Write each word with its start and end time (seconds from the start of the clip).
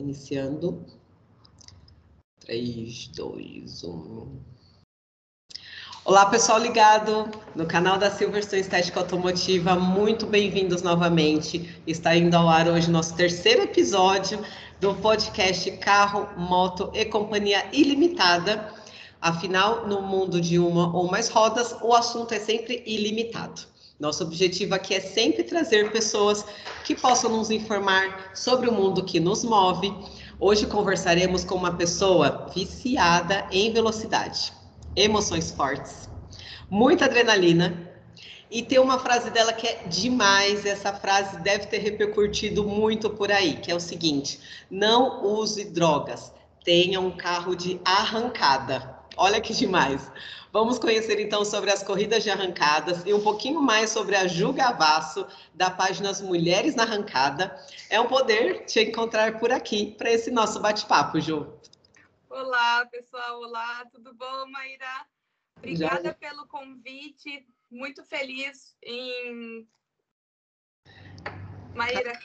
Iniciando. 0.00 0.82
3, 2.40 3.08
2, 3.08 3.84
1. 3.84 4.40
Olá, 6.06 6.24
pessoal 6.24 6.58
ligado 6.58 7.30
no 7.54 7.66
canal 7.66 7.98
da 7.98 8.10
Silverstone 8.10 8.62
Estética 8.62 8.98
Automotiva. 8.98 9.76
Muito 9.76 10.26
bem-vindos 10.26 10.80
novamente. 10.80 11.78
Está 11.86 12.16
indo 12.16 12.34
ao 12.34 12.48
ar 12.48 12.66
hoje 12.66 12.90
nosso 12.90 13.14
terceiro 13.14 13.64
episódio 13.64 14.42
do 14.80 14.94
podcast 14.94 15.70
Carro, 15.72 16.26
Moto 16.34 16.90
e 16.94 17.04
Companhia 17.04 17.68
Ilimitada. 17.70 18.72
Afinal, 19.20 19.86
no 19.86 20.00
mundo 20.00 20.40
de 20.40 20.58
uma 20.58 20.96
ou 20.96 21.10
mais 21.10 21.28
rodas, 21.28 21.76
o 21.82 21.92
assunto 21.92 22.32
é 22.32 22.40
sempre 22.40 22.82
ilimitado. 22.86 23.69
Nosso 24.00 24.24
objetivo 24.24 24.74
aqui 24.74 24.94
é 24.94 25.00
sempre 25.00 25.44
trazer 25.44 25.92
pessoas 25.92 26.42
que 26.84 26.94
possam 26.94 27.36
nos 27.36 27.50
informar 27.50 28.30
sobre 28.34 28.66
o 28.66 28.72
mundo 28.72 29.04
que 29.04 29.20
nos 29.20 29.44
move. 29.44 29.94
Hoje 30.40 30.66
conversaremos 30.66 31.44
com 31.44 31.54
uma 31.56 31.76
pessoa 31.76 32.50
viciada 32.54 33.46
em 33.52 33.70
velocidade, 33.70 34.54
emoções 34.96 35.50
fortes, 35.50 36.08
muita 36.70 37.04
adrenalina. 37.04 37.90
E 38.50 38.62
tem 38.62 38.78
uma 38.78 38.98
frase 38.98 39.30
dela 39.30 39.52
que 39.52 39.66
é 39.66 39.84
demais, 39.86 40.64
essa 40.64 40.94
frase 40.94 41.38
deve 41.42 41.66
ter 41.66 41.78
repercutido 41.78 42.64
muito 42.64 43.10
por 43.10 43.30
aí, 43.30 43.56
que 43.56 43.70
é 43.70 43.74
o 43.74 43.80
seguinte: 43.80 44.40
não 44.70 45.26
use 45.26 45.66
drogas, 45.66 46.32
tenha 46.64 46.98
um 46.98 47.10
carro 47.10 47.54
de 47.54 47.78
arrancada. 47.84 48.98
Olha 49.14 49.42
que 49.42 49.52
demais. 49.52 50.10
Vamos 50.52 50.80
conhecer 50.80 51.20
então 51.20 51.44
sobre 51.44 51.70
as 51.70 51.80
corridas 51.80 52.24
de 52.24 52.30
arrancadas 52.30 53.04
e 53.06 53.14
um 53.14 53.22
pouquinho 53.22 53.62
mais 53.62 53.90
sobre 53.90 54.16
a 54.16 54.26
Ju 54.26 54.52
Gavasso, 54.52 55.24
da 55.54 55.70
página 55.70 56.12
Mulheres 56.22 56.74
na 56.74 56.82
Arrancada. 56.82 57.56
É 57.88 58.00
um 58.00 58.08
poder 58.08 58.64
te 58.64 58.80
encontrar 58.80 59.38
por 59.38 59.52
aqui 59.52 59.94
para 59.96 60.10
esse 60.10 60.28
nosso 60.28 60.58
bate-papo, 60.60 61.20
Ju. 61.20 61.46
Olá, 62.28 62.84
pessoal. 62.86 63.38
Olá, 63.38 63.84
tudo 63.92 64.12
bom, 64.12 64.46
Maíra? 64.50 65.06
Obrigada 65.56 66.08
Já... 66.08 66.14
pelo 66.14 66.44
convite. 66.48 67.46
Muito 67.70 68.04
feliz 68.04 68.74
em. 68.82 69.68
Maíra. 71.76 72.18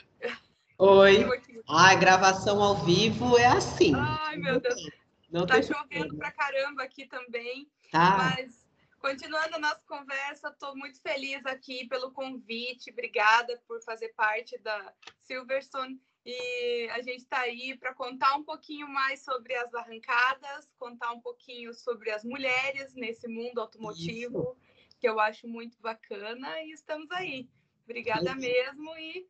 Oi. 0.78 1.24
A 1.68 1.94
gravação 1.94 2.60
ao 2.60 2.74
vivo 2.84 3.38
é 3.38 3.46
assim. 3.46 3.92
Ai, 3.94 4.36
meu 4.36 4.60
Deus. 4.60 4.90
Não 5.30 5.46
tá 5.46 5.62
chovendo 5.62 6.16
pra 6.16 6.32
caramba 6.32 6.82
aqui 6.82 7.06
também. 7.06 7.68
Tá. 7.90 8.34
Mas, 8.36 8.66
continuando 8.98 9.56
a 9.56 9.58
nossa 9.58 9.82
conversa, 9.86 10.48
estou 10.48 10.76
muito 10.76 11.00
feliz 11.00 11.44
aqui 11.46 11.86
pelo 11.88 12.12
convite. 12.12 12.90
Obrigada 12.90 13.60
por 13.66 13.82
fazer 13.82 14.08
parte 14.14 14.58
da 14.58 14.92
Silverstone. 15.22 16.00
E 16.24 16.88
a 16.90 17.00
gente 17.02 17.18
está 17.18 17.40
aí 17.40 17.78
para 17.78 17.94
contar 17.94 18.34
um 18.34 18.42
pouquinho 18.42 18.88
mais 18.88 19.22
sobre 19.22 19.54
as 19.54 19.72
arrancadas, 19.72 20.68
contar 20.76 21.12
um 21.12 21.20
pouquinho 21.20 21.72
sobre 21.72 22.10
as 22.10 22.24
mulheres 22.24 22.92
nesse 22.94 23.28
mundo 23.28 23.60
automotivo, 23.60 24.40
Isso. 24.40 24.96
que 24.98 25.08
eu 25.08 25.20
acho 25.20 25.46
muito 25.46 25.80
bacana. 25.80 26.60
E 26.62 26.72
estamos 26.72 27.08
aí. 27.12 27.48
Obrigada 27.84 28.30
Isso. 28.30 28.40
mesmo 28.40 28.98
e 28.98 29.28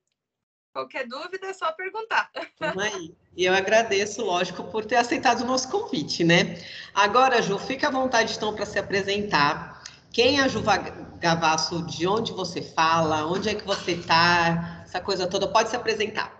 Qualquer 0.77 1.09
dúvida 1.09 1.47
é 1.47 1.55
só 1.55 1.73
perguntar. 1.73 2.31
E 3.35 3.47
eu 3.47 3.55
agradeço, 3.55 4.23
lógico, 4.23 4.63
por 4.65 4.85
ter 4.85 4.97
aceitado 4.97 5.41
o 5.41 5.47
nosso 5.47 5.71
convite, 5.71 6.23
né? 6.23 6.63
Agora, 6.95 7.41
Ju, 7.41 7.59
fica 7.59 7.89
à 7.89 7.91
vontade 7.91 8.35
então 8.35 8.55
para 8.55 8.67
se 8.67 8.79
apresentar. 8.79 9.83
Quem 10.13 10.39
é 10.39 10.43
a 10.43 10.49
Ju 10.49 10.63
Gavasso? 11.19 11.87
De 11.87 12.07
onde 12.07 12.31
você 12.33 12.61
fala? 12.61 13.27
Onde 13.27 13.49
é 13.49 13.55
que 13.55 13.65
você 13.65 13.93
está? 13.93 14.83
Essa 14.83 15.01
coisa 15.01 15.27
toda. 15.27 15.51
Pode 15.51 15.71
se 15.71 15.77
apresentar. 15.77 16.31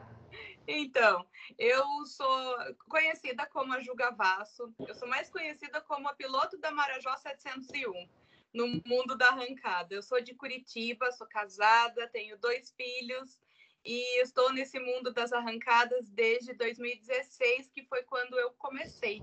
Então, 0.69 1.27
eu 1.59 2.05
sou 2.05 2.57
conhecida 2.91 3.47
como 3.47 3.73
a 3.73 3.81
Ju 3.81 3.95
Gavasso. 3.95 4.71
Eu 4.87 4.95
sou 4.95 5.09
mais 5.09 5.31
conhecida 5.31 5.81
como 5.81 6.11
a 6.11 6.15
piloto 6.15 6.59
da 6.59 6.71
Marajó 6.71 7.17
701 7.17 8.07
no 8.53 8.83
mundo 8.85 9.17
da 9.17 9.29
arrancada. 9.29 9.95
Eu 9.95 10.03
sou 10.03 10.21
de 10.21 10.35
Curitiba, 10.35 11.11
sou 11.13 11.27
casada, 11.27 12.07
tenho 12.13 12.37
dois 12.37 12.71
filhos 12.77 13.41
e 13.87 14.21
estou 14.21 14.53
nesse 14.53 14.81
mundo 14.81 15.13
das 15.13 15.33
arrancadas 15.33 16.09
desde 16.11 16.53
2016, 16.55 17.71
que 17.71 17.85
foi 17.85 18.03
quando 18.03 18.37
eu 18.37 18.51
comecei. 18.59 19.23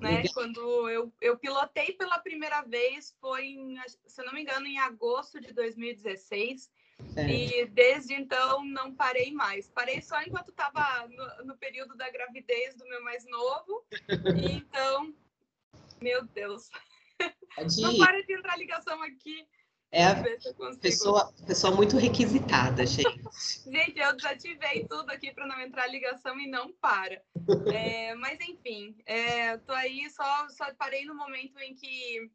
Né? 0.00 0.24
Quando 0.34 0.90
eu, 0.90 1.12
eu 1.20 1.38
pilotei 1.38 1.92
pela 1.92 2.18
primeira 2.18 2.62
vez 2.62 3.16
foi, 3.20 3.46
em, 3.46 3.76
se 4.06 4.22
não 4.24 4.32
me 4.32 4.42
engano, 4.42 4.66
em 4.66 4.78
agosto 4.78 5.40
de 5.40 5.52
2016. 5.52 6.68
É. 7.16 7.26
E 7.28 7.66
desde 7.66 8.14
então 8.14 8.64
não 8.64 8.94
parei 8.94 9.32
mais. 9.32 9.70
Parei 9.70 10.02
só 10.02 10.20
enquanto 10.22 10.50
estava 10.50 11.06
no, 11.08 11.44
no, 11.46 11.56
período 11.56 11.96
da 11.96 12.10
gravidez 12.10 12.74
do 12.74 12.86
meu 12.86 13.02
mais 13.04 13.24
novo. 13.26 13.86
e 14.36 14.56
então, 14.58 15.14
meu 16.00 16.24
Deus. 16.24 16.68
Não 17.80 17.96
para 17.96 18.22
de 18.22 18.34
entrar 18.34 18.56
ligação 18.56 19.00
aqui. 19.02 19.46
É 19.92 20.04
a 20.04 20.14
pessoa, 20.80 21.32
pessoa 21.44 21.74
muito 21.74 21.96
requisitada, 21.96 22.86
gente. 22.86 23.20
gente, 23.66 23.98
eu 23.98 24.14
desativei 24.14 24.86
tudo 24.88 25.10
aqui 25.10 25.32
para 25.32 25.46
não 25.46 25.60
entrar 25.60 25.88
ligação 25.88 26.38
e 26.38 26.46
não 26.46 26.72
para. 26.74 27.20
É, 27.72 28.14
mas 28.14 28.38
enfim, 28.40 28.96
é, 29.04 29.56
tô 29.58 29.72
aí 29.72 30.08
só, 30.10 30.48
só 30.50 30.72
parei 30.74 31.04
no 31.04 31.14
momento 31.14 31.58
em 31.58 31.74
que 31.74 32.30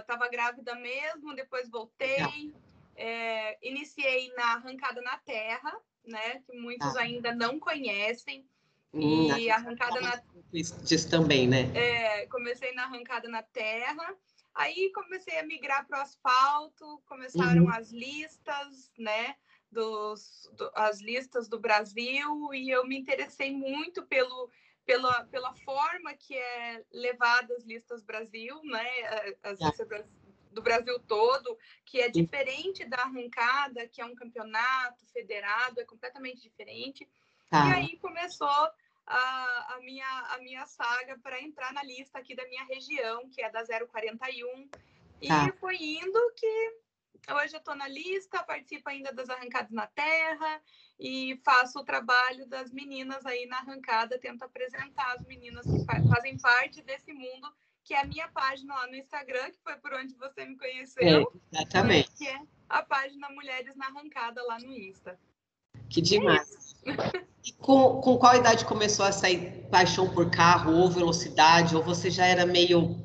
estava 0.00 0.26
uh, 0.26 0.30
grávida 0.30 0.74
mesmo, 0.74 1.34
depois 1.34 1.70
voltei, 1.70 2.52
é, 2.96 3.56
iniciei 3.66 4.32
na 4.34 4.54
arrancada 4.54 5.00
na 5.00 5.16
terra, 5.18 5.72
né? 6.04 6.42
Que 6.46 6.58
muitos 6.58 6.96
ah. 6.96 7.00
ainda 7.00 7.32
não 7.34 7.58
conhecem. 7.58 8.44
Hum, 8.92 9.36
e 9.36 9.50
arrancada 9.50 10.00
na. 10.00 10.22
Também, 11.10 11.48
né? 11.48 11.70
É, 11.74 12.26
comecei 12.26 12.72
na 12.74 12.84
arrancada 12.84 13.28
na 13.28 13.42
terra. 13.42 14.16
Aí 14.54 14.92
comecei 14.92 15.38
a 15.38 15.44
migrar 15.44 15.86
para 15.86 15.98
o 15.98 16.02
asfalto, 16.02 17.02
começaram 17.06 17.64
uhum. 17.64 17.70
as 17.70 17.90
listas, 17.90 18.92
né? 18.98 19.36
Dos, 19.70 20.48
do, 20.52 20.70
as 20.74 21.00
listas 21.00 21.48
do 21.48 21.58
Brasil 21.58 22.54
e 22.54 22.70
eu 22.70 22.86
me 22.86 22.96
interessei 22.96 23.50
muito 23.50 24.06
pelo, 24.06 24.48
pela, 24.86 25.24
pela 25.24 25.52
forma 25.64 26.14
que 26.14 26.36
é 26.36 26.84
levada 26.92 27.52
as 27.54 27.64
listas 27.64 28.04
Brasil, 28.04 28.60
né? 28.62 28.86
As 29.42 29.58
tá. 29.58 29.66
listas 29.66 30.06
do 30.52 30.62
Brasil 30.62 30.98
todo, 31.00 31.58
que 31.84 32.00
é 32.00 32.08
diferente 32.08 32.84
da 32.84 32.98
arrancada, 32.98 33.88
que 33.88 34.00
é 34.00 34.04
um 34.04 34.14
campeonato 34.14 35.04
federado, 35.12 35.80
é 35.80 35.84
completamente 35.84 36.40
diferente. 36.40 37.08
Tá. 37.50 37.68
E 37.68 37.72
aí 37.72 37.98
começou 37.98 38.70
a, 39.06 39.74
a, 39.74 39.80
minha, 39.80 40.26
a 40.30 40.38
minha 40.38 40.66
saga 40.66 41.18
para 41.18 41.40
entrar 41.40 41.72
na 41.72 41.82
lista 41.82 42.18
aqui 42.18 42.34
da 42.34 42.46
minha 42.48 42.64
região, 42.64 43.28
que 43.30 43.42
é 43.42 43.50
da 43.50 43.62
041. 43.64 44.68
E 45.20 45.28
tá. 45.28 45.52
foi 45.58 45.76
indo 45.76 46.32
que 46.36 46.72
hoje 47.32 47.54
eu 47.54 47.58
estou 47.58 47.74
na 47.74 47.88
lista, 47.88 48.42
participo 48.42 48.88
ainda 48.88 49.12
das 49.12 49.28
arrancadas 49.30 49.70
na 49.70 49.86
terra 49.86 50.60
e 50.98 51.40
faço 51.44 51.80
o 51.80 51.84
trabalho 51.84 52.46
das 52.46 52.70
meninas 52.72 53.24
aí 53.26 53.46
na 53.46 53.58
arrancada, 53.58 54.18
tento 54.18 54.42
apresentar 54.42 55.14
as 55.14 55.24
meninas 55.26 55.64
que 55.66 55.84
fazem 55.84 56.38
parte 56.38 56.82
desse 56.82 57.12
mundo, 57.12 57.52
que 57.82 57.94
é 57.94 58.00
a 58.00 58.06
minha 58.06 58.28
página 58.28 58.74
lá 58.74 58.86
no 58.86 58.96
Instagram, 58.96 59.50
que 59.50 59.62
foi 59.62 59.76
por 59.76 59.92
onde 59.94 60.14
você 60.14 60.44
me 60.44 60.56
conheceu. 60.56 61.32
É, 61.52 61.56
exatamente. 61.56 62.10
Que 62.16 62.28
é 62.28 62.40
a 62.68 62.82
página 62.82 63.28
Mulheres 63.30 63.76
na 63.76 63.86
Arrancada 63.86 64.42
lá 64.44 64.58
no 64.58 64.72
Insta. 64.72 65.18
Que 65.88 66.00
demais. 66.00 66.74
E 67.44 67.52
com, 67.52 68.00
com 68.00 68.16
qual 68.16 68.36
idade 68.36 68.64
começou 68.64 69.04
a 69.04 69.12
sair 69.12 69.66
paixão 69.70 70.08
por 70.12 70.30
carro 70.30 70.72
ou 70.72 70.90
velocidade? 70.90 71.76
Ou 71.76 71.82
você 71.82 72.10
já 72.10 72.26
era 72.26 72.46
meio 72.46 72.96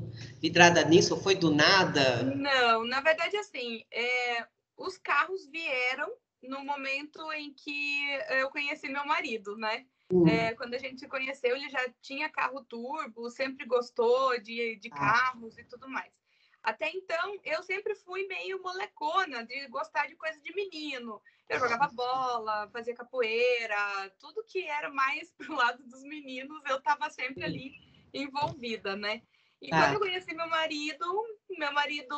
vidrada 0.42 0.84
nisso? 0.86 1.14
Ou 1.14 1.22
foi 1.22 1.36
do 1.36 1.54
nada? 1.54 2.24
Não, 2.24 2.86
na 2.86 3.02
verdade, 3.02 3.36
assim, 3.38 3.84
é, 3.92 4.48
os 4.78 4.98
carros 4.98 5.46
vieram 5.48 6.10
no 6.42 6.64
momento 6.64 7.20
em 7.34 7.54
que 7.54 8.06
eu 8.30 8.50
conheci 8.50 8.88
meu 8.88 9.06
marido, 9.06 9.58
né? 9.58 9.86
Hum. 10.12 10.28
É, 10.28 10.54
quando 10.56 10.74
a 10.74 10.78
gente 10.78 11.00
se 11.00 11.08
conheceu, 11.08 11.56
ele 11.56 11.70
já 11.70 11.86
tinha 12.02 12.30
carro 12.30 12.64
turbo, 12.64 13.30
sempre 13.30 13.66
gostou 13.66 14.40
de, 14.42 14.78
de 14.78 14.90
ah. 14.94 14.96
carros 14.96 15.58
e 15.58 15.64
tudo 15.66 15.88
mais. 15.88 16.12
Até 16.62 16.92
então, 16.92 17.40
eu 17.44 17.64
sempre 17.64 17.96
fui 17.96 18.28
meio 18.28 18.62
molecona, 18.62 19.46
de 19.46 19.68
gostar 19.68 20.08
de 20.08 20.16
coisa 20.16 20.40
de 20.42 20.54
menino. 20.54 21.22
Eu 21.48 21.60
jogava 21.60 21.88
bola, 21.94 22.70
fazia 22.72 22.94
capoeira, 22.94 24.12
tudo 24.20 24.44
que 24.44 24.68
era 24.68 24.90
mais 24.90 25.32
pro 25.38 25.56
lado 25.56 25.84
dos 25.86 26.04
meninos, 26.04 26.62
eu 26.70 26.78
estava 26.78 27.10
sempre 27.10 27.44
ali 27.44 27.74
envolvida, 28.14 28.96
né? 28.96 29.22
E 29.62 29.74
ah. 29.74 29.82
quando 29.82 29.94
eu 29.94 30.00
conheci 30.00 30.34
meu 30.34 30.48
marido, 30.48 31.06
meu 31.50 31.74
marido 31.74 32.16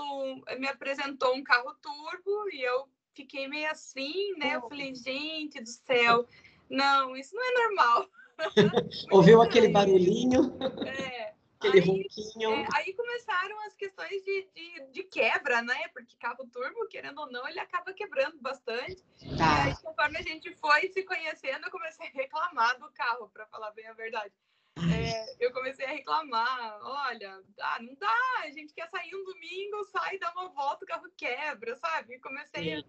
me 0.59 0.67
apresentou 0.67 1.35
um 1.35 1.43
carro 1.43 1.73
turbo 1.81 2.49
e 2.51 2.61
eu 2.61 2.87
fiquei 3.13 3.47
meio 3.47 3.69
assim, 3.69 4.33
né? 4.37 4.55
Eu 4.55 4.61
falei, 4.61 4.93
gente 4.95 5.59
do 5.59 5.69
céu, 5.69 6.27
não, 6.69 7.15
isso 7.15 7.35
não 7.35 7.43
é 7.43 7.63
normal. 7.63 8.09
Ouviu 9.11 9.41
aquele 9.41 9.69
barulhinho? 9.69 10.57
É. 10.85 11.33
Aquele 11.61 11.79
aí, 11.79 11.85
ronquinho. 11.85 12.53
É, 12.53 12.67
aí 12.73 12.93
começaram 12.93 13.59
as 13.67 13.75
questões 13.75 14.23
de, 14.23 14.49
de, 14.55 14.91
de, 14.91 15.03
quebra, 15.03 15.61
né? 15.61 15.87
Porque 15.89 16.17
carro 16.17 16.47
turbo, 16.47 16.87
querendo 16.87 17.19
ou 17.21 17.31
não, 17.31 17.47
ele 17.47 17.59
acaba 17.59 17.93
quebrando 17.93 18.39
bastante. 18.41 19.03
Tá. 19.37 19.67
E 19.67 19.69
aí, 19.69 19.75
conforme 19.79 20.17
a 20.17 20.21
gente 20.23 20.51
foi 20.55 20.89
se 20.89 21.03
conhecendo, 21.03 21.65
eu 21.65 21.71
comecei 21.71 22.07
a 22.07 22.11
reclamar 22.11 22.79
do 22.79 22.89
carro, 22.91 23.29
para 23.29 23.45
falar 23.45 23.69
bem 23.71 23.87
a 23.87 23.93
verdade. 23.93 24.33
É, 24.77 25.45
eu 25.45 25.53
comecei 25.53 25.85
a 25.85 25.91
reclamar, 25.91 26.79
olha, 26.81 27.43
ah, 27.59 27.79
não 27.81 27.93
dá, 27.95 28.17
a 28.39 28.49
gente 28.49 28.73
quer 28.73 28.89
sair 28.89 29.13
um 29.13 29.23
domingo, 29.23 29.83
sai, 29.91 30.17
dá 30.17 30.31
uma 30.31 30.49
volta, 30.49 30.83
o 30.83 30.87
carro 30.87 31.11
quebra, 31.15 31.75
sabe? 31.75 32.19
Comecei 32.19 32.73
a... 32.73 32.83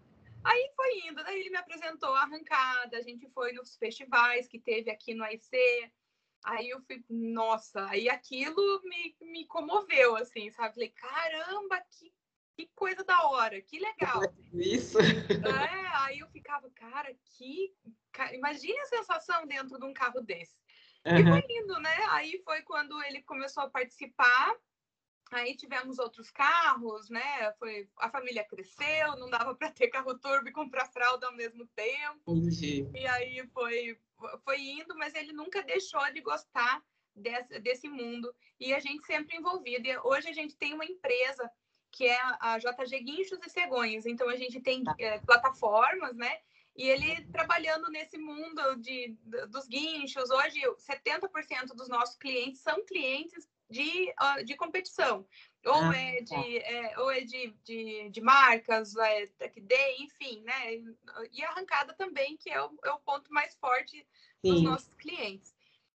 Aí 0.45 0.71
foi 0.75 1.07
indo, 1.07 1.23
daí 1.23 1.39
ele 1.39 1.51
me 1.51 1.57
apresentou 1.57 2.13
a 2.15 2.23
arrancada, 2.23 2.97
a 2.97 3.01
gente 3.01 3.29
foi 3.29 3.53
nos 3.53 3.77
festivais 3.77 4.47
que 4.47 4.59
teve 4.59 4.89
aqui 4.89 5.13
no 5.13 5.23
AIC, 5.23 5.49
aí 6.43 6.69
eu 6.69 6.81
fui, 6.81 7.03
nossa, 7.09 7.85
aí 7.89 8.09
aquilo 8.09 8.81
me, 8.83 9.15
me 9.21 9.45
comoveu, 9.47 10.15
assim, 10.15 10.49
sabe? 10.51 10.73
Falei, 10.73 10.89
caramba, 10.89 11.81
que, 11.89 12.13
que 12.55 12.69
coisa 12.75 13.03
da 13.03 13.27
hora, 13.27 13.61
que 13.61 13.79
legal. 13.79 14.21
Isso. 14.53 14.99
É, 14.99 15.87
aí 16.05 16.19
eu 16.19 16.27
ficava, 16.29 16.69
cara, 16.71 17.13
que... 17.25 17.73
Imagine 18.31 18.79
a 18.79 18.85
sensação 18.85 19.47
dentro 19.47 19.79
de 19.79 19.85
um 19.85 19.93
carro 19.93 20.21
desse. 20.21 20.55
Uhum. 21.05 21.17
E 21.17 21.23
foi 21.23 21.43
indo, 21.49 21.79
né? 21.79 21.95
Aí 22.09 22.41
foi 22.45 22.61
quando 22.61 23.01
ele 23.03 23.21
começou 23.23 23.63
a 23.63 23.69
participar. 23.69 24.55
Aí 25.31 25.55
tivemos 25.57 25.97
outros 25.97 26.29
carros, 26.29 27.09
né? 27.09 27.51
Foi, 27.57 27.89
a 27.97 28.09
família 28.09 28.43
cresceu, 28.43 29.15
não 29.17 29.29
dava 29.29 29.55
para 29.55 29.71
ter 29.71 29.87
carro 29.87 30.17
turbo 30.19 30.47
e 30.47 30.51
comprar 30.51 30.85
fralda 30.85 31.25
ao 31.25 31.35
mesmo 31.35 31.65
tempo. 31.75 32.37
Entendi. 32.37 32.87
E 32.93 33.07
aí 33.07 33.47
foi, 33.47 33.99
foi 34.43 34.59
indo, 34.59 34.95
mas 34.95 35.13
ele 35.15 35.33
nunca 35.33 35.61
deixou 35.63 36.01
de 36.11 36.21
gostar 36.21 36.83
desse, 37.15 37.59
desse 37.59 37.89
mundo. 37.89 38.33
E 38.59 38.73
a 38.73 38.79
gente 38.79 39.05
sempre 39.05 39.37
envolvido. 39.37 39.87
E 39.87 39.97
hoje 39.99 40.29
a 40.29 40.33
gente 40.33 40.55
tem 40.55 40.73
uma 40.73 40.85
empresa 40.85 41.49
que 41.91 42.07
é 42.07 42.19
a 42.39 42.57
JG 42.57 42.99
Guinchos 43.01 43.39
e 43.45 43.49
Cegonhas. 43.49 44.05
Então 44.05 44.27
a 44.29 44.35
gente 44.35 44.59
tem 44.59 44.83
é, 44.99 45.19
plataformas, 45.19 46.15
né? 46.15 46.39
E 46.75 46.89
ele 46.89 47.23
trabalhando 47.31 47.89
nesse 47.91 48.17
mundo 48.17 48.75
de, 48.77 49.15
dos 49.49 49.67
guinchos, 49.67 50.31
hoje 50.31 50.59
70% 50.89 51.67
dos 51.75 51.87
nossos 51.87 52.17
clientes 52.17 52.61
são 52.61 52.83
clientes 52.83 53.47
de, 53.73 54.13
de 54.45 54.55
competição. 54.55 55.25
Ou 55.65 55.73
ah, 55.73 55.95
é 55.95 56.21
de, 56.21 56.29
tá. 56.29 56.39
é, 56.39 56.99
ou 56.99 57.11
é 57.11 57.21
de, 57.21 57.55
de, 57.63 58.09
de 58.09 58.21
marcas, 58.21 58.95
é, 58.97 59.27
Tech 59.27 59.59
Day, 59.61 59.95
enfim, 59.99 60.41
né? 60.41 60.75
E 61.31 61.43
arrancada 61.43 61.93
também, 61.93 62.37
que 62.37 62.49
é 62.49 62.61
o, 62.61 62.77
é 62.83 62.91
o 62.91 62.99
ponto 62.99 63.31
mais 63.33 63.55
forte 63.55 64.05
dos 64.43 64.59
Sim. 64.59 64.63
nossos 64.63 64.93
clientes. 64.95 65.53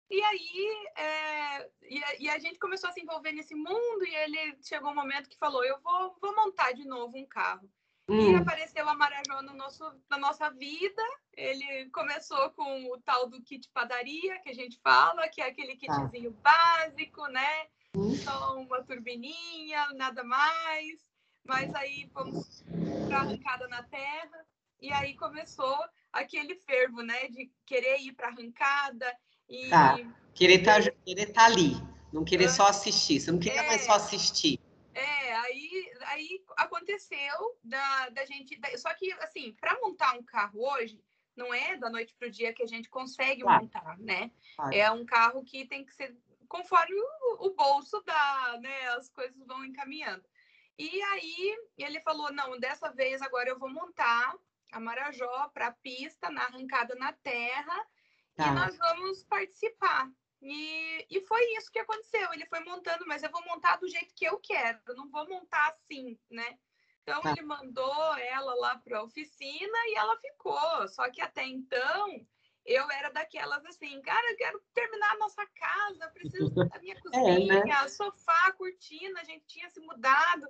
E 0.09 0.21
aí, 0.21 0.87
é, 0.95 1.69
e, 1.89 2.03
a, 2.03 2.15
e, 2.19 2.29
a, 2.29 2.39
gente 2.39 2.59
começou 2.59 2.89
a 2.89 2.93
se 2.93 3.01
envolver 3.01 3.31
nesse 3.31 3.55
mundo 3.55 4.05
e 4.05 4.15
ele 4.15 4.57
chegou 4.61 4.91
um 4.91 4.95
momento 4.95 5.29
que 5.29 5.37
falou, 5.37 5.63
eu 5.63 5.79
vou, 5.81 6.15
vou 6.21 6.35
montar 6.35 6.73
de 6.73 6.85
novo 6.85 7.17
um 7.17 7.25
carro. 7.25 7.67
Hum. 8.09 8.33
E 8.33 8.35
apareceu 8.35 8.87
a 8.87 8.93
Marajó 8.95 9.41
no 9.41 9.53
nosso, 9.53 9.83
na 10.09 10.17
nossa 10.17 10.49
vida. 10.49 11.01
Ele 11.35 11.89
começou 11.89 12.49
com 12.51 12.91
o 12.91 13.01
tal 13.01 13.29
do 13.29 13.41
kit 13.41 13.69
padaria, 13.73 14.39
que 14.41 14.49
a 14.49 14.53
gente 14.53 14.77
fala, 14.83 15.29
que 15.29 15.41
é 15.41 15.47
aquele 15.47 15.77
tá. 15.77 16.01
kitzinho 16.01 16.37
ah. 16.43 16.79
básico, 16.79 17.25
né? 17.27 17.67
Hum. 17.95 18.15
Só 18.15 18.57
uma 18.57 18.83
turbininha, 18.83 19.87
nada 19.95 20.23
mais. 20.23 20.99
Mas 21.45 21.73
aí 21.75 22.09
fomos 22.13 22.63
para 23.07 23.19
arrancada 23.19 23.67
na 23.67 23.83
terra. 23.83 24.45
E 24.81 24.91
aí 24.91 25.15
começou 25.15 25.77
aquele 26.11 26.55
fervo, 26.55 27.01
né? 27.01 27.29
De 27.29 27.49
querer 27.65 28.01
ir 28.01 28.13
para 28.13 28.27
arrancada. 28.27 29.15
E... 29.47 29.69
Tá. 29.69 29.97
Querer 30.33 30.59
estar 30.59 30.83
tá, 30.83 30.91
querer 31.05 31.25
tá 31.27 31.45
ali. 31.45 31.75
Não 32.11 32.25
querer 32.25 32.45
é. 32.45 32.49
só 32.49 32.67
assistir. 32.67 33.19
Você 33.19 33.31
não 33.31 33.39
queria 33.39 33.61
é. 33.61 33.67
mais 33.67 33.81
só 33.81 33.93
assistir. 33.93 34.59
É, 34.93 35.35
aí, 35.35 35.91
aí 36.07 36.42
aconteceu 36.57 37.57
da, 37.63 38.09
da 38.09 38.25
gente. 38.25 38.57
Da, 38.59 38.77
só 38.77 38.93
que, 38.93 39.11
assim, 39.13 39.53
para 39.59 39.79
montar 39.81 40.13
um 40.17 40.23
carro 40.23 40.59
hoje, 40.73 41.03
não 41.35 41.53
é 41.53 41.77
da 41.77 41.89
noite 41.89 42.15
para 42.17 42.27
o 42.27 42.31
dia 42.31 42.53
que 42.53 42.63
a 42.63 42.67
gente 42.67 42.89
consegue 42.89 43.41
claro. 43.41 43.63
montar, 43.63 43.97
né? 43.99 44.31
Claro. 44.55 44.75
É 44.75 44.91
um 44.91 45.05
carro 45.05 45.43
que 45.43 45.65
tem 45.65 45.85
que 45.85 45.93
ser 45.93 46.15
conforme 46.47 46.93
o, 46.95 47.47
o 47.47 47.55
bolso 47.55 48.01
dá, 48.05 48.59
né? 48.61 48.87
As 48.89 49.09
coisas 49.09 49.37
vão 49.47 49.65
encaminhando. 49.65 50.23
E 50.77 51.01
aí 51.01 51.57
ele 51.77 51.99
falou: 52.01 52.31
não, 52.31 52.59
dessa 52.59 52.91
vez 52.91 53.21
agora 53.21 53.49
eu 53.49 53.57
vou 53.59 53.69
montar 53.69 54.35
a 54.71 54.79
Marajó 54.79 55.49
para 55.49 55.67
a 55.67 55.71
pista, 55.71 56.29
na 56.29 56.43
arrancada 56.43 56.95
na 56.95 57.13
terra, 57.13 57.87
tá. 58.35 58.47
e 58.47 58.51
nós 58.51 58.77
vamos 58.77 59.23
participar. 59.23 60.09
E, 60.43 61.07
e 61.09 61.21
foi 61.21 61.41
isso 61.55 61.71
que 61.71 61.79
aconteceu. 61.79 62.33
Ele 62.33 62.45
foi 62.47 62.59
montando, 62.59 63.05
mas 63.07 63.23
eu 63.23 63.31
vou 63.31 63.43
montar 63.45 63.77
do 63.77 63.87
jeito 63.87 64.13
que 64.13 64.25
eu 64.25 64.37
quero, 64.39 64.77
eu 64.87 64.95
não 64.95 65.09
vou 65.09 65.27
montar 65.27 65.69
assim, 65.69 66.19
né? 66.29 66.59
Então 67.01 67.21
tá. 67.21 67.31
ele 67.31 67.43
mandou 67.43 68.17
ela 68.17 68.53
lá 68.55 68.77
para 68.77 68.99
a 68.99 69.03
oficina 69.03 69.77
e 69.87 69.95
ela 69.95 70.17
ficou. 70.17 70.87
Só 70.89 71.09
que 71.09 71.21
até 71.21 71.45
então 71.45 72.25
eu 72.65 72.89
era 72.91 73.09
daquelas 73.09 73.65
assim, 73.65 74.01
cara, 74.01 74.31
eu 74.31 74.37
quero 74.37 74.61
terminar 74.73 75.11
a 75.11 75.17
nossa 75.17 75.45
casa, 75.47 76.05
eu 76.05 76.11
preciso 76.11 76.49
da 76.69 76.79
minha 76.79 76.99
cozinha, 77.01 77.59
é, 77.59 77.65
né? 77.65 77.87
sofá, 77.87 78.51
cortina, 78.53 79.21
a 79.21 79.23
gente 79.23 79.45
tinha 79.47 79.69
se 79.69 79.79
mudado. 79.79 80.47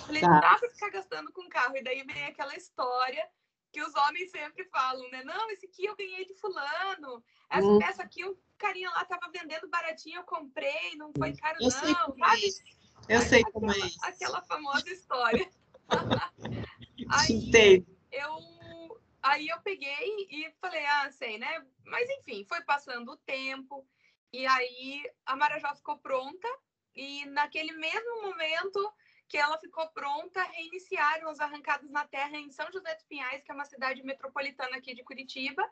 Falei, 0.00 0.22
tá. 0.22 0.40
dá 0.40 0.58
para 0.58 0.70
ficar 0.70 0.90
gastando 0.90 1.32
com 1.32 1.48
carro. 1.48 1.76
E 1.76 1.84
daí 1.84 2.02
vem 2.02 2.24
aquela 2.24 2.56
história 2.56 3.24
que 3.72 3.82
os 3.82 3.94
homens 3.94 4.30
sempre 4.30 4.64
falam, 4.66 5.08
né? 5.10 5.22
Não, 5.24 5.50
esse 5.50 5.66
aqui 5.66 5.84
eu 5.84 5.96
ganhei 5.96 6.24
de 6.24 6.34
fulano. 6.34 7.22
Essa 7.50 7.66
hum. 7.66 7.78
peça 7.78 8.02
aqui, 8.02 8.24
o 8.24 8.36
carinha 8.56 8.90
lá 8.90 9.04
tava 9.04 9.30
vendendo 9.30 9.68
baratinho, 9.68 10.20
eu 10.20 10.24
comprei, 10.24 10.96
não 10.96 11.12
foi 11.16 11.36
caro, 11.36 11.56
eu 11.60 11.64
não. 11.64 11.70
Sei 11.70 11.94
como 11.94 12.24
é 12.24 12.38
isso. 12.38 12.62
Eu 13.08 13.20
sei 13.20 13.40
aquela, 13.40 13.52
como 13.52 13.72
é 13.72 13.78
isso. 13.78 13.98
Aquela 14.02 14.42
famosa 14.42 14.90
história. 14.90 15.50
aí, 17.10 17.84
eu, 18.10 19.00
aí 19.22 19.48
eu 19.48 19.60
peguei 19.60 20.26
e 20.30 20.52
falei, 20.60 20.84
ah, 20.86 21.10
sei, 21.12 21.38
né? 21.38 21.64
Mas 21.84 22.08
enfim, 22.10 22.44
foi 22.48 22.60
passando 22.62 23.12
o 23.12 23.16
tempo. 23.18 23.86
E 24.32 24.46
aí 24.46 25.08
a 25.24 25.36
Marajó 25.36 25.74
ficou 25.76 25.98
pronta. 25.98 26.48
E 26.94 27.26
naquele 27.26 27.72
mesmo 27.72 28.22
momento 28.22 28.92
que 29.28 29.36
ela 29.36 29.58
ficou 29.58 29.86
pronta, 29.88 30.42
reiniciaram 30.42 31.28
as 31.28 31.40
arrancadas 31.40 31.90
na 31.90 32.06
terra 32.06 32.38
em 32.38 32.50
São 32.50 32.70
José 32.72 32.94
dos 32.94 33.04
Pinhais, 33.04 33.42
que 33.42 33.50
é 33.50 33.54
uma 33.54 33.64
cidade 33.64 34.02
metropolitana 34.02 34.76
aqui 34.76 34.94
de 34.94 35.02
Curitiba. 35.02 35.68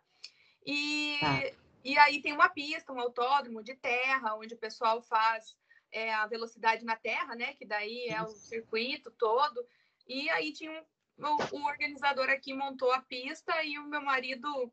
E, 0.66 1.18
ah. 1.22 1.63
E 1.84 1.98
aí 1.98 2.22
tem 2.22 2.32
uma 2.32 2.48
pista, 2.48 2.92
um 2.92 2.98
autódromo 2.98 3.62
de 3.62 3.74
terra, 3.74 4.34
onde 4.36 4.54
o 4.54 4.58
pessoal 4.58 5.02
faz 5.02 5.54
é, 5.92 6.12
a 6.14 6.26
velocidade 6.26 6.84
na 6.84 6.96
terra, 6.96 7.36
né? 7.36 7.52
Que 7.54 7.66
daí 7.66 8.08
é 8.08 8.22
o 8.22 8.28
circuito 8.28 9.10
todo. 9.12 9.64
E 10.08 10.30
aí 10.30 10.52
tinha 10.52 10.72
um, 10.72 11.26
o, 11.26 11.58
o 11.58 11.66
organizador 11.66 12.30
aqui 12.30 12.54
montou 12.54 12.90
a 12.90 13.02
pista 13.02 13.62
e 13.62 13.78
o 13.78 13.84
meu 13.84 14.00
marido 14.00 14.72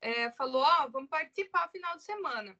é, 0.00 0.30
falou, 0.32 0.62
ó, 0.62 0.84
oh, 0.84 0.90
vamos 0.90 1.10
participar 1.10 1.68
final 1.68 1.96
de 1.96 2.04
semana. 2.04 2.56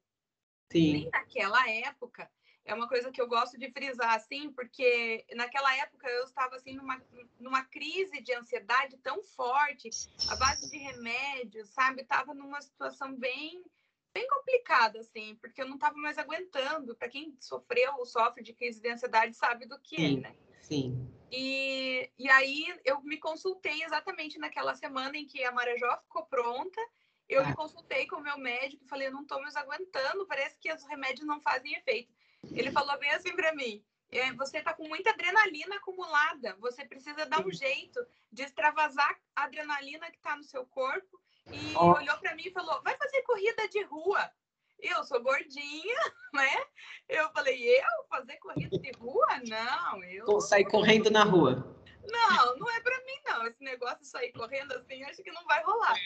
Sim. 0.70 0.96
E 0.96 1.10
naquela 1.10 1.68
época, 1.70 2.30
é 2.64 2.74
uma 2.74 2.88
coisa 2.88 3.10
que 3.10 3.20
eu 3.20 3.26
gosto 3.26 3.58
de 3.58 3.70
frisar, 3.70 4.14
assim, 4.14 4.52
porque 4.52 5.24
naquela 5.34 5.74
época 5.76 6.08
eu 6.08 6.24
estava, 6.24 6.56
assim, 6.56 6.74
numa, 6.74 7.00
numa 7.38 7.64
crise 7.64 8.20
de 8.20 8.32
ansiedade 8.34 8.96
tão 8.98 9.22
forte, 9.22 9.90
a 10.28 10.36
base 10.36 10.70
de 10.70 10.78
remédios, 10.78 11.68
sabe? 11.70 12.02
Estava 12.02 12.32
numa 12.32 12.60
situação 12.60 13.14
bem, 13.16 13.64
bem 14.12 14.26
complicada, 14.28 15.00
assim, 15.00 15.36
porque 15.36 15.62
eu 15.62 15.68
não 15.68 15.74
estava 15.74 15.96
mais 15.96 16.18
aguentando. 16.18 16.94
Para 16.94 17.08
quem 17.08 17.36
sofreu 17.40 17.94
ou 17.98 18.06
sofre 18.06 18.42
de 18.42 18.52
crise 18.52 18.80
de 18.80 18.90
ansiedade 18.90 19.34
sabe 19.34 19.66
do 19.66 19.78
que 19.80 19.96
é, 19.96 19.98
sim, 19.98 20.16
é, 20.16 20.20
né? 20.20 20.36
Sim. 20.60 21.12
E, 21.30 22.10
e 22.18 22.30
aí 22.30 22.66
eu 22.84 23.00
me 23.02 23.18
consultei 23.18 23.82
exatamente 23.82 24.38
naquela 24.38 24.74
semana 24.74 25.16
em 25.16 25.26
que 25.26 25.42
a 25.44 25.52
Marajó 25.52 25.98
ficou 26.02 26.26
pronta, 26.26 26.80
eu 27.28 27.40
ah. 27.40 27.46
me 27.46 27.54
consultei 27.54 28.06
com 28.06 28.16
o 28.16 28.22
meu 28.22 28.36
médico 28.38 28.84
e 28.84 28.88
falei, 28.88 29.08
eu 29.08 29.12
não 29.12 29.22
estou 29.22 29.40
mais 29.40 29.56
aguentando, 29.56 30.26
parece 30.26 30.58
que 30.58 30.72
os 30.72 30.84
remédios 30.84 31.26
não 31.26 31.40
fazem 31.40 31.74
efeito. 31.74 32.12
Ele 32.50 32.70
falou 32.70 32.98
bem 32.98 33.10
assim 33.12 33.34
para 33.34 33.54
mim: 33.54 33.82
é, 34.10 34.32
você 34.34 34.58
está 34.58 34.74
com 34.74 34.86
muita 34.88 35.10
adrenalina 35.10 35.76
acumulada, 35.76 36.56
você 36.56 36.84
precisa 36.84 37.24
dar 37.24 37.46
um 37.46 37.50
jeito 37.50 38.04
de 38.30 38.42
extravasar 38.42 39.18
a 39.34 39.44
adrenalina 39.44 40.10
que 40.10 40.16
está 40.16 40.36
no 40.36 40.42
seu 40.42 40.66
corpo. 40.66 41.21
E 41.50 41.74
oh. 41.76 41.92
olhou 41.92 42.16
para 42.18 42.34
mim 42.34 42.44
e 42.46 42.52
falou: 42.52 42.82
vai 42.82 42.96
fazer 42.96 43.22
corrida 43.22 43.68
de 43.68 43.82
rua. 43.84 44.30
Eu 44.78 45.04
sou 45.04 45.22
gordinha, 45.22 45.98
né? 46.34 46.64
Eu 47.08 47.30
falei: 47.32 47.78
eu 47.78 48.04
fazer 48.08 48.36
corrida 48.38 48.78
de 48.78 48.92
rua? 48.92 49.26
Não, 49.46 50.04
eu. 50.04 50.26
Vou 50.26 50.40
sair 50.40 50.64
correndo 50.64 51.10
na 51.10 51.24
rua. 51.24 51.76
Não, 52.04 52.56
não 52.56 52.70
é 52.70 52.80
para 52.80 52.98
mim, 53.04 53.20
não. 53.26 53.46
Esse 53.46 53.62
negócio 53.62 54.00
de 54.00 54.08
sair 54.08 54.32
correndo 54.32 54.72
assim, 54.72 55.02
acho 55.04 55.22
que 55.22 55.30
não 55.30 55.44
vai 55.44 55.62
rolar. 55.62 55.96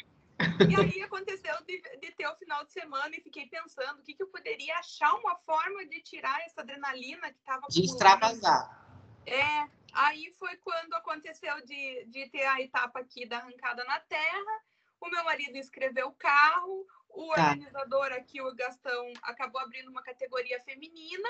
E 0.69 0.77
aí 0.77 1.03
aconteceu 1.03 1.55
de, 1.65 1.81
de, 2.01 2.13
ter 2.13 2.27
o 2.27 2.37
final 2.37 2.65
de 2.65 2.73
semana 2.73 3.17
e 3.17 3.23
fiquei 3.23 3.47
pensando 3.47 4.01
o 4.01 4.03
que, 4.03 4.15
que 4.15 4.23
eu 4.23 4.29
poderia 4.29 4.77
achar 4.77 5.15
uma 5.15 5.37
forma 5.37 5.87
de 5.87 6.01
tirar 6.03 6.39
essa 6.43 6.61
adrenalina 6.61 7.33
que 7.33 7.39
estava 7.39 7.67
De 7.69 7.85
extravasar. 7.85 8.87
É, 9.25 9.69
aí 9.93 10.35
foi 10.39 10.57
quando 10.59 10.95
aconteceu 10.95 11.65
de, 11.65 12.05
de 12.07 12.29
ter 12.29 12.45
a 12.45 12.61
etapa 12.61 13.01
aqui 13.01 13.27
da 13.27 13.39
arrancada 13.39 13.83
na 13.85 13.99
terra. 14.01 14.61
O 15.01 15.09
meu 15.09 15.25
marido 15.25 15.57
inscreveu 15.57 16.09
o 16.09 16.15
carro, 16.15 16.87
o 17.09 17.35
tá. 17.35 17.51
organizador 17.51 18.13
aqui, 18.13 18.41
o 18.41 18.55
Gastão, 18.55 19.13
acabou 19.23 19.61
abrindo 19.61 19.91
uma 19.91 20.03
categoria 20.03 20.61
feminina. 20.63 21.29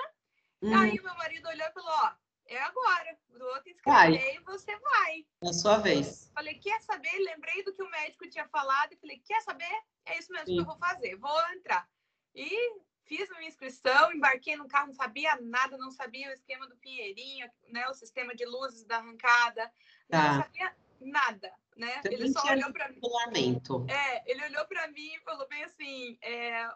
Hum. 0.62 0.75
Aí 0.76 1.00
meu 1.00 1.14
marido 1.16 1.49
olhou 1.49 1.66
e 1.66 1.73
falou, 1.73 1.90
ó, 1.90 2.12
é 2.46 2.58
agora. 2.58 3.18
Vou 3.28 3.62
te 3.62 3.70
inscrever 3.70 4.37
e 4.37 4.40
você 4.40 4.76
vai. 4.78 5.26
É 5.42 5.49
a 5.49 5.52
sua 5.52 5.78
vez. 5.78 6.30
Falei, 6.35 6.54
quer 6.54 6.80
saber? 6.80 7.16
Lembrei 7.18 7.62
do 7.62 7.73
que 7.73 7.82
o 7.82 7.90
médico 7.90 8.28
tinha 8.28 8.49
falado 8.49 8.92
e 8.92 8.96
falei, 8.96 9.18
quer 9.18 9.40
saber? 9.42 9.82
É 10.06 10.18
isso 10.18 10.32
mesmo 10.32 10.46
Sim. 10.46 10.54
que 10.54 10.61
eu 10.61 10.66
vou 10.66 10.78
fazer, 10.78 11.16
vou 11.16 11.50
entrar. 11.52 11.88
E 12.35 12.80
fiz 13.04 13.30
a 13.30 13.35
minha 13.37 13.49
inscrição, 13.49 14.12
embarquei 14.12 14.56
no 14.56 14.68
carro, 14.68 14.88
não 14.88 14.94
sabia 14.94 15.37
nada, 15.40 15.76
não 15.78 15.90
sabia 15.90 16.28
o 16.28 16.32
esquema 16.32 16.66
do 16.66 16.76
Pinheirinho, 16.76 17.49
né, 17.68 17.88
o 17.88 17.94
sistema 17.94 18.35
de 18.35 18.44
luzes 18.44 18.85
da 18.85 18.99
arrancada, 18.99 19.73
tá. 20.08 20.35
não 20.35 20.42
sabia 20.42 20.76
nada, 21.00 21.53
né? 21.76 22.00
Você 22.03 22.15
ele 22.15 22.33
só 22.33 22.43
olhou 22.50 22.73
para 22.73 22.88
mim. 22.88 23.61
É, 23.88 24.31
ele 24.31 24.45
olhou 24.45 24.67
para 24.67 24.88
mim 24.88 25.15
e 25.15 25.21
falou 25.21 25.47
bem 25.49 25.65
assim, 25.65 26.19
é, 26.23 26.69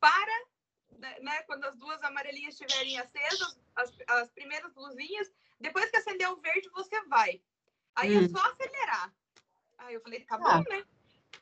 para, 0.00 0.46
né, 0.98 1.20
né, 1.20 1.42
quando 1.42 1.64
as 1.64 1.76
duas 1.76 2.02
amarelinhas 2.02 2.60
estiverem 2.60 2.98
acesas, 2.98 3.58
as, 3.76 3.92
as 4.08 4.30
primeiras 4.30 4.74
luzinhas, 4.74 5.30
depois 5.60 5.90
que 5.90 5.96
acender 5.96 6.28
o 6.30 6.40
verde, 6.40 6.68
você 6.70 7.00
vai. 7.06 7.42
Aí 7.94 8.14
é 8.14 8.18
hum. 8.18 8.24
é 8.24 8.28
só 8.28 8.40
acelerar. 8.40 9.14
Aí 9.78 9.94
eu 9.94 10.00
falei, 10.00 10.20
tá 10.24 10.36
ah. 10.36 10.38
bom, 10.38 10.64
né? 10.68 10.84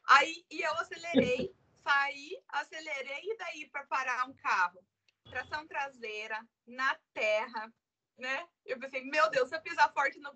Aí 0.09 0.45
e 0.51 0.63
eu 0.63 0.73
acelerei 0.75 1.55
saí, 1.87 2.43
acelerei 2.49 3.21
e 3.23 3.37
daí 3.37 3.69
para 3.71 3.87
parar 3.87 4.29
um 4.29 4.35
carro. 4.35 4.85
Tração 5.31 5.67
traseira, 5.67 6.45
na 6.67 6.95
terra, 7.15 7.73
né? 8.19 8.47
Eu 8.65 8.79
pensei, 8.79 9.05
meu 9.05 9.31
Deus, 9.31 9.49
se 9.49 9.57
eu 9.57 9.63
pisar 9.63 9.93
forte 9.93 10.19
no 10.19 10.35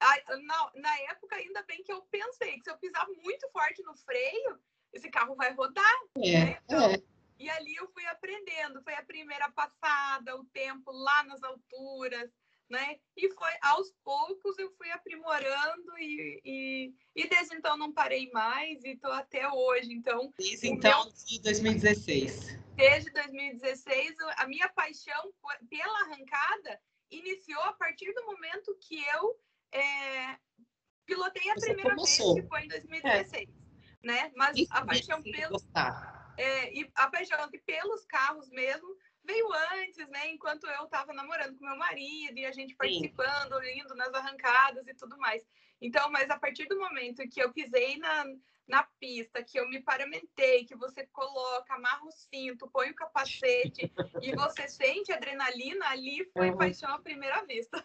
na, 0.00 0.72
na 0.74 1.00
época, 1.10 1.36
ainda 1.36 1.62
bem 1.62 1.82
que 1.82 1.92
eu 1.92 2.02
pensei 2.02 2.56
que 2.58 2.64
se 2.64 2.70
eu 2.70 2.78
pisar 2.78 3.06
muito 3.08 3.48
forte 3.50 3.82
no 3.82 3.96
freio, 3.96 4.58
esse 4.92 5.10
carro 5.10 5.34
vai 5.34 5.52
rodar. 5.52 6.00
É, 6.16 6.44
né? 6.44 6.58
então, 6.64 6.90
é. 6.90 7.02
E 7.38 7.48
ali 7.50 7.74
eu 7.76 7.88
fui 7.88 8.04
aprendendo. 8.06 8.82
Foi 8.82 8.94
a 8.94 9.04
primeira 9.04 9.50
passada, 9.50 10.36
o 10.36 10.44
tempo 10.46 10.90
lá 10.90 11.22
nas 11.22 11.42
alturas, 11.42 12.30
né? 12.68 12.98
E 13.16 13.30
foi 13.30 13.50
aos 13.62 13.92
poucos 14.04 14.58
eu 14.58 14.70
fui 14.72 14.90
aprimorando 14.90 15.98
e, 15.98 16.40
e, 16.44 16.94
e 17.14 17.28
desde 17.28 17.54
então 17.54 17.76
não 17.76 17.92
parei 17.92 18.30
mais 18.32 18.82
e 18.84 18.90
estou 18.90 19.12
até 19.12 19.48
hoje. 19.50 19.92
Então, 19.92 20.32
desde 20.36 20.68
então, 20.68 21.08
de 21.26 21.40
2016. 21.40 22.58
Desde 22.74 23.10
2016, 23.10 24.16
a 24.36 24.46
minha 24.46 24.68
paixão 24.68 25.32
pela 25.68 26.00
arrancada 26.02 26.80
iniciou 27.10 27.62
a 27.62 27.72
partir 27.72 28.12
do 28.12 28.24
momento 28.26 28.76
que 28.80 29.02
eu 29.14 29.38
é, 29.72 30.36
pilotei 31.06 31.50
a 31.50 31.54
Você 31.54 31.66
primeira 31.66 31.94
começou. 31.94 32.34
vez, 32.34 32.44
que 32.44 32.48
foi 32.48 32.64
em 32.64 32.68
2016. 32.68 33.48
É. 33.48 34.06
Né? 34.06 34.32
Mas 34.36 34.56
Isso 34.56 34.72
a 34.72 34.84
paixão 34.84 35.22
pelo. 35.22 35.56
É, 36.36 36.72
e 36.72 36.88
a 36.94 37.10
paixão 37.10 37.50
pelos 37.66 38.04
carros 38.06 38.48
mesmo 38.50 38.96
veio 39.24 39.46
antes, 39.72 40.08
né? 40.08 40.30
Enquanto 40.30 40.66
eu 40.66 40.84
estava 40.84 41.12
namorando 41.12 41.58
com 41.58 41.64
meu 41.66 41.76
marido 41.76 42.38
e 42.38 42.46
a 42.46 42.52
gente 42.52 42.74
participando, 42.76 43.60
Sim. 43.60 43.80
indo 43.80 43.94
nas 43.94 44.14
arrancadas 44.14 44.86
e 44.86 44.94
tudo 44.94 45.18
mais. 45.18 45.44
Então, 45.80 46.10
mas 46.10 46.30
a 46.30 46.38
partir 46.38 46.66
do 46.66 46.78
momento 46.78 47.28
que 47.28 47.42
eu 47.42 47.52
pisei 47.52 47.98
na, 47.98 48.24
na 48.66 48.82
pista, 48.98 49.42
que 49.42 49.58
eu 49.58 49.68
me 49.68 49.82
paramentei, 49.82 50.64
que 50.64 50.76
você 50.76 51.06
coloca, 51.08 51.74
amarra 51.74 52.04
o 52.04 52.10
cinto, 52.10 52.70
põe 52.70 52.90
o 52.90 52.94
capacete 52.94 53.92
e 54.22 54.34
você 54.34 54.68
sente 54.68 55.12
adrenalina, 55.12 55.88
ali 55.88 56.24
foi 56.32 56.54
paixão 56.56 56.92
à 56.94 56.98
primeira 56.98 57.44
vista. 57.44 57.84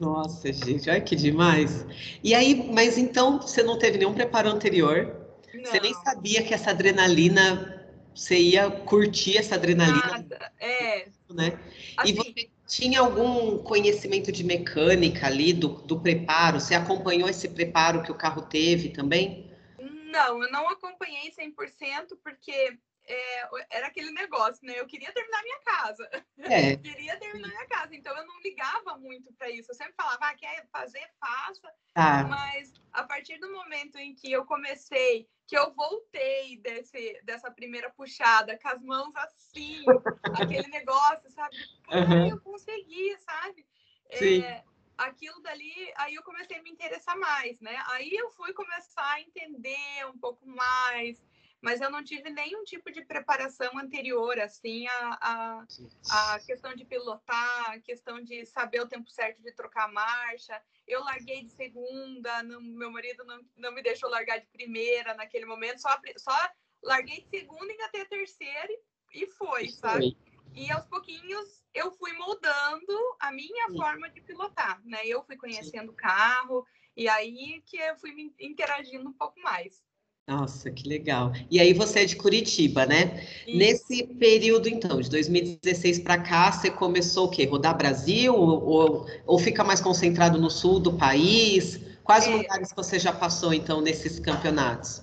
Nossa, 0.00 0.52
gente, 0.52 0.90
olha 0.90 1.00
que 1.00 1.14
demais. 1.14 1.86
E 2.22 2.34
aí, 2.34 2.70
mas 2.72 2.98
então 2.98 3.40
você 3.40 3.62
não 3.62 3.78
teve 3.78 3.98
nenhum 3.98 4.14
preparo 4.14 4.48
anterior? 4.48 5.16
Não. 5.54 5.64
Você 5.64 5.80
nem 5.80 5.94
sabia 5.94 6.42
que 6.42 6.54
essa 6.54 6.70
adrenalina 6.70 7.82
você 8.14 8.38
ia 8.38 8.70
curtir 8.70 9.38
essa 9.38 9.54
adrenalina. 9.54 10.06
Nada, 10.06 10.52
é. 10.60 11.08
Né? 11.30 11.58
Assim, 11.96 12.10
e 12.10 12.14
você 12.14 12.50
tinha 12.66 13.00
algum 13.00 13.58
conhecimento 13.58 14.30
de 14.30 14.44
mecânica 14.44 15.26
ali, 15.26 15.52
do, 15.52 15.68
do 15.68 15.98
preparo? 15.98 16.60
Você 16.60 16.74
acompanhou 16.74 17.28
esse 17.28 17.48
preparo 17.48 18.02
que 18.02 18.12
o 18.12 18.14
carro 18.14 18.42
teve 18.42 18.90
também? 18.90 19.50
Não, 19.78 20.42
eu 20.42 20.50
não 20.50 20.68
acompanhei 20.68 21.30
100% 21.32 22.18
porque 22.22 22.76
é, 23.12 23.48
era 23.70 23.86
aquele 23.88 24.10
negócio, 24.10 24.64
né? 24.66 24.78
Eu 24.78 24.86
queria 24.86 25.12
terminar 25.12 25.42
minha 25.42 25.60
casa. 25.60 26.10
É. 26.38 26.76
queria 26.78 27.18
terminar 27.18 27.48
minha 27.48 27.66
casa. 27.66 27.94
Então 27.94 28.16
eu 28.16 28.26
não 28.26 28.40
ligava 28.40 28.96
muito 28.98 29.32
para 29.34 29.50
isso. 29.50 29.70
Eu 29.70 29.74
sempre 29.74 29.94
falava, 29.94 30.26
ah, 30.26 30.34
quer 30.34 30.66
fazer, 30.72 31.06
faça. 31.20 31.72
Ah. 31.94 32.24
Mas 32.24 32.72
a 32.92 33.04
partir 33.04 33.38
do 33.38 33.52
momento 33.52 33.96
em 33.96 34.14
que 34.14 34.32
eu 34.32 34.44
comecei, 34.44 35.28
que 35.46 35.56
eu 35.56 35.72
voltei 35.74 36.58
desse, 36.58 37.20
dessa 37.24 37.50
primeira 37.50 37.90
puxada, 37.90 38.58
com 38.58 38.68
as 38.68 38.82
mãos 38.82 39.14
assim, 39.16 39.84
aquele 40.40 40.68
negócio, 40.68 41.30
sabe? 41.30 41.56
Uhum. 41.90 42.30
eu 42.30 42.40
consegui, 42.40 43.16
sabe? 43.18 43.66
Sim. 44.12 44.42
É, 44.42 44.64
aquilo 44.96 45.40
dali, 45.42 45.92
aí 45.96 46.14
eu 46.14 46.22
comecei 46.22 46.58
a 46.58 46.62
me 46.62 46.70
interessar 46.70 47.18
mais, 47.18 47.60
né? 47.60 47.82
Aí 47.88 48.10
eu 48.12 48.30
fui 48.30 48.52
começar 48.52 49.10
a 49.12 49.20
entender 49.20 50.06
um 50.06 50.18
pouco 50.18 50.46
mais 50.46 51.22
mas 51.62 51.80
eu 51.80 51.88
não 51.88 52.02
tive 52.02 52.28
nenhum 52.28 52.64
tipo 52.64 52.90
de 52.90 53.04
preparação 53.04 53.78
anterior, 53.78 54.38
assim, 54.40 54.86
a, 54.88 55.18
a, 55.22 55.66
a, 56.10 56.40
questão 56.40 56.74
de 56.74 56.84
pilotar, 56.84 57.70
a 57.70 57.78
questão 57.78 58.20
de 58.20 58.44
saber 58.44 58.80
o 58.80 58.88
tempo 58.88 59.08
certo 59.08 59.40
de 59.40 59.52
trocar 59.52 59.90
marcha. 59.92 60.60
Eu 60.88 61.04
larguei 61.04 61.44
de 61.44 61.52
segunda, 61.52 62.42
não, 62.42 62.60
meu 62.60 62.90
marido 62.90 63.24
não, 63.24 63.40
não 63.56 63.72
me 63.72 63.80
deixou 63.80 64.10
largar 64.10 64.40
de 64.40 64.48
primeira 64.48 65.14
naquele 65.14 65.46
momento, 65.46 65.80
só, 65.80 65.96
só 66.16 66.50
larguei 66.82 67.20
de 67.20 67.28
segunda 67.28 67.72
e 67.72 67.76
engatei 67.76 68.00
a 68.02 68.06
terceira 68.06 68.68
e, 68.68 69.22
e 69.22 69.26
foi, 69.28 69.68
sabe? 69.68 70.16
E 70.54 70.68
aos 70.72 70.84
pouquinhos 70.86 71.62
eu 71.72 71.92
fui 71.92 72.12
moldando 72.14 72.92
a 73.20 73.30
minha 73.30 73.68
Sim. 73.68 73.76
forma 73.76 74.10
de 74.10 74.20
pilotar, 74.20 74.82
né? 74.84 75.06
Eu 75.06 75.22
fui 75.22 75.36
conhecendo 75.36 75.92
o 75.92 75.96
carro 75.96 76.66
e 76.96 77.08
aí 77.08 77.62
que 77.64 77.76
eu 77.76 77.96
fui 77.96 78.12
me 78.12 78.34
interagindo 78.40 79.08
um 79.08 79.12
pouco 79.12 79.40
mais. 79.40 79.80
Nossa, 80.26 80.70
que 80.70 80.88
legal. 80.88 81.32
E 81.50 81.60
aí 81.60 81.74
você 81.74 82.00
é 82.00 82.04
de 82.04 82.16
Curitiba, 82.16 82.86
né? 82.86 83.26
Isso. 83.46 83.56
Nesse 83.56 84.06
período, 84.14 84.68
então, 84.68 85.00
de 85.00 85.10
2016 85.10 85.98
para 85.98 86.22
cá, 86.22 86.52
você 86.52 86.70
começou 86.70 87.26
o 87.26 87.30
quê? 87.30 87.44
Rodar 87.44 87.76
Brasil? 87.76 88.32
Ou, 88.34 89.06
ou 89.26 89.38
fica 89.38 89.64
mais 89.64 89.80
concentrado 89.80 90.40
no 90.40 90.48
sul 90.48 90.78
do 90.78 90.96
país? 90.96 91.80
Quais 92.04 92.26
é, 92.26 92.30
lugares 92.30 92.72
você 92.74 92.98
já 92.98 93.12
passou, 93.12 93.52
então, 93.52 93.80
nesses 93.80 94.20
campeonatos? 94.20 95.02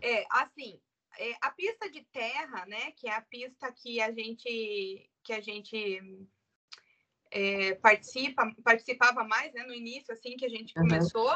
É, 0.00 0.24
assim, 0.30 0.80
é, 1.18 1.34
a 1.42 1.50
pista 1.50 1.90
de 1.90 2.02
terra, 2.10 2.64
né? 2.66 2.92
Que 2.96 3.08
é 3.08 3.14
a 3.14 3.20
pista 3.20 3.70
que 3.72 4.00
a 4.00 4.10
gente, 4.10 5.10
que 5.22 5.32
a 5.34 5.40
gente 5.42 6.00
é, 7.30 7.74
participa, 7.74 8.50
participava 8.64 9.22
mais, 9.22 9.52
né? 9.52 9.64
No 9.64 9.74
início, 9.74 10.14
assim, 10.14 10.34
que 10.36 10.46
a 10.46 10.50
gente 10.50 10.72
uhum. 10.78 10.88
começou 10.88 11.30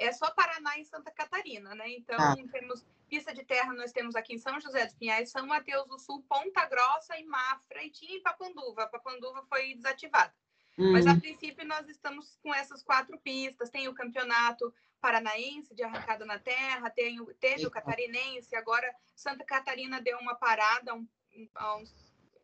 é 0.00 0.12
só 0.12 0.30
Paraná 0.30 0.78
e 0.78 0.84
Santa 0.84 1.10
Catarina, 1.10 1.74
né? 1.74 1.90
Então, 1.90 2.16
ah. 2.18 2.34
temos 2.50 2.84
pista 3.08 3.34
de 3.34 3.44
terra, 3.44 3.72
nós 3.74 3.92
temos 3.92 4.16
aqui 4.16 4.34
em 4.34 4.38
São 4.38 4.58
José 4.60 4.86
dos 4.86 4.94
Pinhais, 4.94 5.30
São 5.30 5.46
Mateus 5.46 5.86
do 5.86 5.98
Sul, 5.98 6.24
Ponta 6.28 6.66
Grossa 6.66 7.18
e 7.18 7.24
Mafra, 7.24 7.84
e 7.84 7.90
tinha 7.90 8.16
em 8.16 8.22
Papanduva. 8.22 8.86
Papanduva 8.86 9.44
foi 9.48 9.74
desativada. 9.74 10.32
Hum. 10.78 10.92
Mas, 10.92 11.06
a 11.06 11.14
princípio, 11.14 11.66
nós 11.66 11.88
estamos 11.88 12.38
com 12.42 12.54
essas 12.54 12.82
quatro 12.82 13.18
pistas. 13.18 13.68
Tem 13.68 13.88
o 13.88 13.94
campeonato 13.94 14.72
paranaense 15.00 15.74
de 15.74 15.82
arrancada 15.82 16.24
na 16.24 16.38
terra, 16.38 16.90
tem, 16.90 17.24
teve 17.40 17.66
o 17.66 17.70
catarinense, 17.70 18.54
agora 18.54 18.94
Santa 19.16 19.44
Catarina 19.44 20.00
deu 20.00 20.18
uma 20.18 20.34
parada 20.34 20.94
um, 20.94 21.08
há 21.54 21.76
uns, 21.76 21.94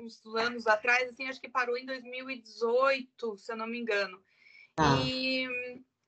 uns, 0.01 0.25
anos 0.35 0.67
atrás, 0.67 1.11
assim, 1.11 1.29
acho 1.29 1.41
que 1.41 1.51
parou 1.51 1.77
em 1.77 1.85
2018, 1.85 3.37
se 3.37 3.53
eu 3.53 3.57
não 3.57 3.67
me 3.67 3.79
engano. 3.79 4.23
Ah. 4.79 4.97
E 5.05 5.47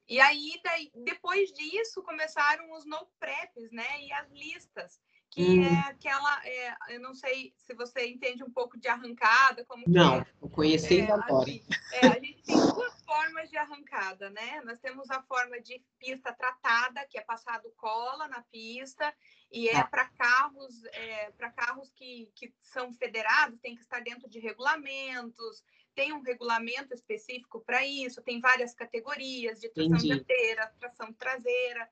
e 0.08 0.20
aí, 0.20 0.60
daí, 0.64 0.90
depois 0.94 1.52
disso, 1.52 2.02
começaram 2.02 2.72
os 2.72 2.86
no 2.86 3.06
preps, 3.20 3.70
né? 3.70 4.02
E 4.02 4.12
as 4.12 4.30
listas, 4.30 5.00
que 5.30 5.42
hum. 5.42 5.64
é 5.64 5.90
aquela, 5.90 6.46
é, 6.46 6.76
eu 6.88 7.00
não 7.00 7.14
sei 7.14 7.52
se 7.58 7.74
você 7.74 8.06
entende 8.06 8.42
um 8.42 8.50
pouco 8.50 8.78
de 8.78 8.88
arrancada, 8.88 9.64
como 9.66 9.84
Não, 9.86 10.16
é. 10.16 10.26
eu 10.40 10.48
conheci 10.48 11.00
é, 11.00 11.12
agora. 11.12 11.50
É, 11.92 12.06
a 12.06 12.18
gente 12.18 12.42
tem 12.42 12.56
duas 12.56 13.02
formas 13.04 13.50
de 13.50 13.58
arrancada, 13.58 14.30
né? 14.30 14.62
Nós 14.64 14.78
temos 14.80 15.10
a 15.10 15.22
forma 15.22 15.60
de 15.60 15.82
pista 15.98 16.32
tratada, 16.32 17.06
que 17.06 17.18
é 17.18 17.22
passado 17.22 17.70
cola 17.76 18.26
na 18.28 18.42
pista, 18.50 19.14
e 19.52 19.68
é 19.68 19.74
tá. 19.74 19.84
para 19.84 20.06
carros, 20.06 20.84
é, 20.92 21.30
para 21.32 21.50
carros 21.50 21.90
que, 21.94 22.32
que 22.34 22.54
são 22.62 22.92
federados, 22.94 23.60
tem 23.60 23.74
que 23.74 23.82
estar 23.82 24.00
dentro 24.00 24.28
de 24.28 24.38
regulamentos, 24.38 25.62
tem 25.98 26.12
um 26.12 26.22
regulamento 26.22 26.94
específico 26.94 27.58
para 27.58 27.84
isso, 27.84 28.22
tem 28.22 28.40
várias 28.40 28.72
categorias 28.72 29.58
de 29.58 29.68
tração 29.68 29.96
Entendi. 29.96 30.14
dianteira, 30.14 30.72
tração 30.78 31.12
traseira. 31.12 31.90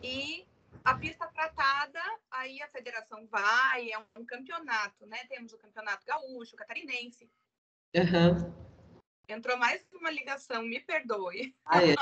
E 0.00 0.46
a 0.84 0.94
pista 0.94 1.26
tratada, 1.26 2.00
aí 2.30 2.62
a 2.62 2.68
federação 2.68 3.26
vai, 3.26 3.90
é 3.90 3.98
um 4.16 4.24
campeonato, 4.24 5.04
né? 5.04 5.18
Temos 5.28 5.52
o 5.52 5.58
campeonato 5.58 6.06
gaúcho, 6.06 6.54
catarinense. 6.54 7.28
Uhum. 7.96 8.54
Entrou 9.28 9.56
mais 9.56 9.84
uma 9.94 10.12
ligação, 10.12 10.62
me 10.62 10.78
perdoe. 10.78 11.52
Ah, 11.64 11.84
é. 11.84 11.96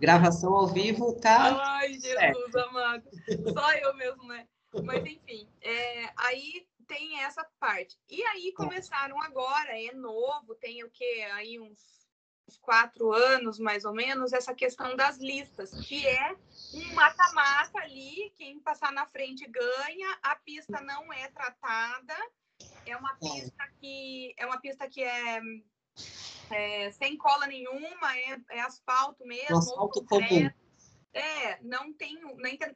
Gravação 0.00 0.54
ao 0.54 0.68
vivo, 0.68 1.20
tá? 1.20 1.54
Ai, 1.66 1.92
Jesus 1.92 2.12
certo. 2.14 2.58
amado. 2.60 3.10
Só 3.52 3.72
eu 3.74 3.94
mesmo, 3.94 4.24
né? 4.24 4.48
Mas 4.82 5.04
enfim, 5.04 5.46
é, 5.60 6.10
aí 6.16 6.66
tem 6.92 7.20
essa 7.20 7.42
parte. 7.58 7.98
E 8.10 8.22
aí 8.22 8.52
começaram 8.52 9.20
agora, 9.22 9.80
é 9.80 9.92
novo, 9.94 10.54
tem 10.56 10.84
o 10.84 10.90
que 10.90 11.22
aí 11.32 11.58
uns 11.58 12.02
uns 12.48 12.58
quatro 12.58 13.12
anos, 13.12 13.58
mais 13.58 13.84
ou 13.84 13.94
menos, 13.94 14.32
essa 14.32 14.52
questão 14.52 14.96
das 14.96 15.16
listas, 15.16 15.70
que 15.86 16.06
é 16.06 16.36
um 16.74 16.92
mata-mata 16.92 17.78
ali, 17.78 18.32
quem 18.36 18.58
passar 18.58 18.92
na 18.92 19.06
frente 19.06 19.48
ganha, 19.48 20.18
a 20.20 20.34
pista 20.34 20.80
não 20.80 21.12
é 21.12 21.28
tratada, 21.28 22.16
é 22.84 22.96
uma 22.96 23.14
pista 23.14 23.68
que 23.80 24.34
é 24.36 24.44
uma 24.44 24.60
pista 24.60 24.88
que 24.88 25.02
é, 25.02 25.40
é 26.50 26.90
sem 26.90 27.16
cola 27.16 27.46
nenhuma, 27.46 28.18
é, 28.18 28.40
é 28.50 28.60
asfalto 28.60 29.24
mesmo. 29.24 29.58
asfalto 29.58 30.04
comum. 30.04 30.50
É, 31.14 31.60
não 31.62 31.92
tem, 31.92 32.18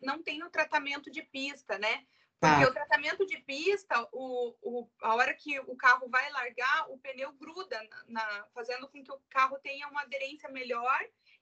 não 0.00 0.22
tem 0.22 0.42
o 0.44 0.50
tratamento 0.50 1.10
de 1.10 1.22
pista, 1.22 1.76
né? 1.76 2.06
Porque 2.38 2.64
ah. 2.64 2.68
o 2.68 2.72
tratamento 2.72 3.26
de 3.26 3.38
pista, 3.38 4.06
o, 4.12 4.54
o, 4.62 4.88
a 5.02 5.14
hora 5.14 5.32
que 5.32 5.58
o 5.60 5.74
carro 5.74 6.08
vai 6.08 6.30
largar, 6.30 6.86
o 6.90 6.98
pneu 6.98 7.32
gruda, 7.32 7.80
na, 8.06 8.46
fazendo 8.54 8.88
com 8.88 9.02
que 9.02 9.10
o 9.10 9.20
carro 9.30 9.58
tenha 9.62 9.88
uma 9.88 10.02
aderência 10.02 10.48
melhor 10.50 10.98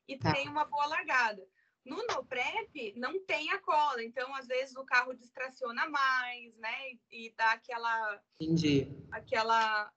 e 0.06 0.16
tá. 0.16 0.32
tenha 0.32 0.50
uma 0.50 0.64
boa 0.64 0.86
largada. 0.86 1.42
No 1.84 1.96
no 2.06 2.24
prep 2.24 2.94
não 2.96 3.22
tem 3.26 3.50
a 3.50 3.58
cola, 3.58 4.02
então 4.02 4.34
às 4.34 4.46
vezes 4.46 4.74
o 4.74 4.84
carro 4.84 5.12
distraciona 5.14 5.86
mais, 5.88 6.56
né? 6.56 6.92
E, 7.10 7.26
e 7.26 7.34
dá 7.36 7.52
aquela. 7.52 8.20
Entendi. 8.40 8.88
Aquela. 9.10 9.90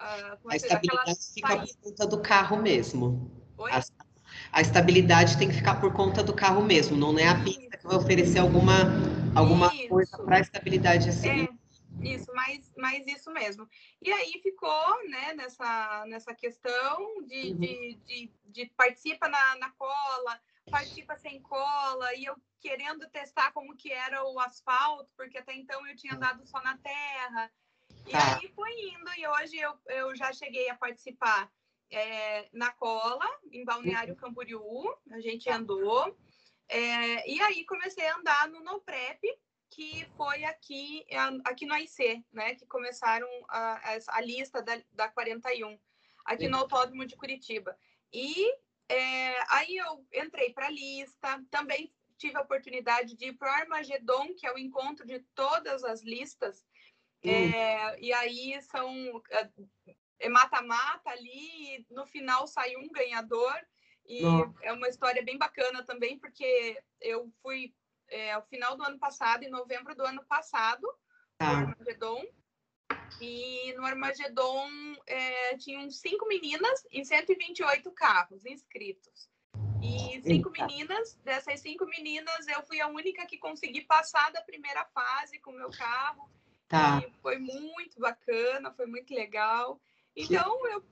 Uh, 0.00 0.50
a 0.50 0.56
estabilidade 0.56 1.32
fica 1.34 1.48
saída. 1.48 1.66
por 1.66 1.82
conta 1.82 2.06
do 2.06 2.22
carro 2.22 2.56
mesmo. 2.58 3.44
Oi? 3.56 3.72
A, 3.72 3.82
a, 4.52 4.60
estabilidade 4.60 5.36
tem 5.38 5.48
que 5.48 5.54
ficar 5.54 5.80
por 5.80 5.92
conta 5.94 6.22
do 6.22 6.34
carro 6.34 6.62
mesmo, 6.62 6.96
não 6.96 7.18
é 7.18 7.26
a 7.26 7.42
pista 7.42 7.78
que 7.78 7.86
vai 7.86 7.96
oferecer 7.96 8.38
alguma 8.38 8.84
alguma 9.36 9.74
isso. 9.74 9.88
coisa 9.88 10.18
para 10.18 10.40
estabilidade 10.40 11.08
assim. 11.08 11.44
É, 11.44 11.48
isso, 12.02 12.30
mas, 12.34 12.72
mas 12.76 13.06
isso 13.06 13.30
mesmo. 13.30 13.68
E 14.02 14.12
aí 14.12 14.40
ficou, 14.42 15.08
né, 15.08 15.34
nessa, 15.34 16.04
nessa 16.06 16.34
questão 16.34 17.22
de, 17.24 17.52
uhum. 17.52 17.58
de, 17.58 17.94
de, 18.06 18.32
de, 18.46 18.66
participa 18.76 19.28
na, 19.28 19.56
na 19.56 19.70
cola, 19.70 20.40
participa 20.70 21.16
sem 21.16 21.40
cola, 21.40 22.14
e 22.14 22.24
eu 22.24 22.36
querendo 22.60 23.08
testar 23.10 23.52
como 23.52 23.76
que 23.76 23.92
era 23.92 24.24
o 24.24 24.38
asfalto, 24.40 25.08
porque 25.16 25.38
até 25.38 25.54
então 25.54 25.86
eu 25.86 25.96
tinha 25.96 26.14
andado 26.14 26.44
só 26.46 26.60
na 26.62 26.76
terra. 26.78 27.50
E 28.06 28.10
tá. 28.10 28.36
aí 28.36 28.48
foi 28.54 28.70
indo, 28.90 29.10
e 29.16 29.26
hoje 29.26 29.56
eu, 29.56 29.74
eu 29.86 30.16
já 30.16 30.32
cheguei 30.32 30.68
a 30.68 30.76
participar 30.76 31.50
é, 31.90 32.48
na 32.52 32.72
cola, 32.72 33.24
em 33.52 33.64
Balneário 33.64 34.14
uhum. 34.14 34.20
Camboriú, 34.20 34.96
a 35.10 35.20
gente 35.20 35.44
tá. 35.44 35.56
andou. 35.56 36.16
É, 36.68 37.30
e 37.30 37.40
aí 37.40 37.64
comecei 37.64 38.06
a 38.06 38.16
andar 38.16 38.48
no 38.48 38.60
No 38.60 38.80
Prep, 38.80 39.20
que 39.70 40.06
foi 40.16 40.44
aqui, 40.44 41.04
aqui 41.44 41.66
no 41.66 41.74
AIC, 41.74 42.24
né? 42.32 42.54
Que 42.54 42.66
começaram 42.66 43.28
a, 43.48 43.98
a 44.08 44.20
lista 44.20 44.62
da, 44.62 44.80
da 44.92 45.08
41, 45.08 45.78
aqui 46.24 46.48
no 46.48 46.58
Autódromo 46.58 47.06
de 47.06 47.16
Curitiba. 47.16 47.78
E 48.12 48.50
é, 48.88 49.34
aí 49.48 49.76
eu 49.76 50.06
entrei 50.14 50.52
para 50.52 50.66
a 50.66 50.70
lista, 50.70 51.44
também 51.50 51.92
tive 52.16 52.36
a 52.36 52.42
oportunidade 52.42 53.14
de 53.14 53.26
ir 53.26 53.32
para 53.34 53.50
o 53.50 53.54
Armagedon, 53.54 54.34
que 54.34 54.46
é 54.46 54.52
o 54.52 54.58
encontro 54.58 55.06
de 55.06 55.20
todas 55.34 55.84
as 55.84 56.02
listas. 56.02 56.64
Hum. 57.24 57.30
É, 57.30 58.00
e 58.00 58.12
aí 58.12 58.60
são 58.62 59.22
é, 59.30 59.50
é 60.20 60.28
mata-mata 60.28 61.10
ali, 61.10 61.78
e 61.78 61.86
no 61.90 62.06
final 62.06 62.46
sai 62.46 62.76
um 62.76 62.88
ganhador. 62.88 63.54
E 64.08 64.22
é 64.62 64.72
uma 64.72 64.88
história 64.88 65.22
bem 65.22 65.36
bacana 65.36 65.84
também, 65.84 66.18
porque 66.18 66.80
eu 67.00 67.30
fui 67.42 67.74
é, 68.08 68.32
ao 68.32 68.42
final 68.46 68.76
do 68.76 68.84
ano 68.84 68.98
passado, 68.98 69.42
em 69.42 69.50
novembro 69.50 69.94
do 69.94 70.04
ano 70.04 70.24
passado, 70.26 70.86
ah. 71.38 71.60
no 71.60 71.68
Armagedon. 71.68 72.24
E 73.20 73.72
no 73.74 73.84
Armagedon 73.84 74.68
é, 75.06 75.56
tinham 75.56 75.90
cinco 75.90 76.26
meninas 76.26 76.86
e 76.90 77.04
128 77.04 77.90
carros 77.92 78.44
inscritos. 78.44 79.28
E 79.82 80.20
cinco 80.22 80.50
Eita. 80.50 80.66
meninas, 80.66 81.14
dessas 81.24 81.60
cinco 81.60 81.86
meninas, 81.86 82.46
eu 82.48 82.62
fui 82.64 82.80
a 82.80 82.88
única 82.88 83.26
que 83.26 83.38
consegui 83.38 83.82
passar 83.82 84.32
da 84.32 84.40
primeira 84.40 84.84
fase 84.86 85.38
com 85.38 85.50
o 85.50 85.56
meu 85.56 85.70
carro. 85.70 86.28
Tá. 86.68 87.00
E 87.06 87.10
foi 87.20 87.38
muito 87.38 88.00
bacana, 88.00 88.72
foi 88.72 88.86
muito 88.86 89.14
legal. 89.14 89.80
Então, 90.16 90.66
eu, 90.66 90.82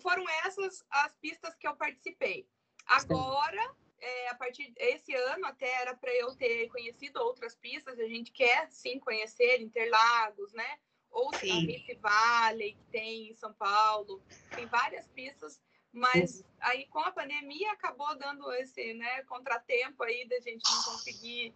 foram 0.00 0.24
essas 0.44 0.84
as 0.88 1.12
pistas 1.16 1.56
que 1.56 1.66
eu 1.66 1.74
participei. 1.74 2.48
Agora, 2.86 3.74
é, 4.00 4.28
a 4.28 4.34
partir 4.34 4.70
desse 4.72 5.14
ano, 5.14 5.46
até 5.46 5.68
era 5.82 5.94
para 5.94 6.14
eu 6.14 6.34
ter 6.36 6.68
conhecido 6.68 7.20
outras 7.20 7.54
pistas, 7.56 7.98
a 7.98 8.06
gente 8.06 8.30
quer 8.30 8.70
sim 8.70 8.98
conhecer 9.00 9.60
Interlagos, 9.60 10.52
né? 10.52 10.78
Ou 11.10 11.34
a 11.34 11.38
Rift 11.38 11.92
Valley, 11.96 12.74
que 12.74 12.84
tem 12.84 13.30
em 13.30 13.34
São 13.34 13.52
Paulo, 13.52 14.22
tem 14.54 14.64
várias 14.66 15.08
pistas, 15.08 15.60
mas 15.92 16.44
aí 16.60 16.86
com 16.86 17.00
a 17.00 17.10
pandemia 17.10 17.72
acabou 17.72 18.16
dando 18.16 18.50
esse 18.52 18.94
né, 18.94 19.24
contratempo 19.24 20.04
aí 20.04 20.28
da 20.28 20.38
gente 20.38 20.62
não 20.70 20.82
conseguir 20.84 21.52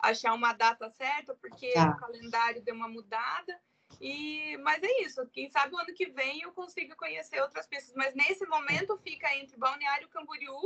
achar 0.00 0.34
uma 0.34 0.52
data 0.52 0.90
certa, 0.90 1.34
porque 1.36 1.72
tá. 1.72 1.90
o 1.90 2.00
calendário 2.00 2.62
deu 2.62 2.74
uma 2.74 2.88
mudada. 2.88 3.58
E, 4.00 4.56
mas 4.58 4.82
é 4.82 5.02
isso. 5.02 5.26
Quem 5.32 5.48
sabe 5.50 5.74
o 5.74 5.78
ano 5.78 5.94
que 5.94 6.06
vem 6.06 6.42
eu 6.42 6.52
consiga 6.52 6.94
conhecer 6.96 7.40
outras 7.40 7.66
pistas. 7.66 7.94
Mas 7.94 8.14
nesse 8.14 8.46
momento 8.46 8.98
fica 9.02 9.34
entre 9.36 9.56
Balneário 9.56 10.08
Camboriú 10.08 10.56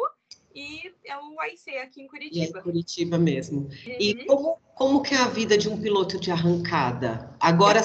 e 0.55 0.93
é 1.05 1.17
o 1.17 1.41
AIC 1.41 1.77
aqui 1.79 2.03
em 2.03 2.09
Curitiba. 2.09 2.57
E 2.57 2.59
é 2.59 2.63
Curitiba 2.63 3.19
mesmo. 3.19 3.61
Uhum. 3.61 3.97
E 3.99 4.25
como, 4.27 4.59
como 4.75 5.03
que 5.03 5.15
é 5.15 5.19
a 5.19 5.29
vida 5.29 5.57
de 5.57 5.69
um 5.69 5.81
piloto 5.81 6.19
de 6.19 6.31
arrancada? 6.31 7.35
Agora 7.41 7.81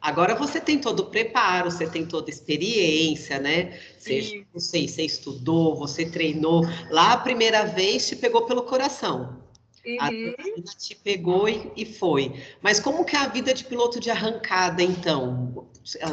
Agora 0.00 0.34
você 0.34 0.58
tem 0.58 0.78
todo 0.78 1.00
o 1.00 1.06
preparo, 1.10 1.70
você 1.70 1.86
tem 1.86 2.06
toda 2.06 2.30
a 2.30 2.32
experiência, 2.32 3.38
né? 3.38 3.78
Você, 3.98 4.46
você, 4.52 4.88
você 4.88 5.02
estudou, 5.02 5.76
você 5.76 6.06
treinou. 6.06 6.62
Lá 6.88 7.12
a 7.12 7.18
primeira 7.18 7.66
vez 7.66 8.08
te 8.08 8.16
pegou 8.16 8.46
pelo 8.46 8.62
coração. 8.62 9.42
Uhum. 9.84 9.98
A 10.00 10.76
te 10.76 10.94
pegou 10.94 11.48
e, 11.48 11.72
e, 11.76 11.86
foi. 11.86 12.34
Mas 12.60 12.78
como 12.78 13.04
que 13.04 13.16
é 13.16 13.20
a 13.20 13.28
vida 13.28 13.54
de 13.54 13.64
piloto 13.64 13.98
de 13.98 14.10
arrancada, 14.10 14.82
então? 14.82 15.70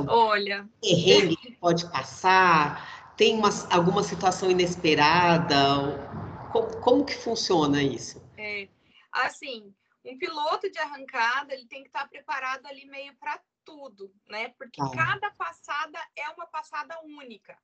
Olha. 0.07 0.67
Terreno 0.81 1.35
que 1.35 1.51
pode 1.53 1.89
passar? 1.91 3.13
Tem 3.17 3.35
uma, 3.35 3.49
alguma 3.69 4.03
situação 4.03 4.49
inesperada? 4.49 5.57
Como, 6.51 6.77
como 6.77 7.05
que 7.05 7.15
funciona 7.15 7.83
isso? 7.83 8.21
É, 8.37 8.69
assim, 9.11 9.73
um 10.05 10.17
piloto 10.17 10.71
de 10.71 10.79
arrancada, 10.79 11.53
ele 11.53 11.65
tem 11.67 11.81
que 11.81 11.89
estar 11.89 12.07
preparado 12.07 12.65
ali 12.67 12.85
meio 12.85 13.13
para 13.17 13.41
tudo, 13.65 14.13
né? 14.29 14.49
Porque 14.57 14.81
ah. 14.81 14.89
cada 14.95 15.29
passada 15.31 15.99
é 16.15 16.29
uma 16.29 16.47
passada 16.47 16.97
única. 17.03 17.57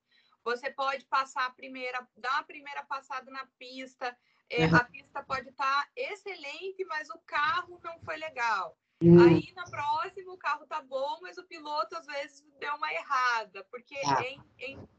Você 0.44 0.70
pode 0.70 1.06
passar 1.06 1.46
a 1.46 1.52
primeira, 1.52 2.06
dar 2.18 2.34
uma 2.34 2.44
primeira 2.44 2.84
passada 2.84 3.32
na 3.32 3.48
pista, 3.58 4.16
é, 4.54 4.68
uhum. 4.68 4.76
a 4.76 4.84
pista 4.84 5.24
pode 5.24 5.50
estar 5.50 5.84
tá 5.84 5.90
excelente, 5.96 6.86
mas 6.86 7.10
o 7.10 7.18
carro 7.26 7.80
não 7.84 8.00
foi 8.02 8.18
legal. 8.18 8.78
Uhum. 9.02 9.20
Aí 9.22 9.52
na 9.56 9.64
próxima 9.64 10.32
o 10.32 10.38
carro 10.38 10.66
tá 10.68 10.82
bom, 10.82 11.20
mas 11.22 11.38
o 11.38 11.44
piloto 11.44 11.96
às 11.96 12.06
vezes 12.06 12.46
deu 12.60 12.74
uma 12.76 12.94
errada, 12.94 13.66
porque 13.70 13.96
ah. 14.06 14.24
em, 14.24 14.40
em, 14.60 14.90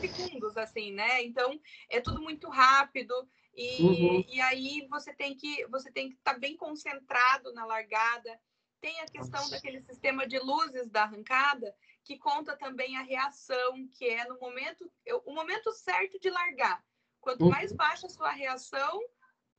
segundos, 0.00 0.56
assim, 0.56 0.92
né? 0.92 1.22
Então 1.22 1.60
é 1.88 2.00
tudo 2.00 2.20
muito 2.20 2.48
rápido 2.48 3.14
e, 3.54 3.82
uhum. 3.82 4.24
e 4.28 4.40
aí 4.40 4.86
você 4.88 5.14
tem 5.14 5.36
que 5.36 5.66
você 5.68 5.90
tem 5.92 6.08
que 6.08 6.16
estar 6.16 6.34
tá 6.34 6.38
bem 6.38 6.56
concentrado 6.56 7.52
na 7.52 7.64
largada. 7.64 8.40
Tem 8.80 8.98
a 9.02 9.06
questão 9.06 9.40
Nossa. 9.40 9.50
daquele 9.52 9.80
sistema 9.82 10.26
de 10.26 10.38
luzes 10.38 10.88
da 10.90 11.02
arrancada 11.02 11.74
que 12.02 12.18
conta 12.18 12.56
também 12.56 12.96
a 12.96 13.02
reação, 13.02 13.86
que 13.92 14.06
é 14.06 14.24
no 14.26 14.38
momento 14.40 14.90
o 15.24 15.32
momento 15.32 15.70
certo 15.72 16.18
de 16.18 16.30
largar. 16.30 16.82
Quanto 17.20 17.44
uhum. 17.44 17.50
mais 17.50 17.72
baixa 17.72 18.06
a 18.06 18.10
sua 18.10 18.30
reação, 18.30 19.02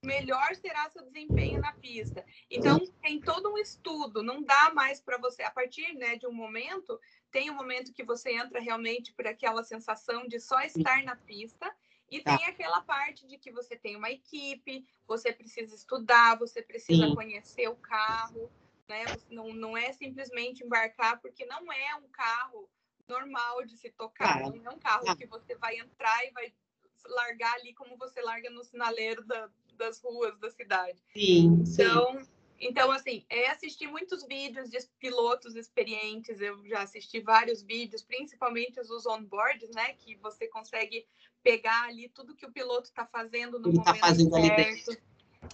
melhor 0.03 0.55
será 0.55 0.89
seu 0.89 1.03
desempenho 1.03 1.61
na 1.61 1.73
pista. 1.73 2.25
Então, 2.49 2.79
tem 3.01 3.19
todo 3.19 3.51
um 3.53 3.57
estudo, 3.57 4.23
não 4.23 4.41
dá 4.41 4.71
mais 4.73 4.99
para 4.99 5.17
você, 5.17 5.43
a 5.43 5.51
partir 5.51 5.93
né, 5.93 6.15
de 6.15 6.25
um 6.25 6.33
momento, 6.33 6.99
tem 7.29 7.51
um 7.51 7.55
momento 7.55 7.93
que 7.93 8.03
você 8.03 8.31
entra 8.31 8.59
realmente 8.59 9.13
por 9.13 9.27
aquela 9.27 9.63
sensação 9.63 10.27
de 10.27 10.39
só 10.39 10.59
estar 10.61 11.03
na 11.03 11.15
pista, 11.15 11.71
e 12.09 12.21
tá. 12.21 12.35
tem 12.35 12.45
aquela 12.45 12.81
parte 12.81 13.25
de 13.25 13.37
que 13.37 13.51
você 13.51 13.77
tem 13.77 13.95
uma 13.95 14.09
equipe, 14.09 14.85
você 15.07 15.31
precisa 15.31 15.73
estudar, 15.73 16.37
você 16.37 16.61
precisa 16.61 17.07
Sim. 17.07 17.15
conhecer 17.15 17.69
o 17.69 17.75
carro, 17.77 18.51
né? 18.89 19.05
Não, 19.29 19.53
não 19.53 19.77
é 19.77 19.93
simplesmente 19.93 20.61
embarcar, 20.61 21.21
porque 21.21 21.45
não 21.45 21.71
é 21.71 21.95
um 21.95 22.09
carro 22.09 22.69
normal 23.07 23.63
de 23.63 23.77
se 23.77 23.89
tocar, 23.91 24.41
não 24.41 24.71
é 24.71 24.75
um 24.75 24.79
carro 24.79 25.15
que 25.15 25.25
você 25.25 25.55
vai 25.55 25.77
entrar 25.77 26.25
e 26.25 26.31
vai 26.31 26.53
largar 27.05 27.53
ali 27.55 27.73
como 27.73 27.97
você 27.97 28.21
larga 28.21 28.49
no 28.49 28.63
sinaleiro 28.63 29.25
da, 29.25 29.49
das 29.77 30.01
ruas 30.01 30.37
da 30.39 30.49
cidade. 30.49 31.01
Sim, 31.13 31.63
então, 31.67 32.19
sim. 32.19 32.29
Então, 32.63 32.91
assim, 32.91 33.25
é 33.27 33.49
assistir 33.49 33.87
muitos 33.87 34.23
vídeos 34.23 34.69
de 34.69 34.77
pilotos 34.99 35.55
experientes, 35.55 36.39
eu 36.39 36.63
já 36.67 36.83
assisti 36.83 37.19
vários 37.19 37.63
vídeos, 37.63 38.03
principalmente 38.03 38.79
os 38.79 39.05
onboards, 39.07 39.71
né? 39.73 39.93
Que 39.93 40.15
você 40.17 40.47
consegue 40.47 41.07
pegar 41.41 41.85
ali 41.85 42.07
tudo 42.09 42.35
que 42.35 42.45
o 42.45 42.51
piloto 42.51 42.87
está 42.87 43.03
fazendo 43.03 43.59
no 43.59 43.69
Ele 43.69 43.77
tá 43.77 43.85
momento 43.85 44.01
tá 44.01 44.07
fazendo 44.07 44.35
certo. 44.35 45.01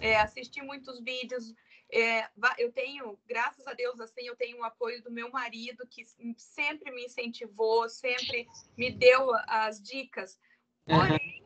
É, 0.02 0.18
assistir 0.18 0.62
muitos 0.62 1.02
vídeos, 1.02 1.56
É, 1.90 2.28
eu 2.58 2.70
tenho, 2.74 3.18
graças 3.26 3.66
a 3.66 3.74
Deus, 3.74 3.98
assim, 4.02 4.28
eu 4.28 4.36
tenho 4.36 4.58
o 4.58 4.64
apoio 4.66 5.02
do 5.02 5.10
meu 5.10 5.32
marido, 5.32 5.88
que 5.88 6.04
sempre 6.36 6.92
me 6.92 7.06
incentivou, 7.06 7.88
sempre 7.88 8.46
me 8.76 8.92
deu 8.92 9.34
as 9.48 9.82
dicas. 9.82 10.38
Porém, 10.86 11.12
uhum. 11.14 11.37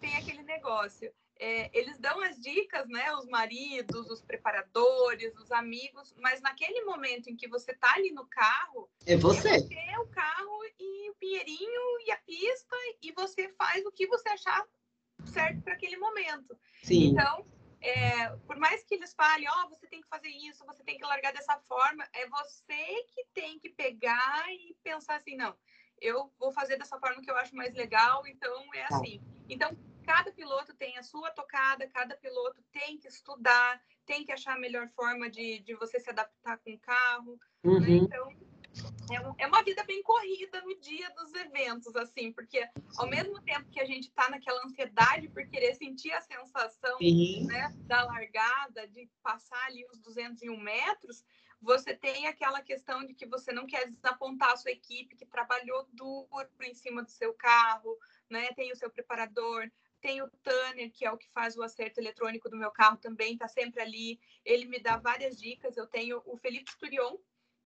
Tem 0.00 0.16
aquele 0.16 0.42
negócio. 0.42 1.12
É, 1.40 1.70
eles 1.78 1.98
dão 1.98 2.20
as 2.20 2.38
dicas, 2.40 2.88
né? 2.88 3.12
Os 3.14 3.26
maridos, 3.26 4.10
os 4.10 4.20
preparadores, 4.20 5.36
os 5.36 5.52
amigos, 5.52 6.12
mas 6.18 6.40
naquele 6.40 6.82
momento 6.84 7.28
em 7.28 7.36
que 7.36 7.48
você 7.48 7.72
tá 7.74 7.94
ali 7.94 8.10
no 8.10 8.26
carro, 8.26 8.90
é 9.06 9.16
você. 9.16 9.48
É 9.48 9.58
você, 9.60 9.98
o 10.00 10.08
carro 10.08 10.58
e 10.78 11.10
o 11.10 11.14
pinheirinho 11.14 12.00
e 12.06 12.10
a 12.10 12.16
pista, 12.18 12.76
e 13.00 13.12
você 13.12 13.48
faz 13.50 13.86
o 13.86 13.92
que 13.92 14.06
você 14.08 14.28
achar 14.30 14.66
certo 15.26 15.62
para 15.62 15.74
aquele 15.74 15.96
momento. 15.96 16.58
Sim. 16.82 17.10
Então, 17.10 17.46
é, 17.80 18.30
por 18.46 18.56
mais 18.56 18.82
que 18.82 18.94
eles 18.94 19.14
falem, 19.14 19.48
ó, 19.48 19.64
oh, 19.64 19.68
você 19.68 19.86
tem 19.86 20.00
que 20.00 20.08
fazer 20.08 20.28
isso, 20.28 20.66
você 20.66 20.82
tem 20.82 20.98
que 20.98 21.04
largar 21.04 21.32
dessa 21.32 21.56
forma, 21.60 22.04
é 22.12 22.26
você 22.28 23.04
que 23.14 23.24
tem 23.32 23.58
que 23.60 23.68
pegar 23.68 24.44
e 24.52 24.76
pensar 24.82 25.16
assim, 25.16 25.36
não, 25.36 25.54
eu 26.00 26.32
vou 26.38 26.52
fazer 26.52 26.76
dessa 26.76 26.98
forma 26.98 27.22
que 27.22 27.30
eu 27.30 27.36
acho 27.36 27.54
mais 27.54 27.74
legal, 27.74 28.26
então 28.26 28.74
é 28.74 28.86
tá. 28.86 28.96
assim. 28.96 29.22
Então, 29.48 29.76
cada 30.08 30.32
piloto 30.32 30.74
tem 30.74 30.96
a 30.96 31.02
sua 31.02 31.30
tocada, 31.30 31.86
cada 31.88 32.16
piloto 32.16 32.62
tem 32.72 32.96
que 32.96 33.06
estudar, 33.06 33.78
tem 34.06 34.24
que 34.24 34.32
achar 34.32 34.56
a 34.56 34.58
melhor 34.58 34.88
forma 34.88 35.28
de, 35.28 35.58
de 35.58 35.74
você 35.74 36.00
se 36.00 36.08
adaptar 36.08 36.56
com 36.56 36.72
o 36.72 36.78
carro. 36.78 37.38
Né? 37.62 37.70
Uhum. 37.70 37.80
Né? 37.80 37.88
Então, 37.90 38.32
é, 39.10 39.44
é, 39.44 39.46
uma 39.46 39.62
vida 39.62 39.84
bem 39.84 40.02
corrida 40.02 40.62
no 40.62 40.74
dia 40.80 41.10
dos 41.10 41.34
eventos, 41.34 41.94
assim, 41.94 42.32
porque 42.32 42.66
ao 42.96 43.06
mesmo 43.06 43.38
tempo 43.42 43.68
que 43.68 43.80
a 43.80 43.84
gente 43.84 44.08
está 44.08 44.30
naquela 44.30 44.64
ansiedade 44.64 45.28
por 45.28 45.46
querer 45.46 45.74
sentir 45.74 46.12
a 46.12 46.22
sensação 46.22 46.96
né, 47.46 47.70
da 47.80 48.02
largada, 48.04 48.88
de 48.88 49.10
passar 49.22 49.62
ali 49.66 49.84
os 49.92 50.00
201 50.00 50.56
metros, 50.58 51.22
você 51.60 51.94
tem 51.94 52.26
aquela 52.28 52.62
questão 52.62 53.04
de 53.04 53.12
que 53.12 53.26
você 53.26 53.52
não 53.52 53.66
quer 53.66 53.90
desapontar 53.90 54.52
a 54.52 54.56
sua 54.56 54.70
equipe 54.70 55.16
que 55.16 55.26
trabalhou 55.26 55.86
duro 55.92 56.28
em 56.62 56.74
cima 56.74 57.02
do 57.02 57.10
seu 57.10 57.34
carro, 57.34 57.98
né? 58.30 58.52
Tem 58.54 58.70
o 58.70 58.76
seu 58.76 58.88
preparador, 58.88 59.68
tem 60.00 60.22
o 60.22 60.30
Tanner, 60.42 60.90
que 60.92 61.04
é 61.04 61.10
o 61.10 61.18
que 61.18 61.28
faz 61.30 61.56
o 61.56 61.62
acerto 61.62 62.00
eletrônico 62.00 62.48
do 62.48 62.56
meu 62.56 62.70
carro 62.70 62.96
também, 62.96 63.32
está 63.32 63.48
sempre 63.48 63.80
ali. 63.80 64.20
Ele 64.44 64.64
me 64.64 64.78
dá 64.78 64.96
várias 64.96 65.38
dicas. 65.38 65.76
Eu 65.76 65.86
tenho 65.86 66.22
o 66.24 66.36
Felipe 66.36 66.70
Sturion, 66.70 67.16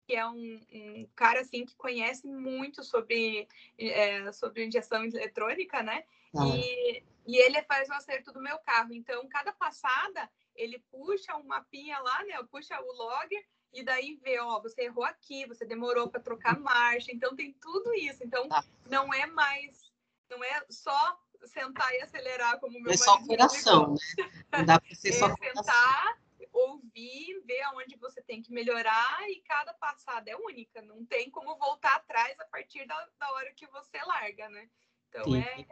que 0.06 0.14
é 0.14 0.26
um, 0.26 0.60
um, 0.72 1.08
cara 1.14 1.40
assim 1.40 1.64
que 1.64 1.76
conhece 1.76 2.26
muito 2.26 2.82
sobre, 2.82 3.48
é, 3.78 4.32
sobre 4.32 4.66
injeção 4.66 5.04
eletrônica, 5.04 5.82
né? 5.82 6.04
Ah. 6.36 6.46
E, 6.46 7.02
e 7.26 7.36
ele 7.36 7.62
faz 7.62 7.88
o 7.88 7.92
acerto 7.92 8.32
do 8.32 8.40
meu 8.40 8.58
carro. 8.58 8.92
Então, 8.92 9.28
cada 9.28 9.52
passada, 9.52 10.30
ele 10.54 10.78
puxa 10.90 11.36
um 11.36 11.44
mapinha 11.44 11.98
lá, 11.98 12.24
né? 12.24 12.42
Puxa 12.50 12.80
o 12.80 12.92
logger 12.92 13.44
e 13.72 13.84
daí 13.84 14.16
vê, 14.16 14.40
ó, 14.40 14.60
você 14.60 14.82
errou 14.82 15.04
aqui, 15.04 15.46
você 15.46 15.64
demorou 15.64 16.08
para 16.08 16.20
trocar 16.20 16.58
marcha. 16.58 17.12
Então, 17.12 17.34
tem 17.34 17.52
tudo 17.54 17.92
isso. 17.94 18.24
Então, 18.24 18.48
ah. 18.50 18.64
não 18.88 19.12
é 19.12 19.26
mais, 19.26 19.92
não 20.28 20.42
é 20.42 20.64
só 20.68 21.20
sentar 21.46 21.92
e 21.94 22.02
acelerar 22.02 22.58
como 22.60 22.80
meu 22.80 22.92
É 22.92 22.96
só 22.96 23.18
coração, 23.26 23.94
né? 23.94 24.30
Não 24.52 24.64
dá 24.64 24.80
para 24.80 24.94
ser 24.94 25.08
é 25.08 25.12
só 25.12 25.28
sentar, 25.28 26.18
ouvir, 26.52 27.40
ver 27.44 27.62
aonde 27.62 27.96
você 27.96 28.22
tem 28.22 28.42
que 28.42 28.52
melhorar 28.52 29.28
e 29.28 29.40
cada 29.42 29.72
passada 29.74 30.30
é 30.30 30.36
única. 30.36 30.82
Não 30.82 31.04
tem 31.04 31.30
como 31.30 31.56
voltar 31.56 31.96
atrás 31.96 32.38
a 32.40 32.44
partir 32.44 32.86
da, 32.86 33.08
da 33.18 33.32
hora 33.32 33.52
que 33.54 33.66
você 33.68 33.98
larga, 34.04 34.48
né? 34.48 34.68
Então 35.08 35.24
Sim. 35.24 35.40
é 35.40 35.66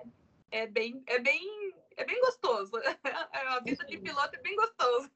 é 0.51 0.67
bem, 0.67 1.03
é 1.07 1.19
bem, 1.19 1.75
é 1.97 2.05
bem 2.05 2.21
gostoso. 2.21 2.73
A 3.33 3.61
vida 3.61 3.85
de 3.85 3.99
piloto 3.99 4.35
é 4.35 4.41
bem 4.41 4.57
gostoso. 4.57 5.11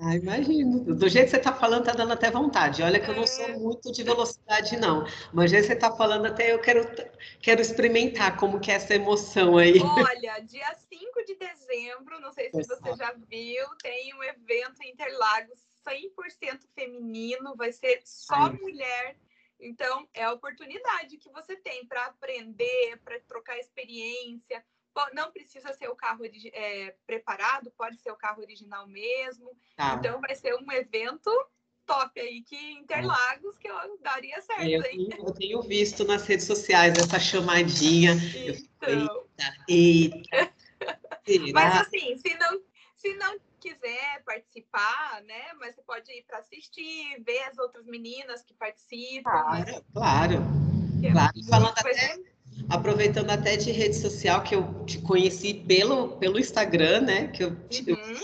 Ah, 0.00 0.14
imagino. 0.14 0.94
Do 0.94 1.08
jeito 1.08 1.26
que 1.26 1.30
você 1.30 1.36
está 1.38 1.52
falando, 1.52 1.80
está 1.80 1.92
dando 1.92 2.12
até 2.12 2.30
vontade. 2.30 2.82
Olha 2.82 3.00
que 3.00 3.10
eu 3.10 3.16
não 3.16 3.26
sou 3.26 3.46
é. 3.46 3.56
muito 3.56 3.90
de 3.90 4.02
velocidade, 4.02 4.76
não. 4.76 5.04
Mas 5.32 5.50
do 5.50 5.54
jeito 5.54 5.62
que 5.62 5.68
você 5.68 5.74
está 5.74 5.96
falando, 5.96 6.26
até 6.26 6.52
eu 6.52 6.60
quero, 6.60 6.82
quero 7.40 7.60
experimentar 7.60 8.36
como 8.36 8.60
que 8.60 8.70
é 8.70 8.74
essa 8.74 8.94
emoção 8.94 9.56
aí. 9.56 9.78
Olha, 9.80 10.38
dia 10.40 10.74
5 10.74 11.24
de 11.24 11.34
dezembro, 11.36 12.20
não 12.20 12.32
sei 12.32 12.50
se 12.50 12.62
você 12.62 12.96
já 12.96 13.12
viu, 13.12 13.66
tem 13.82 14.14
um 14.14 14.22
evento 14.22 14.82
em 14.82 14.90
Interlagos 14.90 15.66
100% 15.86 16.60
feminino, 16.74 17.54
vai 17.56 17.72
ser 17.72 18.02
só 18.04 18.34
Ai. 18.34 18.52
mulher 18.52 19.16
então, 19.58 20.06
é 20.12 20.24
a 20.24 20.32
oportunidade 20.32 21.16
que 21.16 21.30
você 21.30 21.56
tem 21.56 21.86
para 21.86 22.04
aprender, 22.06 22.98
para 23.02 23.18
trocar 23.20 23.58
experiência, 23.58 24.64
não 25.12 25.30
precisa 25.30 25.72
ser 25.74 25.88
o 25.88 25.96
carro 25.96 26.24
é, 26.24 26.94
preparado, 27.06 27.70
pode 27.76 27.98
ser 27.98 28.10
o 28.10 28.16
carro 28.16 28.42
original 28.42 28.86
mesmo. 28.86 29.50
Tá. 29.76 29.96
Então 29.98 30.20
vai 30.20 30.34
ser 30.34 30.54
um 30.54 30.72
evento 30.72 31.30
top 31.86 32.20
aí 32.20 32.42
que 32.42 32.72
Interlagos 32.72 33.56
que 33.58 33.68
eu 33.68 33.98
daria 34.02 34.40
certo. 34.42 34.64
Eu 34.64 34.82
tenho, 34.82 35.08
eu 35.18 35.32
tenho 35.32 35.62
visto 35.62 36.04
nas 36.04 36.26
redes 36.26 36.46
sociais 36.46 36.98
essa 36.98 37.18
chamadinha. 37.18 38.12
Então... 38.14 39.26
eita, 39.68 40.52
eita. 41.28 41.52
Mas 41.52 41.80
assim, 41.80 42.16
se 42.18 42.34
não, 42.36 42.60
se 42.96 43.14
não 43.14 43.38
quiser 43.60 44.22
participar, 44.24 45.22
né? 45.22 45.52
Mas 45.58 45.74
você 45.74 45.82
pode 45.82 46.12
ir 46.12 46.24
para 46.24 46.38
assistir, 46.38 47.22
ver 47.24 47.42
as 47.44 47.58
outras 47.58 47.86
meninas 47.86 48.42
que 48.42 48.54
participam. 48.54 49.30
Claro, 49.30 49.84
claro. 49.92 50.34
É 51.02 51.12
claro. 51.12 51.32
Falando 51.48 51.74
até, 51.76 52.18
aproveitando 52.68 53.30
até 53.30 53.56
de 53.56 53.70
rede 53.70 53.96
social 53.96 54.42
que 54.42 54.54
eu 54.54 54.84
te 54.84 54.98
conheci 54.98 55.54
pelo, 55.54 56.08
pelo 56.16 56.38
Instagram, 56.38 57.02
né? 57.02 57.28
Que 57.28 57.44
eu, 57.44 57.50
uhum. 57.50 58.20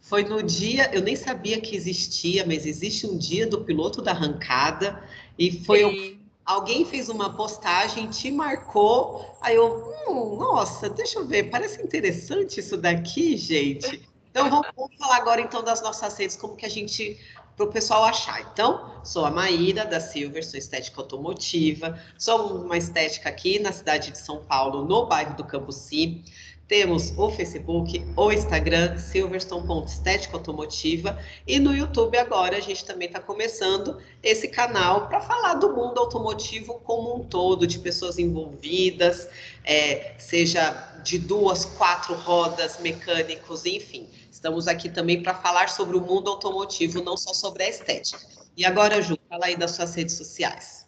foi 0.00 0.24
no 0.24 0.42
dia, 0.42 0.90
eu 0.92 1.02
nem 1.02 1.16
sabia 1.16 1.60
que 1.60 1.74
existia, 1.74 2.44
mas 2.46 2.66
existe 2.66 3.06
um 3.06 3.16
dia 3.16 3.46
do 3.46 3.64
piloto 3.64 4.02
da 4.02 4.10
arrancada 4.10 5.02
e 5.38 5.64
foi 5.64 5.84
um, 5.84 6.18
alguém 6.44 6.84
fez 6.84 7.08
uma 7.08 7.34
postagem, 7.34 8.08
te 8.08 8.30
marcou, 8.30 9.36
aí 9.40 9.56
eu, 9.56 9.94
hum, 10.08 10.36
nossa, 10.36 10.88
deixa 10.88 11.18
eu 11.18 11.26
ver, 11.26 11.50
parece 11.50 11.82
interessante 11.82 12.60
isso 12.60 12.76
daqui, 12.76 13.36
gente. 13.36 14.08
Então 14.30 14.48
vamos, 14.48 14.68
vamos 14.76 14.96
falar 14.96 15.16
agora 15.16 15.40
então 15.40 15.62
das 15.62 15.82
nossas 15.82 16.16
redes, 16.16 16.36
como 16.36 16.56
que 16.56 16.64
a 16.64 16.70
gente 16.70 17.18
para 17.58 17.66
o 17.66 17.72
pessoal 17.72 18.04
achar. 18.04 18.40
Então, 18.52 18.88
sou 19.02 19.24
a 19.24 19.30
Maíra 19.32 19.84
da 19.84 19.98
Silver, 19.98 20.46
sou 20.46 20.56
estética 20.56 21.00
automotiva, 21.00 21.98
sou 22.16 22.62
uma 22.62 22.76
estética 22.76 23.28
aqui 23.28 23.58
na 23.58 23.72
cidade 23.72 24.12
de 24.12 24.18
São 24.18 24.44
Paulo, 24.44 24.84
no 24.84 25.06
bairro 25.06 25.36
do 25.36 25.42
Cambuci. 25.42 26.22
Temos 26.68 27.12
o 27.16 27.30
Facebook, 27.30 28.06
o 28.14 28.30
Instagram, 28.30 28.96
Silverstone.estética 28.98 30.36
automotiva 30.36 31.18
e 31.46 31.58
no 31.58 31.74
YouTube 31.74 32.16
agora 32.18 32.58
a 32.58 32.60
gente 32.60 32.84
também 32.84 33.08
está 33.08 33.18
começando 33.18 33.98
esse 34.22 34.48
canal 34.48 35.08
para 35.08 35.22
falar 35.22 35.54
do 35.54 35.74
mundo 35.74 35.98
automotivo 35.98 36.74
como 36.84 37.16
um 37.16 37.24
todo, 37.24 37.66
de 37.66 37.78
pessoas 37.78 38.18
envolvidas, 38.18 39.28
é, 39.64 40.12
seja 40.18 40.92
de 41.02 41.18
duas, 41.18 41.64
quatro 41.64 42.14
rodas, 42.14 42.78
mecânicos, 42.80 43.64
enfim. 43.64 44.06
Estamos 44.38 44.68
aqui 44.68 44.88
também 44.88 45.20
para 45.20 45.34
falar 45.34 45.68
sobre 45.68 45.96
o 45.96 46.00
mundo 46.00 46.30
automotivo, 46.30 47.02
não 47.02 47.16
só 47.16 47.34
sobre 47.34 47.64
a 47.64 47.68
estética. 47.68 48.24
E 48.56 48.64
agora, 48.64 49.02
Ju, 49.02 49.18
fala 49.28 49.46
aí 49.46 49.56
das 49.56 49.72
suas 49.72 49.96
redes 49.96 50.14
sociais. 50.14 50.86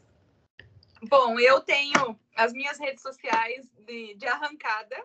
Bom, 1.03 1.37
eu 1.37 1.61
tenho 1.61 2.17
as 2.37 2.53
minhas 2.53 2.79
redes 2.79 3.03
sociais 3.03 3.69
de, 3.85 4.15
de 4.15 4.27
arrancada, 4.29 4.97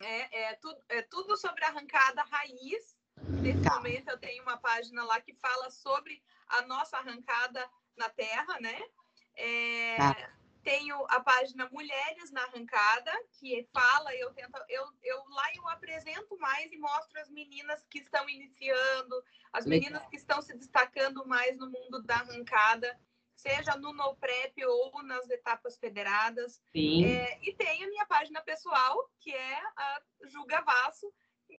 é, 0.00 0.44
é, 0.44 0.54
tudo, 0.54 0.78
é 0.88 1.02
tudo 1.02 1.36
sobre 1.36 1.62
arrancada 1.66 2.24
raiz. 2.30 2.96
Nesse 3.42 3.60
tá. 3.60 3.74
momento 3.74 4.08
eu 4.08 4.16
tenho 4.16 4.42
uma 4.42 4.56
página 4.56 5.04
lá 5.04 5.20
que 5.20 5.34
fala 5.34 5.70
sobre 5.70 6.22
a 6.48 6.62
nossa 6.62 6.96
arrancada 6.96 7.62
na 7.94 8.08
terra, 8.08 8.58
né? 8.58 8.80
É, 9.36 9.96
tá. 9.96 10.30
Tenho 10.66 11.06
a 11.10 11.20
página 11.20 11.68
Mulheres 11.70 12.32
na 12.32 12.42
Arrancada, 12.42 13.12
que 13.38 13.68
fala, 13.72 14.12
eu 14.16 14.34
tento, 14.34 14.58
eu, 14.68 14.84
eu 15.04 15.24
lá 15.28 15.44
eu 15.54 15.68
apresento 15.68 16.36
mais 16.38 16.72
e 16.72 16.76
mostro 16.76 17.20
as 17.20 17.30
meninas 17.30 17.86
que 17.88 18.00
estão 18.00 18.28
iniciando, 18.28 19.22
as 19.52 19.64
Legal. 19.64 19.80
meninas 19.80 20.08
que 20.08 20.16
estão 20.16 20.42
se 20.42 20.56
destacando 20.58 21.24
mais 21.24 21.56
no 21.56 21.70
mundo 21.70 22.02
da 22.02 22.16
arrancada 22.16 22.98
seja 23.36 23.76
no 23.76 23.92
No 23.92 24.16
Prep 24.16 24.64
ou 24.64 25.02
nas 25.04 25.30
etapas 25.30 25.78
federadas. 25.78 26.60
É, 27.04 27.38
e 27.42 27.54
tem 27.54 27.84
a 27.84 27.88
minha 27.88 28.06
página 28.06 28.40
pessoal, 28.42 29.08
que 29.20 29.32
é 29.32 29.60
a 29.76 30.00
Juga 30.24 30.62
Vasso, 30.62 31.12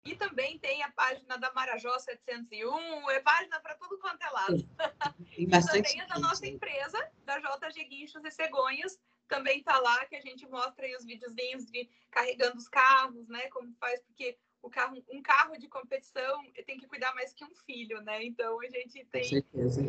e 0.03 0.15
também 0.15 0.57
tem 0.59 0.83
a 0.83 0.91
página 0.91 1.37
da 1.37 1.51
Marajó 1.53 1.97
701, 1.99 3.09
é 3.09 3.19
página 3.19 3.59
para 3.59 3.75
tudo 3.75 3.97
quanto 3.99 4.21
é 4.21 4.29
lado. 4.29 4.69
e 5.37 5.47
também 5.47 6.01
a 6.01 6.05
da 6.05 6.19
nossa 6.19 6.45
empresa, 6.45 7.11
da 7.25 7.39
JG 7.39 7.83
Guinchos 7.85 8.23
e 8.23 8.31
Cegonhas, 8.31 8.99
também 9.27 9.59
está 9.59 9.77
lá, 9.79 10.05
que 10.05 10.15
a 10.15 10.21
gente 10.21 10.47
mostra 10.47 10.85
aí 10.85 10.95
os 10.95 11.05
videozinhos 11.05 11.65
de 11.65 11.89
carregando 12.09 12.57
os 12.57 12.67
carros, 12.67 13.27
né? 13.27 13.49
Como 13.49 13.73
faz, 13.75 14.01
porque 14.03 14.37
o 14.61 14.69
carro, 14.69 15.03
um 15.09 15.21
carro 15.21 15.57
de 15.57 15.67
competição 15.67 16.43
tem 16.65 16.77
que 16.77 16.87
cuidar 16.87 17.13
mais 17.13 17.33
que 17.33 17.43
um 17.43 17.53
filho, 17.65 18.01
né? 18.01 18.23
Então 18.23 18.59
a 18.61 18.69
gente 18.69 19.05
tem 19.05 19.43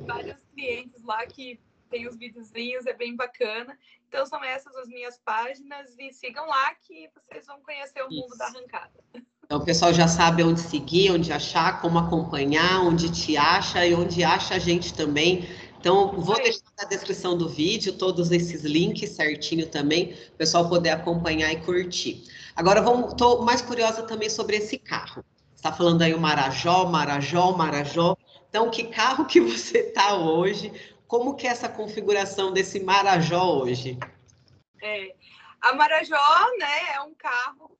vários 0.07 0.39
clientes 0.53 1.03
lá 1.03 1.27
que 1.27 1.61
tem 1.89 2.07
os 2.07 2.17
videozinhos, 2.17 2.87
é 2.87 2.93
bem 2.93 3.17
bacana. 3.17 3.79
Então 4.09 4.27
são 4.27 4.43
essas 4.43 4.75
as 4.77 4.89
minhas 4.89 5.19
páginas 5.19 5.97
e 5.99 6.13
sigam 6.13 6.47
lá 6.47 6.75
que 6.75 7.09
vocês 7.15 7.47
vão 7.47 7.63
conhecer 7.63 8.03
o 8.03 8.11
mundo 8.11 8.29
Isso. 8.29 8.39
da 8.39 8.47
arrancada. 8.47 9.05
Então, 9.51 9.63
o 9.63 9.65
pessoal 9.65 9.95
já 9.95 10.07
sabe 10.07 10.43
onde 10.43 10.61
seguir, 10.61 11.11
onde 11.11 11.33
achar, 11.33 11.81
como 11.81 11.99
acompanhar, 11.99 12.83
onde 12.83 13.11
te 13.11 13.35
acha 13.35 13.87
e 13.87 13.95
onde 13.95 14.23
acha 14.23 14.57
a 14.57 14.59
gente 14.59 14.93
também. 14.93 15.49
Então, 15.81 16.21
vou 16.21 16.37
deixar 16.37 16.61
na 16.79 16.87
descrição 16.87 17.35
do 17.35 17.49
vídeo 17.49 17.95
todos 17.95 18.31
esses 18.31 18.63
links 18.63 19.09
certinho 19.09 19.67
também, 19.67 20.13
o 20.35 20.37
pessoal 20.37 20.69
poder 20.69 20.91
acompanhar 20.91 21.51
e 21.51 21.63
curtir. 21.63 22.25
Agora, 22.55 22.85
estou 23.09 23.43
mais 23.43 23.63
curiosa 23.63 24.03
também 24.03 24.29
sobre 24.29 24.57
esse 24.59 24.77
carro. 24.77 25.25
Está 25.57 25.73
falando 25.73 26.03
aí 26.03 26.13
o 26.13 26.21
Marajó, 26.21 26.85
Marajó, 26.85 27.53
Marajó. 27.53 28.19
Então, 28.51 28.71
que 28.71 28.85
carro 28.89 29.25
que 29.25 29.41
você 29.41 29.79
está 29.79 30.15
hoje? 30.15 30.71
Como 31.07 31.35
que 31.35 31.47
é 31.47 31.51
essa 31.51 31.71
configuração 31.71 32.53
desse 32.53 32.81
Marajó 32.81 33.63
hoje? 33.63 33.99
É, 34.83 35.15
a 35.59 35.73
Marajó, 35.73 36.51
né, 36.59 36.97
é 36.97 37.01
um 37.01 37.15
carro 37.15 37.79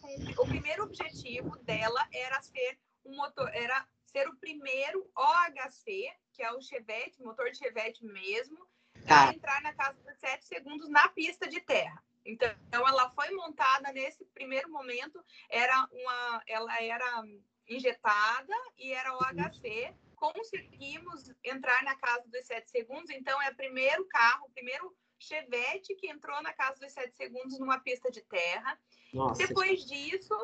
com 0.00 0.42
o 0.42 0.46
primeiro 0.46 0.84
objetivo 0.84 1.56
dela 1.58 2.06
era 2.12 2.40
ser 2.42 2.78
um 3.04 3.16
motor, 3.16 3.48
era 3.54 3.86
ser 4.04 4.28
o 4.28 4.36
primeiro 4.36 5.10
OHC, 5.16 6.10
que 6.32 6.42
é 6.42 6.52
o 6.52 6.60
Chevette, 6.60 7.22
motor 7.22 7.50
de 7.50 7.58
Chevette 7.58 8.04
mesmo, 8.04 8.66
tá. 9.06 9.28
a 9.28 9.34
entrar 9.34 9.62
na 9.62 9.72
casa 9.74 9.98
dos 10.02 10.18
7 10.18 10.44
segundos 10.44 10.88
na 10.88 11.08
pista 11.08 11.48
de 11.48 11.60
terra. 11.60 12.02
Então, 12.24 12.54
ela 12.70 13.10
foi 13.10 13.30
montada 13.32 13.92
nesse 13.92 14.24
primeiro 14.26 14.70
momento, 14.70 15.22
era 15.48 15.88
uma, 15.90 16.42
ela 16.46 16.82
era 16.82 17.24
injetada 17.68 18.54
e 18.76 18.92
era 18.92 19.16
OHC. 19.16 19.94
Conseguimos 20.14 21.32
entrar 21.42 21.82
na 21.82 21.96
casa 21.96 22.28
dos 22.28 22.46
7 22.46 22.70
segundos, 22.70 23.10
então 23.10 23.40
é 23.42 23.50
o 23.50 23.56
primeiro 23.56 24.06
carro, 24.06 24.46
o 24.46 24.50
primeiro 24.50 24.96
Chevette 25.18 25.94
que 25.94 26.08
entrou 26.08 26.40
na 26.42 26.52
casa 26.52 26.78
dos 26.80 26.92
7 26.92 27.16
segundos 27.16 27.58
numa 27.58 27.80
pista 27.80 28.10
de 28.10 28.20
terra. 28.22 28.78
Nossa. 29.12 29.46
Depois 29.46 29.84
disso, 29.84 30.34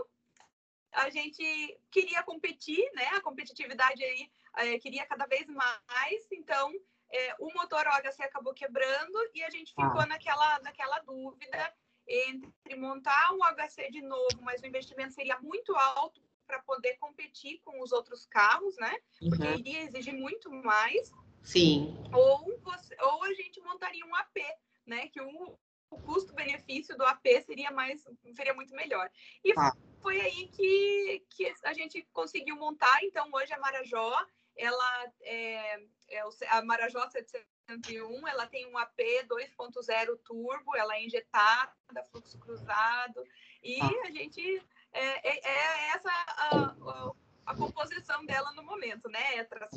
a 0.92 1.11
gente 1.11 1.81
queria 1.90 2.22
competir, 2.22 2.83
né? 2.94 3.07
A 3.14 3.20
competitividade 3.20 4.02
aí 4.02 4.31
é, 4.57 4.78
queria 4.78 5.07
cada 5.07 5.26
vez 5.26 5.46
mais, 5.46 6.26
então 6.33 6.72
é, 7.11 7.35
o 7.38 7.52
motor 7.54 7.87
OHC 7.87 8.22
acabou 8.22 8.52
quebrando 8.52 9.18
e 9.35 9.42
a 9.42 9.50
gente 9.50 9.70
ficou 9.70 10.00
ah. 10.00 10.07
naquela, 10.07 10.59
naquela 10.61 10.98
dúvida 11.00 11.74
entre 12.07 12.76
montar 12.76 13.33
um 13.35 13.40
OHC 13.42 13.90
de 13.90 14.02
novo, 14.02 14.40
mas 14.40 14.62
o 14.62 14.66
investimento 14.66 15.12
seria 15.12 15.38
muito 15.40 15.74
alto 15.74 16.22
para 16.46 16.62
poder 16.62 16.96
competir 16.96 17.61
com 17.62 17.83
os 17.83 17.92
outros 17.92 18.24
carros, 18.26 18.74
né? 18.78 18.96
Porque 19.28 19.44
uhum. 19.44 19.59
iria 19.59 19.83
exigir 19.83 20.14
muito 20.14 20.50
mais. 20.50 21.12
Sim. 21.42 21.94
Ou, 22.12 22.59
você, 22.61 22.96
ou 23.02 23.22
a 23.24 23.35
gente 23.35 23.61
montaria 23.61 24.04
um 24.07 24.14
AP, 24.14 24.38
né? 24.87 25.09
Que 25.09 25.20
o, 25.20 25.59
o 25.90 25.98
custo-benefício 26.01 26.96
do 26.96 27.05
AP 27.05 27.27
seria 27.44 27.70
mais 27.70 28.05
seria 28.35 28.55
muito 28.55 28.74
melhor. 28.74 29.11
E 29.44 29.53
ah. 29.57 29.72
foi 30.03 30.20
aí 30.20 30.48
que, 30.48 31.24
que 31.31 31.53
a 31.64 31.72
gente 31.72 32.07
conseguiu 32.12 32.57
montar. 32.57 33.03
Então, 33.05 33.29
hoje 33.33 33.53
a 33.53 33.59
Marajó, 33.59 34.27
ela 34.57 35.12
é, 35.22 35.81
é 36.11 36.22
a 36.51 36.62
Marajó 36.62 37.09
701, 37.09 38.27
ela 38.29 38.46
tem 38.46 38.66
um 38.66 38.77
AP 38.77 38.98
2.0 39.27 40.18
turbo, 40.24 40.77
ela 40.77 40.96
é 40.96 41.05
injetada, 41.05 41.72
fluxo 42.11 42.38
cruzado, 42.38 43.24
e 43.62 43.81
ah. 43.81 44.07
a 44.07 44.11
gente 44.11 44.62
é, 44.92 45.29
é, 45.29 45.48
é 45.48 45.88
essa 45.94 46.11
a, 46.11 46.57
a, 46.57 47.12
a, 47.46 47.57
composição 47.57 48.24
dela 48.24 48.53
no 48.53 48.62
momento, 48.62 49.09
né? 49.09 49.37
É 49.37 49.44
tra 49.44 49.68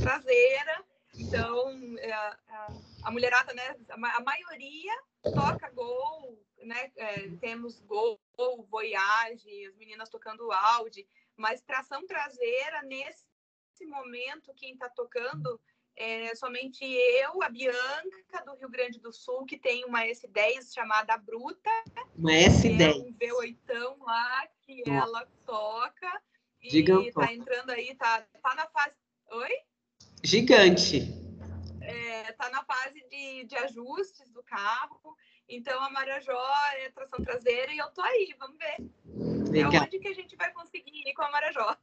traseira, 0.00 0.84
então 1.20 1.98
é, 1.98 2.12
a, 2.12 2.36
a, 3.04 3.10
mulherada, 3.10 3.52
né? 3.52 3.76
A 3.88 4.20
maioria 4.20 4.92
toca 5.22 5.70
gol, 5.70 6.42
né? 6.62 6.90
É, 6.96 7.28
temos 7.40 7.80
gol, 7.80 8.20
Voyage, 8.68 9.66
as 9.66 9.76
meninas 9.76 10.08
tocando 10.08 10.50
Audi, 10.50 11.06
mas 11.36 11.60
tração 11.62 12.06
traseira 12.06 12.82
nesse 12.82 13.24
momento 13.86 14.54
quem 14.54 14.72
está 14.72 14.88
tocando 14.88 15.60
é 15.96 16.34
somente 16.34 16.82
eu, 16.84 17.42
a 17.42 17.50
Bianca 17.50 18.44
do 18.46 18.54
Rio 18.54 18.70
Grande 18.70 18.98
do 18.98 19.12
Sul, 19.12 19.44
que 19.44 19.58
tem 19.58 19.84
uma 19.84 20.04
S10 20.04 20.72
chamada 20.72 21.16
Bruta. 21.18 21.70
Uma 22.16 22.30
S10. 22.30 22.80
É 22.80 22.94
um 22.94 23.12
V8 23.12 23.98
lá 23.98 24.48
que 24.62 24.82
ela 24.88 25.26
toca. 25.44 26.22
Diga 26.62 26.94
e 27.02 27.12
tá 27.12 27.32
entrando 27.32 27.70
aí, 27.70 27.94
tá, 27.96 28.22
tá 28.42 28.54
na 28.54 28.66
fase. 28.68 28.94
Oi? 29.30 29.50
Gigante. 30.22 31.14
É, 31.80 32.32
tá 32.32 32.50
na 32.50 32.62
fase 32.64 33.02
de, 33.10 33.44
de 33.44 33.56
ajustes 33.56 34.30
do 34.30 34.42
carro. 34.42 35.16
Então 35.48 35.82
a 35.82 35.90
Marajó 35.90 36.40
é 36.78 36.90
tração 36.90 37.24
traseira 37.24 37.72
e 37.72 37.78
eu 37.78 37.88
tô 37.88 38.02
aí, 38.02 38.34
vamos 38.38 38.56
ver. 38.56 39.50
Legal. 39.50 39.72
É 39.72 39.80
onde 39.80 39.98
que 39.98 40.08
a 40.08 40.14
gente 40.14 40.36
vai 40.36 40.52
conseguir 40.52 41.02
ir 41.06 41.12
com 41.14 41.22
a 41.22 41.30
Marajó. 41.30 41.76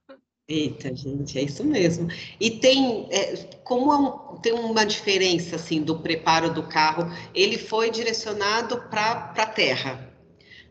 Eita, 0.47 0.95
gente, 0.95 1.37
é 1.37 1.41
isso 1.41 1.61
mesmo. 1.65 2.07
E 2.39 2.49
tem, 2.49 3.09
é, 3.11 3.35
como 3.65 3.91
é 3.91 3.97
um, 3.97 4.37
tem 4.37 4.53
uma 4.53 4.85
diferença 4.85 5.57
assim 5.57 5.83
do 5.83 5.99
preparo 5.99 6.53
do 6.53 6.63
carro, 6.63 7.11
ele 7.35 7.57
foi 7.57 7.91
direcionado 7.91 8.81
para 8.89 9.33
a 9.37 9.45
terra, 9.45 10.15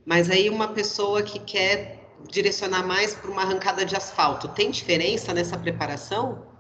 mas 0.07 0.31
aí 0.31 0.49
uma 0.49 0.69
pessoa 0.69 1.23
que 1.23 1.39
quer 1.39 2.11
direcionar 2.31 2.87
mais 2.87 3.15
para 3.15 3.31
uma 3.31 3.43
arrancada 3.43 3.85
de 3.85 3.95
asfalto, 3.95 4.49
tem 4.49 4.71
diferença 4.71 5.35
nessa 5.35 5.59
preparação? 5.59 6.56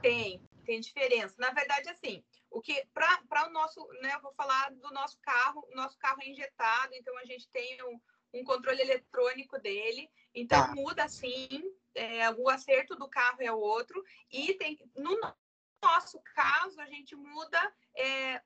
Tem, 0.00 0.40
tem 0.64 0.80
diferença. 0.80 1.34
Na 1.38 1.50
verdade, 1.50 1.88
assim, 1.88 2.22
o 2.50 2.60
que 2.60 2.86
para 2.92 3.46
o 3.46 3.50
nosso, 3.50 3.86
né, 4.00 4.14
eu 4.14 4.20
vou 4.20 4.32
falar 4.32 4.70
do 4.70 4.90
nosso 4.90 5.18
carro, 5.20 5.66
o 5.70 5.74
nosso 5.74 5.98
carro 5.98 6.22
é 6.22 6.28
injetado, 6.28 6.94
então 6.94 7.16
a 7.18 7.24
gente 7.24 7.48
tem 7.50 7.82
um, 7.84 8.00
um 8.34 8.44
controle 8.44 8.80
eletrônico 8.80 9.58
dele, 9.58 10.10
então 10.34 10.60
tá. 10.60 10.74
muda 10.74 11.08
sim, 11.08 11.48
é, 11.94 12.30
o 12.30 12.48
acerto 12.48 12.94
do 12.96 13.08
carro 13.08 13.38
é 13.40 13.52
outro, 13.52 14.02
e 14.30 14.54
tem, 14.54 14.78
no 14.96 15.18
nosso 15.82 16.20
caso, 16.34 16.80
a 16.80 16.86
gente 16.86 17.14
muda 17.14 17.60
é, 17.96 18.42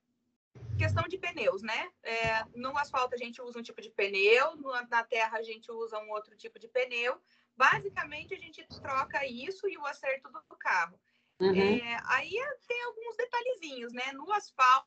questão 0.79 1.05
de 1.05 1.19
pneus, 1.19 1.63
né? 1.63 1.91
É, 2.03 2.45
no 2.55 2.77
asfalto 2.77 3.15
a 3.15 3.19
gente 3.19 3.41
usa 3.41 3.59
um 3.59 3.63
tipo 3.63 3.81
de 3.81 3.91
pneu, 3.91 4.57
na 4.91 5.05
terra 5.05 5.39
a 5.39 5.43
gente 5.43 5.71
usa 5.71 5.99
um 5.99 6.11
outro 6.11 6.37
tipo 6.37 6.59
de 6.59 6.69
pneu. 6.69 7.21
Basicamente 7.57 8.35
a 8.35 8.39
gente 8.39 8.67
troca 8.81 9.27
isso 9.27 9.69
e 9.69 9.77
o 9.77 9.87
acerto 9.87 10.31
do 10.31 10.57
carro. 10.57 10.99
Uhum. 11.43 11.57
É, 11.57 12.01
aí 12.07 12.37
tem 12.69 12.83
alguns 12.85 13.17
detalhezinhos, 13.17 13.93
né? 13.93 14.13
No 14.13 14.31
asfalto 14.33 14.87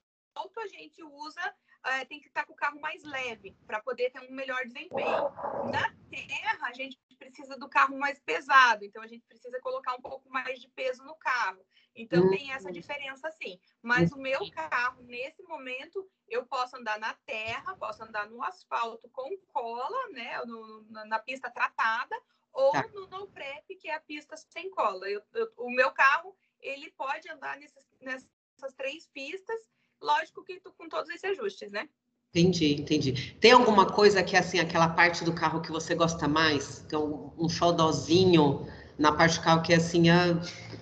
a 0.57 0.67
gente 0.67 1.01
usa 1.03 1.55
é, 1.85 2.03
tem 2.05 2.19
que 2.19 2.27
estar 2.27 2.45
com 2.45 2.53
o 2.53 2.55
carro 2.55 2.79
mais 2.81 3.03
leve 3.03 3.55
para 3.65 3.79
poder 3.81 4.09
ter 4.09 4.19
um 4.19 4.31
melhor 4.31 4.65
desempenho. 4.65 5.29
Na 5.71 5.93
terra, 6.09 6.67
a 6.67 6.73
gente 6.73 6.99
precisa 7.17 7.57
do 7.57 7.69
carro 7.69 7.97
mais 7.97 8.19
pesado, 8.19 8.83
então 8.83 9.01
a 9.03 9.07
gente 9.07 9.25
precisa 9.27 9.59
colocar 9.61 9.95
um 9.95 10.01
pouco 10.01 10.29
mais 10.29 10.59
de 10.59 10.67
peso 10.69 11.03
no 11.03 11.15
carro. 11.15 11.63
Então 11.95 12.23
uhum. 12.23 12.29
tem 12.29 12.51
essa 12.51 12.71
diferença 12.71 13.31
sim. 13.31 13.59
Mas 13.81 14.11
o 14.11 14.17
meu 14.17 14.39
carro, 14.51 15.03
nesse 15.03 15.41
momento, 15.43 16.09
eu 16.27 16.45
posso 16.45 16.75
andar 16.75 16.99
na 16.99 17.13
terra, 17.25 17.75
posso 17.77 18.03
andar 18.03 18.27
no 18.29 18.43
asfalto 18.43 19.07
com 19.09 19.37
cola, 19.53 20.09
né? 20.09 20.43
No, 20.45 20.83
na, 20.89 21.05
na, 21.05 21.19
pista 21.19 21.49
tratada, 21.49 22.15
ou 22.51 22.71
tá. 22.71 22.85
no 22.93 23.07
no 23.07 23.27
prep, 23.27 23.75
que 23.77 23.87
é 23.87 23.95
a 23.95 24.01
pista 24.01 24.35
sem 24.35 24.69
cola. 24.71 25.09
Eu, 25.09 25.21
eu, 25.33 25.53
o 25.57 25.69
meu 25.69 25.91
carro, 25.91 26.35
ele 26.67 26.91
pode 26.97 27.29
andar 27.29 27.57
nesses, 27.57 27.85
nessas 28.01 28.73
três 28.75 29.07
pistas 29.07 29.59
Lógico 30.01 30.43
que 30.43 30.59
tu, 30.59 30.71
com 30.77 30.87
todos 30.87 31.09
esses 31.09 31.23
ajustes, 31.23 31.71
né? 31.71 31.89
Entendi, 32.29 32.73
entendi. 32.73 33.33
Tem 33.39 33.51
alguma 33.51 33.85
coisa 33.85 34.21
que, 34.21 34.35
assim, 34.35 34.59
aquela 34.59 34.89
parte 34.89 35.23
do 35.23 35.33
carro 35.33 35.61
que 35.61 35.71
você 35.71 35.95
gosta 35.95 36.27
mais? 36.27 36.79
Tem 36.89 36.99
um, 36.99 37.31
um 37.37 37.47
xodózinho 37.47 38.67
na 38.99 39.11
parte 39.11 39.39
do 39.39 39.43
carro 39.43 39.61
que, 39.61 39.73
é, 39.73 39.77
assim, 39.77 40.09
a, 40.09 40.25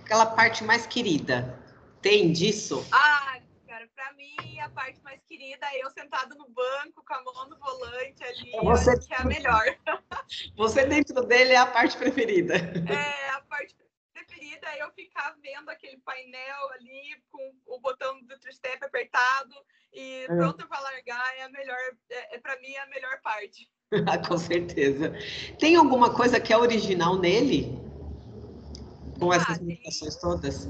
aquela 0.04 0.26
parte 0.26 0.63
mais 0.63 0.88
querida. 0.88 1.60
Tem 2.02 2.32
disso? 2.32 2.86
Ah, 2.91 3.39
cara, 3.67 3.88
pra 3.96 4.12
mim, 4.13 4.60
a 4.60 4.69
parte 4.69 5.02
mais 5.04 5.22
querida 5.24 5.65
é 5.67 5.86
eu 5.86 5.91
sentado 5.91 6.36
no 6.36 6.50
banco, 6.50 7.04
com 7.06 7.13
a 7.13 7.24
mão 7.24 7.50
no 7.50 7.58
volante 7.58 8.24
ali, 8.24 8.52
você... 8.63 9.00
que 9.00 9.13
é 9.13 9.17
a 9.17 9.26
melhor. 9.26 9.63
Você 10.58 10.86
dentro 10.86 11.24
dele 11.24 11.54
é 11.54 11.58
a 11.58 11.65
parte 11.65 11.96
preferida. 11.96 12.56
É, 12.56 13.30
a 13.30 13.41
parte 13.41 13.76
é 14.65 14.84
eu 14.84 14.91
ficar 14.91 15.36
vendo 15.41 15.69
aquele 15.69 15.97
painel 15.97 16.69
ali 16.73 17.21
com 17.32 17.56
o 17.67 17.80
botão 17.80 18.21
do 18.23 18.39
two-step 18.39 18.84
apertado 18.84 19.56
e 19.91 20.23
é. 20.23 20.28
pronto 20.28 20.67
para 20.67 20.80
largar 20.80 21.38
é 21.38 21.43
a 21.43 21.49
melhor, 21.49 21.78
é, 22.10 22.36
é 22.36 22.39
para 22.39 22.60
mim 22.60 22.71
é 22.71 22.82
a 22.82 22.88
melhor 22.88 23.21
parte. 23.21 23.69
com 24.28 24.38
certeza. 24.38 25.13
Tem 25.60 25.76
alguma 25.76 26.13
coisa 26.13 26.39
que 26.39 26.52
é 26.52 26.58
original 26.58 27.17
nele? 27.19 27.78
Com 29.19 29.32
ah, 29.32 29.36
essas 29.36 29.60
modificações 29.60 30.15
todas? 30.17 30.67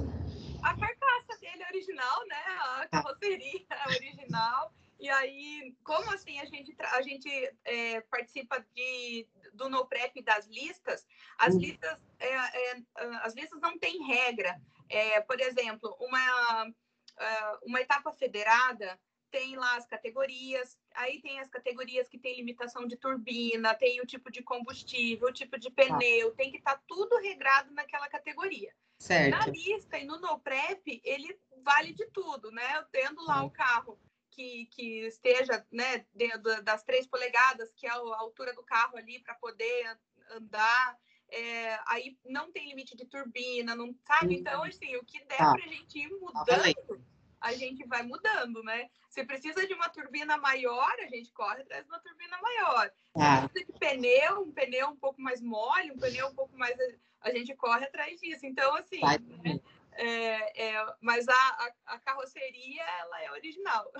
A 0.61 0.77
carcaça 0.77 1.39
dele 1.39 1.63
é 1.63 1.67
original, 1.67 2.27
né? 2.27 2.43
A 2.47 2.81
ah. 2.81 2.87
carroceria 2.87 3.65
é 3.69 3.87
original. 3.87 4.73
E 4.99 5.09
aí, 5.09 5.75
como 5.83 6.09
assim 6.13 6.39
a 6.39 6.45
gente, 6.45 6.73
a 6.79 7.01
gente 7.01 7.29
é, 7.65 7.99
participa 8.01 8.65
de, 8.73 9.27
do 9.53 9.69
No 9.69 9.85
Prep 9.85 10.21
das 10.23 10.47
listas, 10.47 11.05
as 11.37 11.55
hum. 11.55 11.59
listas, 11.59 11.97
é, 12.19 12.27
é, 12.27 12.83
as 13.21 13.33
listas 13.33 13.59
não 13.61 13.77
têm 13.77 14.03
regra. 14.05 14.59
É, 14.89 15.21
por 15.21 15.39
exemplo, 15.39 15.95
uma, 15.99 16.73
é, 17.17 17.57
uma 17.63 17.81
etapa 17.81 18.11
federada 18.11 18.99
tem 19.33 19.55
lá 19.55 19.77
as 19.77 19.87
categorias, 19.87 20.77
aí 20.93 21.19
tem 21.19 21.39
as 21.39 21.49
categorias 21.49 22.07
que 22.07 22.19
tem 22.19 22.35
limitação 22.35 22.85
de 22.85 22.95
turbina, 22.95 23.73
tem 23.73 23.99
o 23.99 24.05
tipo 24.05 24.31
de 24.31 24.43
combustível, 24.43 25.29
o 25.29 25.33
tipo 25.33 25.57
de 25.57 25.71
tá. 25.71 25.83
pneu, 25.83 26.35
tem 26.35 26.51
que 26.51 26.59
estar 26.59 26.75
tá 26.75 26.83
tudo 26.87 27.17
regrado 27.17 27.73
naquela 27.73 28.07
categoria. 28.07 28.71
Certo. 28.99 29.31
Na 29.31 29.47
lista 29.47 29.97
e 29.97 30.05
no 30.05 30.19
no 30.19 30.39
prep, 30.39 31.01
ele 31.03 31.35
vale 31.63 31.93
de 31.93 32.05
tudo, 32.11 32.51
né? 32.51 32.77
Eu 32.77 32.83
tendo 32.91 33.25
lá 33.25 33.43
o 33.43 33.49
carro 33.49 33.99
que, 34.33 34.67
que 34.67 35.05
esteja 35.05 35.65
né, 35.71 36.05
dentro 36.13 36.41
das 36.63 36.83
três 36.83 37.07
polegadas, 37.07 37.71
que 37.75 37.87
é 37.87 37.89
a 37.89 37.95
altura 37.95 38.53
do 38.53 38.63
carro 38.63 38.97
ali 38.97 39.19
para 39.19 39.35
poder 39.35 39.97
andar. 40.31 40.97
É, 41.29 41.79
aí 41.87 42.17
não 42.25 42.51
tem 42.51 42.69
limite 42.69 42.95
de 42.95 43.05
turbina, 43.05 43.75
não 43.75 43.95
sabe? 44.05 44.35
Então, 44.35 44.61
uhum. 44.61 44.67
assim, 44.67 44.95
o 44.97 45.03
que 45.03 45.19
der 45.25 45.37
tá. 45.37 45.51
para 45.51 45.65
a 45.65 45.67
gente 45.67 45.99
ir 45.99 46.09
tá 46.09 46.15
mudando, 46.19 47.05
a 47.41 47.53
gente 47.53 47.85
vai 47.87 48.03
mudando, 48.03 48.63
né? 48.63 48.89
Se 49.09 49.23
precisa 49.23 49.65
de 49.65 49.73
uma 49.73 49.89
turbina 49.89 50.37
maior, 50.37 50.91
a 50.99 51.07
gente 51.07 51.31
corre 51.31 51.61
atrás 51.61 51.83
de 51.83 51.89
uma 51.89 51.99
turbina 51.99 52.37
maior. 52.41 52.87
Se 52.87 53.21
ah. 53.21 53.47
precisa 53.47 53.71
de 53.71 53.79
pneu, 53.79 54.41
um 54.41 54.51
pneu 54.51 54.89
um 54.89 54.95
pouco 54.95 55.21
mais 55.21 55.41
mole, 55.41 55.91
um 55.91 55.97
pneu 55.97 56.27
um 56.27 56.35
pouco 56.35 56.55
mais. 56.57 56.75
A 57.21 57.31
gente 57.31 57.55
corre 57.55 57.85
atrás 57.85 58.19
disso. 58.19 58.45
Então, 58.45 58.75
assim. 58.75 58.99
Né? 59.43 59.59
É, 59.95 60.67
é, 60.67 60.95
mas 61.01 61.27
a, 61.27 61.33
a, 61.33 61.73
a, 61.87 61.99
carroceria, 61.99 62.83
ela 62.99 63.21
é 63.23 63.31
original. 63.31 63.91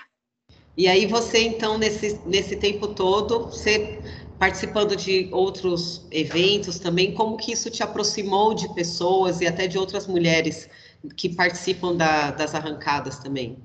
E 0.75 0.88
aí 0.88 1.05
você, 1.05 1.39
então, 1.39 1.77
nesse, 1.77 2.19
nesse 2.25 2.55
tempo 2.55 2.88
todo, 2.88 3.45
você 3.45 4.01
participando 4.39 4.95
de 4.95 5.29
outros 5.31 6.05
eventos 6.12 6.79
também, 6.79 7.13
como 7.13 7.38
que 7.38 7.53
isso 7.53 7.69
te 7.69 7.83
aproximou 7.83 8.53
de 8.53 8.73
pessoas 8.73 9.39
e 9.39 9.47
até 9.47 9.67
de 9.67 9.77
outras 9.77 10.07
mulheres 10.07 10.67
que 11.15 11.33
participam 11.33 11.95
da, 11.95 12.31
das 12.31 12.55
arrancadas 12.55 13.19
também? 13.19 13.57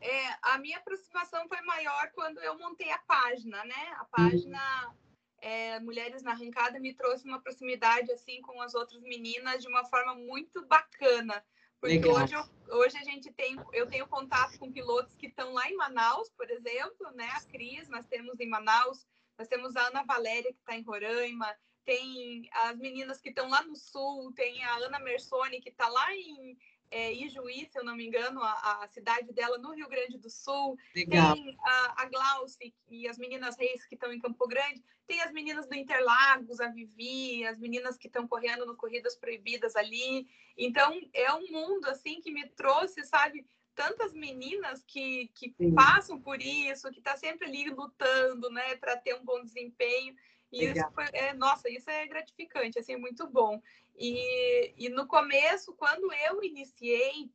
É, 0.00 0.36
a 0.42 0.58
minha 0.58 0.78
aproximação 0.78 1.46
foi 1.48 1.60
maior 1.62 2.10
quando 2.14 2.38
eu 2.38 2.58
montei 2.58 2.90
a 2.90 2.98
página, 2.98 3.64
né? 3.64 3.94
A 3.98 4.04
página 4.04 4.86
uhum. 4.86 4.94
é, 5.42 5.80
Mulheres 5.80 6.22
na 6.22 6.32
Arrancada 6.32 6.80
me 6.80 6.94
trouxe 6.94 7.24
uma 7.24 7.40
proximidade 7.40 8.10
assim 8.12 8.40
com 8.40 8.60
as 8.62 8.74
outras 8.74 9.02
meninas 9.02 9.62
de 9.62 9.68
uma 9.68 9.84
forma 9.84 10.14
muito 10.14 10.64
bacana. 10.66 11.44
Porque 11.80 12.08
hoje, 12.08 12.34
hoje 12.70 12.96
a 12.98 13.04
gente 13.04 13.32
tem, 13.32 13.56
eu 13.72 13.86
tenho 13.86 14.06
contato 14.06 14.58
com 14.58 14.72
pilotos 14.72 15.14
que 15.14 15.26
estão 15.26 15.52
lá 15.52 15.68
em 15.68 15.76
Manaus, 15.76 16.30
por 16.30 16.50
exemplo, 16.50 17.10
né? 17.12 17.28
A 17.32 17.40
Cris, 17.42 17.88
nós 17.88 18.06
temos 18.06 18.40
em 18.40 18.48
Manaus, 18.48 19.06
nós 19.38 19.48
temos 19.48 19.76
a 19.76 19.88
Ana 19.88 20.02
Valéria, 20.02 20.52
que 20.52 20.58
está 20.58 20.76
em 20.76 20.82
Roraima, 20.82 21.54
tem 21.84 22.48
as 22.52 22.76
meninas 22.78 23.20
que 23.20 23.28
estão 23.28 23.48
lá 23.48 23.62
no 23.62 23.76
sul, 23.76 24.32
tem 24.32 24.64
a 24.64 24.76
Ana 24.78 24.98
Mersoni, 24.98 25.60
que 25.60 25.68
está 25.68 25.88
lá 25.88 26.12
em, 26.14 26.58
é, 26.90 27.12
Ijuí, 27.12 27.66
se 27.70 27.78
eu 27.78 27.84
não 27.84 27.96
me 27.96 28.06
engano, 28.06 28.42
a, 28.42 28.84
a, 28.84 28.88
cidade 28.88 29.32
dela 29.32 29.58
no 29.58 29.72
Rio 29.72 29.88
Grande 29.88 30.18
do 30.18 30.30
Sul. 30.30 30.78
Legal. 30.94 31.34
Tem 31.34 31.56
a, 31.64 32.02
a 32.02 32.04
Glauce 32.06 32.74
e 32.88 33.08
as 33.08 33.18
meninas 33.18 33.56
Reis 33.56 33.84
que 33.86 33.94
estão 33.94 34.12
em 34.12 34.20
Campo 34.20 34.46
Grande. 34.46 34.82
Tem 35.06 35.20
as 35.22 35.32
meninas 35.32 35.66
do 35.66 35.74
Interlagos, 35.74 36.60
a 36.60 36.68
Vivi, 36.68 37.44
as 37.44 37.58
meninas 37.58 37.96
que 37.96 38.06
estão 38.06 38.26
correndo 38.26 38.66
no 38.66 38.76
Corridas 38.76 39.16
Proibidas 39.16 39.76
ali. 39.76 40.26
Então, 40.56 41.00
é 41.12 41.32
um 41.32 41.46
mundo, 41.50 41.86
assim, 41.86 42.20
que 42.20 42.32
me 42.32 42.48
trouxe, 42.48 43.04
sabe, 43.04 43.46
tantas 43.74 44.12
meninas 44.12 44.82
que, 44.86 45.30
que 45.34 45.54
passam 45.74 46.18
por 46.18 46.40
isso, 46.40 46.90
que 46.90 47.00
tá 47.00 47.16
sempre 47.16 47.46
ali 47.46 47.68
lutando, 47.70 48.50
né, 48.50 48.74
para 48.76 48.96
ter 48.96 49.14
um 49.14 49.24
bom 49.24 49.44
desempenho. 49.44 50.16
E 50.50 50.64
isso 50.64 50.90
foi, 50.92 51.04
é, 51.12 51.34
nossa, 51.34 51.68
isso 51.68 51.90
é 51.90 52.06
gratificante, 52.06 52.78
assim, 52.78 52.96
muito 52.96 53.28
bom. 53.28 53.60
E, 53.98 54.74
e 54.76 54.88
no 54.88 55.06
começo, 55.06 55.74
quando 55.74 56.12
eu 56.12 56.42
iniciei, 56.42 57.30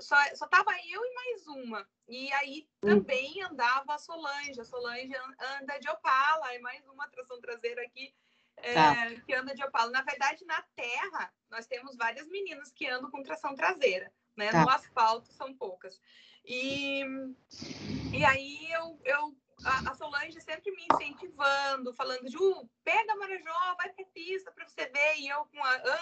só, 0.00 0.16
só 0.34 0.46
tava 0.46 0.70
eu 0.72 1.04
e 1.04 1.14
mais 1.14 1.46
uma. 1.46 1.88
E 2.08 2.32
aí 2.32 2.68
hum. 2.82 2.88
também 2.88 3.42
andava 3.42 3.94
a 3.94 3.98
Solange. 3.98 4.60
A 4.60 4.64
Solange 4.64 5.12
anda 5.60 5.78
de 5.78 5.88
Opala, 5.88 6.52
é 6.52 6.58
mais 6.58 6.86
uma 6.88 7.08
tração 7.08 7.40
traseira 7.40 7.82
aqui 7.82 8.14
é, 8.56 8.74
tá. 8.74 9.20
que 9.26 9.34
anda 9.34 9.54
de 9.54 9.64
Opala. 9.64 9.90
Na 9.90 10.02
verdade, 10.02 10.44
na 10.44 10.62
terra, 10.76 11.32
nós 11.50 11.66
temos 11.66 11.96
várias 11.96 12.28
meninas 12.28 12.72
que 12.72 12.86
andam 12.86 13.10
com 13.10 13.22
tração 13.22 13.54
traseira, 13.54 14.12
né? 14.36 14.50
Tá. 14.50 14.62
No 14.62 14.70
asfalto 14.70 15.32
são 15.32 15.54
poucas. 15.54 16.00
E, 16.44 17.02
e 18.12 18.24
aí 18.24 18.70
eu, 18.72 19.00
eu 19.04 19.36
a, 19.64 19.94
Solange 19.94 20.40
sempre 20.40 20.70
me 20.72 20.86
incentivando, 20.92 21.94
falando, 21.94 22.30
Ju, 22.30 22.68
pega 22.82 23.12
a 23.12 23.16
Marajó, 23.16 23.74
vai 23.76 23.90
pra 23.90 24.04
pista 24.06 24.50
para 24.52 24.68
você 24.68 24.86
ver. 24.86 25.16
E 25.18 25.28
eu, 25.28 25.46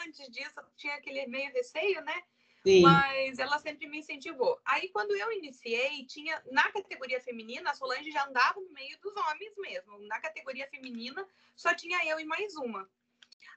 antes 0.05 0.29
disso, 0.29 0.55
tinha 0.77 0.95
aquele 0.95 1.27
meio 1.27 1.53
receio, 1.53 2.01
né? 2.03 2.23
Sim. 2.65 2.83
Mas 2.83 3.39
ela 3.39 3.59
sempre 3.59 3.89
me 3.89 3.99
incentivou. 3.99 4.61
Aí, 4.65 4.89
quando 4.91 5.17
eu 5.17 5.33
iniciei, 5.33 6.05
tinha 6.07 6.41
na 6.51 6.71
categoria 6.71 7.21
feminina, 7.21 7.71
a 7.71 7.75
Solange 7.75 8.11
já 8.11 8.25
andava 8.27 8.61
no 8.61 8.71
meio 8.73 8.99
dos 9.01 9.15
homens 9.17 9.53
mesmo. 9.59 9.99
Na 10.07 10.21
categoria 10.21 10.69
feminina, 10.69 11.27
só 11.57 11.75
tinha 11.75 12.05
eu 12.07 12.21
e 12.21 12.25
mais 12.25 12.55
uma. 12.57 12.89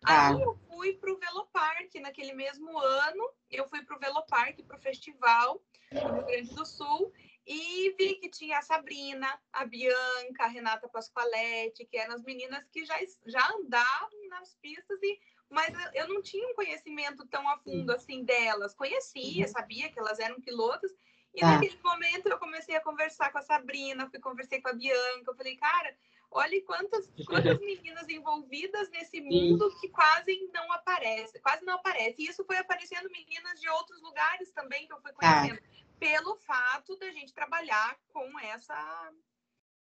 Ah. 0.04 0.30
Aí 0.30 0.41
eu 0.41 0.56
fui 0.68 0.94
para 0.94 1.12
o 1.12 1.18
Velopark 1.18 1.94
naquele 2.02 2.34
mesmo 2.34 2.78
ano. 2.78 3.30
Eu 3.50 3.68
fui 3.68 3.84
para 3.84 3.96
o 3.96 4.00
Velopark, 4.00 4.63
para 4.63 4.78
o 4.78 4.82
festival 4.82 5.62
no 5.91 6.15
Rio 6.15 6.26
Grande 6.26 6.56
do 6.56 6.65
Sul. 6.65 7.13
E 7.46 7.96
vi 7.98 8.16
que 8.16 8.30
tinha 8.30 8.58
a 8.58 8.62
Sabrina, 8.64 9.28
a 9.54 9.66
Bianca, 9.66 10.46
a 10.46 10.48
Renata 10.48 10.90
Pasqualetti, 10.90 11.86
que 11.86 11.98
eram 11.98 12.16
as 12.16 12.24
meninas 12.24 12.68
que 12.72 12.84
já, 12.84 12.98
já 13.28 13.48
andavam 13.54 14.28
nas 14.30 14.56
pistas, 14.56 15.00
e, 15.04 15.20
mas 15.50 15.72
eu 15.94 16.08
não 16.08 16.24
tinha 16.24 16.48
um 16.48 16.56
conhecimento 16.56 17.26
tão 17.28 17.48
a 17.48 17.58
fundo 17.60 17.92
assim 17.92 18.24
delas. 18.24 18.74
Conhecia, 18.74 19.46
uhum. 19.46 19.52
sabia 19.52 19.92
que 19.92 20.00
elas 20.00 20.18
eram 20.20 20.42
pilotas, 20.42 20.92
e 21.36 21.42
tá. 21.42 21.52
naquele 21.52 21.78
momento 21.84 22.28
eu 22.28 22.40
comecei 22.40 22.76
a 22.76 22.82
conversar 22.82 23.32
com 23.32 23.38
a 23.38 23.44
Sabrina, 23.44 24.10
fui 24.10 24.20
conversei 24.20 24.60
com 24.60 24.70
a 24.70 24.74
Bianca, 24.74 25.30
eu 25.30 25.36
falei, 25.36 25.56
cara, 25.58 25.96
olha 26.32 26.62
quantas, 26.64 27.08
quantas 27.28 27.60
meninas 27.60 28.10
envolvidas 28.10 28.90
nesse 28.90 29.22
mundo 29.22 29.70
que 29.80 29.90
quase 29.90 30.50
não 30.54 30.72
aparece, 30.72 31.40
quase 31.40 31.64
não 31.64 31.76
aparece. 31.76 32.24
E 32.24 32.28
isso 32.28 32.44
foi 32.46 32.58
aparecendo 32.58 33.10
meninas 33.12 33.60
de 33.60 33.70
outros 33.70 34.02
lugares 34.02 34.50
também 34.52 34.88
que 34.88 34.94
eu 34.94 35.02
fui 35.02 35.12
tá. 35.14 35.42
conhecendo. 35.42 35.62
Tá 35.62 35.85
pelo 36.00 36.36
fato 36.38 36.96
da 36.98 37.10
gente 37.12 37.34
trabalhar 37.34 37.98
com 38.10 38.40
essa 38.40 39.14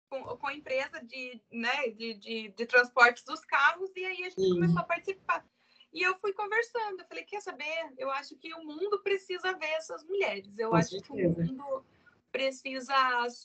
com, 0.09 0.23
com 0.37 0.47
a 0.47 0.53
empresa 0.53 1.01
de, 1.01 1.41
né, 1.49 1.87
de, 1.89 2.13
de, 2.15 2.49
de, 2.49 2.65
transportes 2.65 3.23
dos 3.23 3.45
carros 3.45 3.89
e 3.95 4.05
aí 4.05 4.23
a 4.23 4.29
gente 4.29 4.41
Sim. 4.41 4.53
começou 4.55 4.79
a 4.79 4.83
participar. 4.83 5.45
E 5.93 6.01
eu 6.01 6.17
fui 6.19 6.33
conversando, 6.33 6.99
eu 6.99 7.05
falei, 7.05 7.23
quer 7.23 7.41
saber? 7.41 7.93
Eu 7.97 8.09
acho 8.11 8.35
que 8.37 8.53
o 8.53 8.63
mundo 8.63 9.01
precisa 9.01 9.53
ver 9.57 9.71
essas 9.71 10.03
mulheres. 10.03 10.57
Eu 10.57 10.69
com 10.69 10.75
acho 10.75 10.89
certeza. 10.89 11.13
que 11.13 11.41
o 11.41 11.45
mundo 11.45 11.85
precisa 12.31 12.95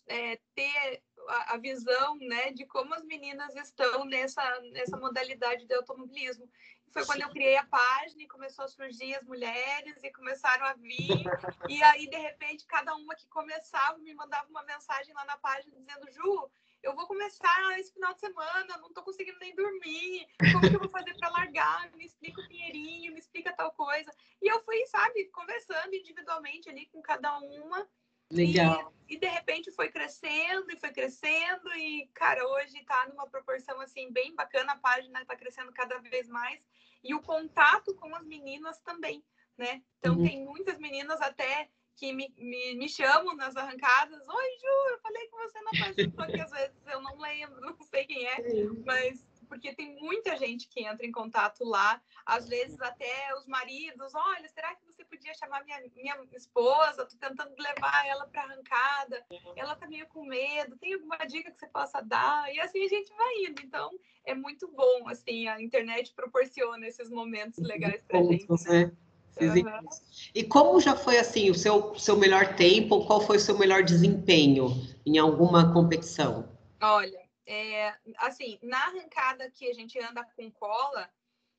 é, 0.06 0.38
ter 0.54 1.02
a, 1.28 1.54
a, 1.54 1.56
visão 1.58 2.16
né, 2.18 2.52
de 2.52 2.64
como 2.66 2.94
as 2.94 3.04
meninas 3.04 3.54
estão 3.56 4.04
nessa, 4.04 4.60
nessa 4.72 4.96
modalidade 4.96 5.66
de 5.66 5.74
automobilismo 5.74 6.48
foi 6.96 7.04
quando 7.04 7.20
eu 7.20 7.28
criei 7.28 7.56
a 7.56 7.64
página 7.64 8.22
e 8.22 8.28
começou 8.28 8.64
a 8.64 8.68
surgir 8.68 9.14
as 9.14 9.22
mulheres 9.24 10.02
e 10.02 10.10
começaram 10.12 10.64
a 10.64 10.72
vir. 10.72 11.24
E 11.68 11.82
aí, 11.82 12.08
de 12.08 12.16
repente, 12.16 12.64
cada 12.64 12.94
uma 12.94 13.14
que 13.14 13.26
começava 13.28 13.98
me 13.98 14.14
mandava 14.14 14.48
uma 14.48 14.62
mensagem 14.64 15.12
lá 15.12 15.24
na 15.26 15.36
página 15.36 15.76
dizendo: 15.76 16.10
Ju, 16.10 16.50
eu 16.82 16.94
vou 16.94 17.06
começar 17.06 17.78
esse 17.78 17.92
final 17.92 18.14
de 18.14 18.20
semana, 18.20 18.78
não 18.78 18.92
tô 18.94 19.02
conseguindo 19.02 19.38
nem 19.38 19.54
dormir. 19.54 20.26
Como 20.52 20.68
que 20.68 20.74
eu 20.74 20.80
vou 20.80 20.88
fazer 20.88 21.14
para 21.18 21.28
largar? 21.28 21.90
Me 21.92 22.06
explica 22.06 22.40
o 22.40 22.48
pinheirinho, 22.48 23.12
me 23.12 23.18
explica 23.18 23.52
tal 23.52 23.72
coisa. 23.72 24.10
E 24.40 24.50
eu 24.50 24.62
fui, 24.64 24.86
sabe, 24.86 25.26
conversando 25.26 25.94
individualmente 25.94 26.70
ali 26.70 26.86
com 26.86 27.02
cada 27.02 27.38
uma. 27.38 27.86
Legal. 28.30 28.92
E, 29.06 29.14
e, 29.14 29.18
de 29.18 29.28
repente 29.28 29.70
foi 29.70 29.88
crescendo 29.88 30.70
e 30.72 30.80
foi 30.80 30.90
crescendo 30.90 31.72
e 31.76 32.10
cara 32.12 32.44
hoje 32.44 32.76
está 32.78 33.06
numa 33.06 33.28
proporção 33.28 33.80
assim 33.80 34.10
bem 34.10 34.34
bacana 34.34 34.72
a 34.72 34.78
página 34.78 35.22
está 35.22 35.36
crescendo 35.36 35.72
cada 35.72 35.98
vez 35.98 36.28
mais 36.28 36.60
e 37.06 37.14
o 37.14 37.22
contato 37.22 37.94
com 37.94 38.14
as 38.14 38.24
meninas 38.24 38.78
também, 38.80 39.24
né? 39.56 39.82
Então 39.98 40.16
uhum. 40.16 40.24
tem 40.24 40.44
muitas 40.44 40.78
meninas 40.78 41.20
até 41.20 41.68
que 41.96 42.12
me, 42.12 42.32
me, 42.36 42.74
me, 42.74 42.88
chamam 42.88 43.34
nas 43.34 43.56
arrancadas. 43.56 44.20
Oi, 44.28 44.58
Ju, 44.60 44.90
eu 44.90 44.98
falei 45.00 45.28
com 45.28 45.38
você 45.38 45.60
na 45.62 45.70
página, 45.70 46.26
que 46.26 46.40
às 46.40 46.50
vezes 46.50 46.86
eu 46.86 47.00
não 47.00 47.18
lembro, 47.18 47.60
não 47.62 47.82
sei 47.82 48.04
quem 48.04 48.26
é, 48.26 48.36
mas 48.84 49.25
porque 49.46 49.74
tem 49.74 49.96
muita 50.00 50.36
gente 50.36 50.68
que 50.68 50.84
entra 50.84 51.06
em 51.06 51.12
contato 51.12 51.64
lá, 51.64 52.00
às 52.24 52.48
vezes 52.48 52.80
até 52.80 53.34
os 53.38 53.46
maridos, 53.46 54.14
olha, 54.14 54.48
será 54.48 54.74
que 54.74 54.84
você 54.84 55.04
podia 55.04 55.34
chamar 55.34 55.64
minha, 55.64 55.80
minha 55.94 56.16
esposa? 56.34 57.06
Tô 57.06 57.16
tentando 57.16 57.54
levar 57.58 58.06
ela 58.06 58.26
para 58.26 58.42
arrancada, 58.42 59.24
ela 59.56 59.74
tá 59.74 59.86
meio 59.86 60.06
com 60.08 60.24
medo, 60.24 60.76
tem 60.76 60.94
alguma 60.94 61.18
dica 61.18 61.50
que 61.50 61.58
você 61.58 61.66
possa 61.66 62.00
dar? 62.00 62.52
E 62.54 62.60
assim 62.60 62.84
a 62.84 62.88
gente 62.88 63.12
vai 63.14 63.44
indo. 63.44 63.62
Então, 63.62 63.90
é 64.24 64.34
muito 64.34 64.68
bom, 64.68 65.08
assim, 65.08 65.48
a 65.48 65.60
internet 65.60 66.12
proporciona 66.14 66.86
esses 66.86 67.10
momentos 67.10 67.58
legais 67.58 68.02
pra 68.02 68.22
gente. 68.22 68.46
Né? 68.68 68.92
Uhum. 69.40 69.88
E 70.34 70.44
como 70.44 70.80
já 70.80 70.96
foi 70.96 71.18
assim 71.18 71.50
o 71.50 71.54
seu, 71.54 71.94
seu 71.98 72.16
melhor 72.16 72.56
tempo? 72.56 73.04
Qual 73.06 73.20
foi 73.20 73.36
o 73.36 73.40
seu 73.40 73.58
melhor 73.58 73.82
desempenho 73.82 74.68
em 75.04 75.18
alguma 75.18 75.72
competição? 75.74 76.48
Olha, 76.80 77.25
é, 77.46 77.96
assim, 78.18 78.58
na 78.62 78.86
arrancada 78.86 79.50
que 79.50 79.68
a 79.70 79.74
gente 79.74 79.98
anda 79.98 80.24
com 80.36 80.50
cola 80.50 81.08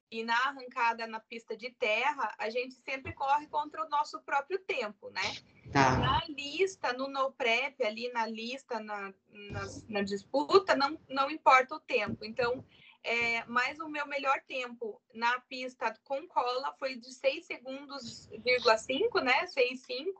e 0.09 0.23
na 0.23 0.37
arrancada 0.47 1.05
na 1.05 1.19
pista 1.19 1.55
de 1.55 1.69
terra, 1.71 2.33
a 2.37 2.49
gente 2.49 2.75
sempre 2.75 3.13
corre 3.13 3.47
contra 3.47 3.85
o 3.85 3.89
nosso 3.89 4.21
próprio 4.21 4.59
tempo, 4.59 5.09
né? 5.09 5.35
Tá. 5.71 5.97
Na 5.97 6.21
lista, 6.29 6.93
no 6.93 7.07
no 7.09 7.31
prep, 7.31 7.83
ali 7.83 8.09
na 8.13 8.25
lista, 8.25 8.79
na, 8.79 9.13
na, 9.29 9.61
na, 9.89 10.01
disputa, 10.01 10.75
não, 10.75 10.97
não 11.09 11.29
importa 11.29 11.75
o 11.75 11.79
tempo. 11.79 12.23
Então, 12.23 12.63
é, 13.03 13.43
mas 13.45 13.79
o 13.79 13.89
meu 13.89 14.07
melhor 14.07 14.41
tempo 14.47 15.01
na 15.13 15.39
pista 15.41 15.93
com 16.05 16.25
cola 16.27 16.73
foi 16.79 16.95
de 16.95 17.13
6 17.13 17.45
segundos, 17.45 18.29
5, 18.77 19.19
né? 19.19 19.45
6,5 19.47 20.13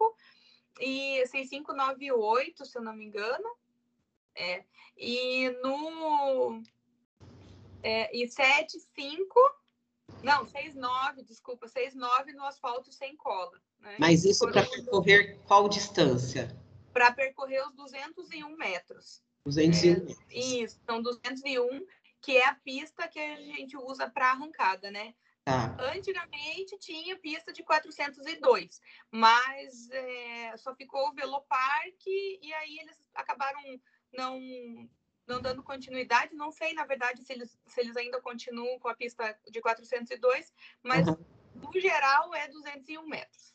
e 0.81 1.25
6598, 1.27 2.65
se 2.65 2.77
eu 2.77 2.81
não 2.81 2.93
me 2.93 3.05
engano. 3.05 3.49
É. 4.37 4.63
E 4.97 5.49
no 5.63 6.61
é, 7.83 8.15
e 8.15 8.27
7,5 8.27 9.25
não, 10.23 10.45
6,9, 10.45 11.23
desculpa, 11.23 11.67
6,9 11.67 12.33
no 12.33 12.45
asfalto 12.45 12.91
sem 12.91 13.15
cola. 13.15 13.59
Né? 13.79 13.95
Mas 13.99 14.25
isso 14.25 14.49
para 14.49 14.65
percorrer 14.65 15.37
qual 15.45 15.69
distância? 15.69 16.55
Para 16.93 17.11
percorrer 17.11 17.61
os 17.67 17.75
201 17.75 18.55
metros. 18.57 19.21
201 19.45 19.91
é, 19.91 19.99
metros. 19.99 20.17
Isso, 20.31 20.79
são 20.85 21.01
201, 21.01 21.85
que 22.21 22.37
é 22.37 22.47
a 22.47 22.55
pista 22.55 23.07
que 23.07 23.19
a 23.19 23.35
gente 23.35 23.77
usa 23.77 24.09
para 24.09 24.31
arrancada, 24.31 24.89
né? 24.89 25.13
Tá. 25.43 25.77
Antigamente 25.95 26.77
tinha 26.77 27.17
pista 27.17 27.53
de 27.53 27.63
402, 27.63 28.81
mas 29.09 29.89
é, 29.91 30.57
só 30.57 30.75
ficou 30.75 31.07
o 31.07 31.13
Velopark 31.13 32.05
e 32.05 32.53
aí 32.53 32.79
eles 32.79 32.97
acabaram 33.15 33.61
não 34.13 34.39
não 35.27 35.41
dando 35.41 35.61
continuidade. 35.61 36.33
Não 36.33 36.51
sei, 36.51 36.73
na 36.73 36.85
verdade, 36.85 37.21
se 37.21 37.33
eles, 37.33 37.59
se 37.67 37.81
eles 37.81 37.97
ainda 37.97 38.21
continuam 38.21 38.79
com 38.79 38.87
a 38.87 38.95
pista 38.95 39.37
de 39.51 39.59
402, 39.59 40.53
mas 40.81 41.05
uhum. 41.05 41.17
no 41.55 41.79
geral 41.79 42.33
é 42.33 42.47
201 42.47 43.05
metros. 43.05 43.53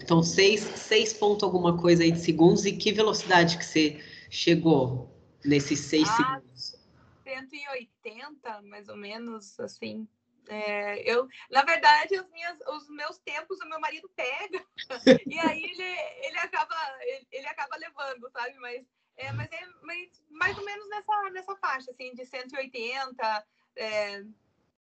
Então, 0.00 0.22
seis, 0.22 0.60
seis 0.60 1.12
pontos 1.12 1.42
alguma 1.42 1.80
coisa 1.80 2.04
aí 2.04 2.12
de 2.12 2.20
segundos. 2.20 2.64
E 2.66 2.76
que 2.76 2.92
velocidade 2.92 3.58
que 3.58 3.64
você 3.64 4.00
chegou 4.30 5.10
nesses 5.44 5.80
seis 5.80 6.08
ah, 6.08 6.16
segundos? 6.16 6.76
180, 7.24 8.62
mais 8.62 8.88
ou 8.88 8.96
menos, 8.96 9.58
assim. 9.58 10.06
É, 10.48 11.10
eu, 11.10 11.26
na 11.50 11.64
verdade, 11.64 12.14
as 12.14 12.30
minhas, 12.30 12.56
os 12.68 12.88
meus 12.88 13.18
tempos 13.18 13.58
o 13.60 13.68
meu 13.68 13.80
marido 13.80 14.08
pega 14.14 14.64
e 15.26 15.36
aí 15.40 15.64
ele, 15.64 15.82
ele 16.24 16.38
acaba 16.38 16.76
ele, 17.00 17.26
ele 17.32 17.46
acaba 17.48 17.76
levando, 17.76 18.30
sabe? 18.30 18.56
Mas 18.60 18.86
é, 19.16 19.32
mas 19.32 19.50
é 19.52 19.66
mas, 19.82 20.22
mais 20.30 20.58
ou 20.58 20.64
menos 20.64 20.88
nessa, 20.88 21.30
nessa 21.30 21.56
faixa, 21.56 21.90
assim, 21.90 22.14
de 22.14 22.26
180, 22.26 23.46
é, 23.76 24.24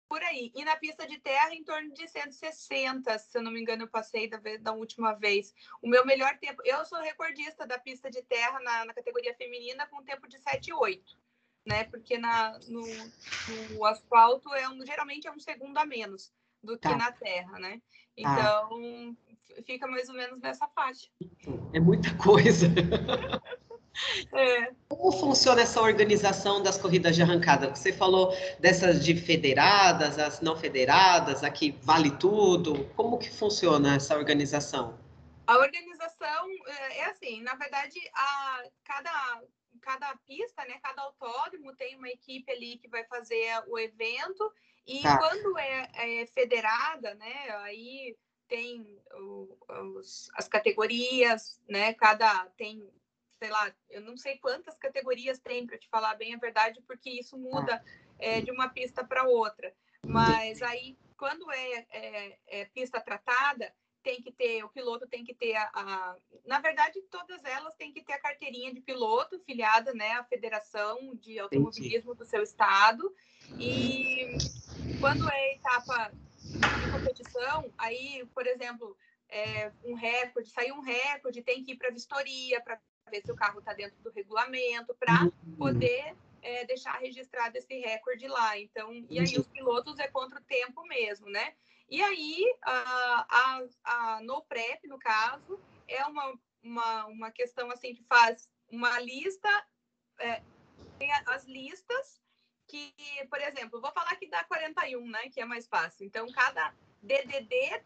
por 0.08 0.22
aí. 0.24 0.52
E 0.56 0.64
na 0.64 0.76
pista 0.78 1.06
de 1.06 1.20
terra, 1.20 1.54
em 1.54 1.64
torno 1.64 1.94
de 1.94 2.08
160, 2.08 3.18
se 3.20 3.38
eu 3.38 3.42
não 3.42 3.52
me 3.52 3.62
engano, 3.62 3.84
eu 3.84 3.88
passei 3.88 4.30
da, 4.30 4.38
vez, 4.38 4.62
da 4.62 4.72
última 4.72 5.14
vez. 5.14 5.54
O 5.82 5.88
meu 5.88 6.06
melhor 6.06 6.38
tempo, 6.40 6.62
eu 6.66 6.84
sou 6.86 7.00
recordista 7.00 7.68
da 7.68 7.78
pista 7.78 8.10
de 8.10 8.22
terra 8.24 8.60
na, 8.62 8.86
na 8.86 8.94
categoria 8.94 9.36
feminina 9.36 9.86
com 9.88 10.04
tempo 10.04 10.28
de 10.28 10.38
7,8. 10.40 11.02
Né? 11.66 11.84
Porque 11.84 12.18
na, 12.18 12.58
no, 12.70 12.82
no 13.72 13.86
asfalto 13.86 14.54
é 14.54 14.70
um, 14.70 14.86
geralmente 14.86 15.28
é 15.28 15.32
um 15.32 15.40
segundo 15.40 15.78
a 15.78 15.86
menos 15.86 16.32
do 16.64 16.78
que 16.78 16.88
tá. 16.88 16.96
na 16.96 17.12
terra, 17.12 17.60
né? 17.60 17.82
Tá. 17.82 17.84
Então 18.16 19.18
fica 19.66 19.86
mais 19.86 20.08
ou 20.08 20.16
menos 20.16 20.40
nessa 20.40 20.68
faixa. 20.70 21.10
É 21.74 21.80
muita 21.80 22.16
coisa. 22.18 22.68
É. 24.34 24.72
Como 24.90 25.12
funciona 25.12 25.62
essa 25.62 25.82
organização 25.82 26.62
das 26.62 26.78
corridas 26.78 27.16
de 27.16 27.22
arrancada? 27.22 27.70
Você 27.70 27.92
falou 27.92 28.36
dessas 28.60 29.04
de 29.04 29.16
federadas, 29.16 30.20
as 30.20 30.42
não 30.42 30.56
federadas, 30.56 31.44
aqui 31.44 31.78
vale 31.82 32.12
tudo. 32.12 32.86
Como 32.96 33.18
que 33.18 33.30
funciona 33.30 33.96
essa 33.96 34.16
organização? 34.16 34.98
A 35.48 35.58
organização 35.58 36.50
é, 36.68 36.98
é 37.00 37.06
assim, 37.06 37.42
na 37.42 37.56
verdade, 37.56 38.00
a, 38.14 38.64
cada, 38.84 39.42
cada 39.82 40.16
pista, 40.26 40.66
né, 40.66 40.78
cada 40.84 41.02
autódromo 41.04 41.74
tem 41.76 41.96
uma 41.96 42.10
equipe 42.10 42.52
ali 42.52 42.78
que 42.78 42.90
vai 42.90 43.06
fazer 43.06 43.64
o 43.68 43.80
evento 43.80 44.52
e 44.86 45.02
tá. 45.02 45.18
quando 45.18 45.58
é, 45.58 45.90
é, 45.94 46.26
federada, 46.26 47.16
né, 47.16 47.50
aí 47.60 48.18
tem 48.50 48.86
os, 49.96 50.30
as 50.36 50.48
categorias, 50.50 51.62
né, 51.68 51.94
cada 51.94 52.46
tem 52.58 52.90
sei 53.40 53.50
lá, 53.50 53.74
eu 53.90 54.02
não 54.02 54.18
sei 54.18 54.38
quantas 54.38 54.78
categorias 54.78 55.40
tem 55.40 55.66
para 55.66 55.78
te 55.78 55.88
falar 55.90 56.16
bem 56.16 56.34
a 56.34 56.40
verdade, 56.40 56.82
porque 56.88 57.10
isso 57.10 57.38
muda 57.38 57.84
é, 58.20 58.42
de 58.42 58.52
uma 58.52 58.70
pista 58.70 59.04
para 59.04 59.28
outra. 59.28 59.74
Mas 60.06 60.62
aí, 60.62 60.98
quando 61.18 61.50
é, 61.52 61.86
é, 61.90 62.40
é, 62.48 62.66
pista 62.66 63.00
tratada, 63.00 63.74
tem 64.04 64.22
que 64.22 64.32
ter, 64.32 64.64
o 64.64 64.70
piloto 64.70 65.08
tem 65.08 65.24
que 65.24 65.34
ter 65.34 65.56
a, 65.56 65.70
a, 65.74 66.16
Na 66.46 66.60
verdade, 66.60 67.02
todas 67.12 67.44
elas 67.44 67.76
têm 67.76 67.92
que 67.92 68.02
ter 68.02 68.14
a 68.14 68.22
carteirinha 68.22 68.74
de 68.74 68.80
piloto 68.80 69.40
filiada 69.42 69.94
né, 69.94 70.12
à 70.14 70.24
Federação 70.24 71.14
de 71.16 71.38
Automobilismo 71.40 72.16
do 72.16 72.26
seu 72.26 72.42
estado. 72.42 73.14
E 73.60 74.28
quando 75.00 75.30
é 75.30 75.56
etapa 75.56 76.12
de 76.80 76.88
competição, 76.88 77.72
aí, 77.78 78.26
por 78.34 78.48
exemplo, 78.48 78.98
é, 79.30 79.72
um 79.84 79.94
recorde, 79.94 80.50
saiu 80.50 80.76
um 80.76 80.82
recorde, 80.82 81.44
tem 81.44 81.64
que 81.64 81.74
ir 81.74 81.78
para 81.78 81.90
a 81.90 81.94
vistoria 81.94 82.62
para 82.62 82.80
ver 83.10 83.22
se 83.22 83.32
o 83.32 83.36
carro 83.36 83.60
está 83.60 83.74
dentro 83.74 83.98
do 84.02 84.12
regulamento, 84.12 84.96
para 84.96 85.24
uhum. 85.24 85.56
poder 85.58 86.16
é, 86.42 86.66
deixar 86.66 86.98
registrado 87.00 87.58
esse 87.58 87.74
recorde 87.80 88.28
lá. 88.28 88.58
Então, 88.58 88.92
e 89.10 89.20
aí 89.20 89.38
os 89.38 89.48
pilotos 89.48 90.00
é 90.00 90.08
contra 90.08 90.40
o 90.40 90.44
tempo 90.44 90.84
mesmo, 90.84 91.30
né? 91.30 91.54
E 91.90 92.02
aí, 92.02 92.44
a, 92.62 93.26
a, 93.30 93.64
a 93.84 94.22
no 94.22 94.42
prep, 94.42 94.88
no 94.88 95.00
caso, 95.00 95.60
é 95.88 96.06
uma, 96.06 96.40
uma, 96.62 97.06
uma 97.06 97.32
questão 97.32 97.72
assim 97.72 97.96
que 97.96 98.04
faz 98.04 98.50
uma 98.70 99.00
lista, 99.00 99.50
é, 100.20 100.42
tem 101.00 101.12
as 101.28 101.46
listas 101.46 102.22
que, 102.68 102.94
por 103.30 103.40
exemplo, 103.40 103.80
vou 103.80 103.92
falar 103.92 104.12
aqui 104.12 104.28
da 104.28 104.44
41, 104.44 105.10
né, 105.10 105.30
que 105.30 105.40
é 105.40 105.46
mais 105.46 105.68
fácil. 105.68 106.06
Então, 106.06 106.30
cada 106.32 106.74
DDD 107.02 107.82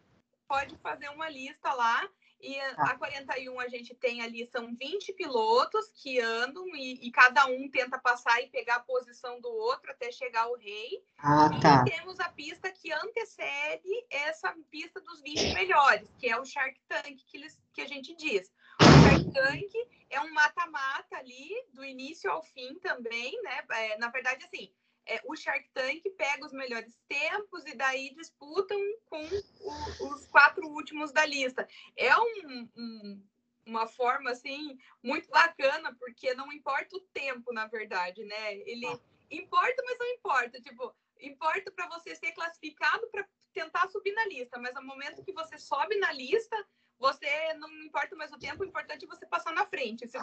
pode 0.48 0.76
fazer 0.78 1.08
uma 1.10 1.28
lista 1.28 1.72
lá 1.72 2.08
e 2.42 2.58
tá. 2.74 2.82
a 2.82 2.98
41 2.98 3.60
a 3.60 3.68
gente 3.68 3.94
tem 3.94 4.20
ali, 4.20 4.44
são 4.50 4.74
20 4.74 5.12
pilotos 5.12 5.92
que 5.94 6.18
andam 6.18 6.66
e, 6.74 7.06
e, 7.06 7.10
cada 7.12 7.46
um 7.46 7.70
tenta 7.70 8.00
passar 8.00 8.42
e 8.42 8.48
pegar 8.48 8.76
a 8.76 8.80
posição 8.80 9.40
do 9.40 9.48
outro 9.48 9.92
até 9.92 10.10
chegar 10.10 10.42
ao 10.42 10.56
rei. 10.56 11.04
Ah, 11.18 11.48
tá. 11.60 11.84
E 11.86 11.90
temos 11.92 12.18
a 12.18 12.28
pista 12.30 12.68
que 12.72 12.92
antecede 12.92 13.88
essa 14.10 14.52
pista 14.72 15.00
dos 15.00 15.22
20 15.22 15.54
melhores, 15.54 16.12
que 16.18 16.28
é 16.28 16.36
o 16.36 16.44
Shark 16.44 16.80
Tank 16.88 17.16
que, 17.28 17.36
eles, 17.36 17.56
que 17.72 17.80
a 17.80 17.86
gente 17.86 18.12
diz. 18.16 18.52
O 18.80 18.84
Shark 18.84 19.30
Tank 19.32 19.72
é 20.10 20.20
um 20.20 20.32
mata-mata 20.34 21.16
ali, 21.18 21.48
do 21.72 21.84
início 21.84 22.28
ao 22.28 22.42
fim 22.42 22.74
também, 22.80 23.40
né? 23.42 23.64
É, 23.70 23.98
na 23.98 24.08
verdade, 24.08 24.44
assim, 24.44 24.72
é, 25.06 25.20
o 25.24 25.36
Shark 25.36 25.68
Tank 25.74 26.02
pega 26.16 26.46
os 26.46 26.52
melhores 26.52 26.96
tempos 27.08 27.66
e 27.66 27.74
daí 27.74 28.14
disputam 28.14 28.78
com 29.06 29.20
o, 29.20 30.14
os 30.14 30.26
quatro 30.26 30.66
últimos 30.68 31.12
da 31.12 31.24
lista. 31.26 31.66
É 31.96 32.16
um, 32.16 32.68
um, 32.76 33.26
uma 33.66 33.86
forma 33.86 34.30
assim 34.30 34.78
muito 35.02 35.28
bacana 35.28 35.94
porque 35.98 36.34
não 36.34 36.52
importa 36.52 36.96
o 36.96 37.00
tempo, 37.12 37.52
na 37.52 37.66
verdade, 37.66 38.24
né? 38.24 38.54
Ele 38.58 38.86
ah. 38.86 38.98
importa, 39.30 39.82
mas 39.84 39.98
não 39.98 40.06
importa. 40.06 40.60
Tipo, 40.60 40.94
importa 41.20 41.70
para 41.72 41.88
você 41.88 42.14
ser 42.14 42.32
classificado 42.32 43.06
para 43.10 43.26
tentar 43.52 43.88
subir 43.88 44.12
na 44.12 44.26
lista, 44.26 44.58
mas 44.58 44.74
no 44.74 44.82
momento 44.82 45.24
que 45.24 45.32
você 45.32 45.58
sobe 45.58 45.96
na 45.96 46.12
lista, 46.12 46.56
você 46.98 47.54
não 47.54 47.68
importa 47.82 48.14
mais 48.16 48.32
o 48.32 48.38
tempo, 48.38 48.62
o 48.62 48.66
importante 48.66 49.04
é 49.04 49.08
você 49.08 49.26
passar 49.26 49.52
na 49.52 49.66
frente. 49.66 50.06
Se, 50.06 50.18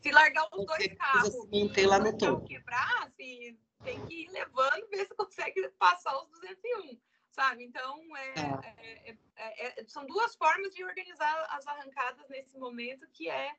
se 0.00 0.10
largar 0.10 0.48
os 0.52 0.64
dois 0.64 0.94
carros, 0.94 1.48
se 1.74 1.86
lá 1.86 1.98
no 1.98 2.16
topo. 2.16 2.46
quebrar, 2.46 3.10
se 3.10 3.56
tem 3.84 4.04
que 4.06 4.22
ir 4.22 4.28
levando, 4.30 4.88
ver 4.88 5.06
se 5.06 5.14
consegue 5.14 5.68
passar 5.78 6.16
os 6.16 6.28
201, 6.30 6.98
sabe? 7.30 7.64
Então, 7.64 8.16
é, 8.16 8.34
é. 8.78 9.10
é, 9.10 9.18
é, 9.36 9.80
é, 9.80 9.84
são 9.86 10.06
duas 10.06 10.34
formas 10.34 10.74
de 10.74 10.82
organizar 10.84 11.46
as 11.50 11.66
arrancadas 11.66 12.28
nesse 12.28 12.58
momento, 12.58 13.06
que 13.12 13.28
é, 13.28 13.54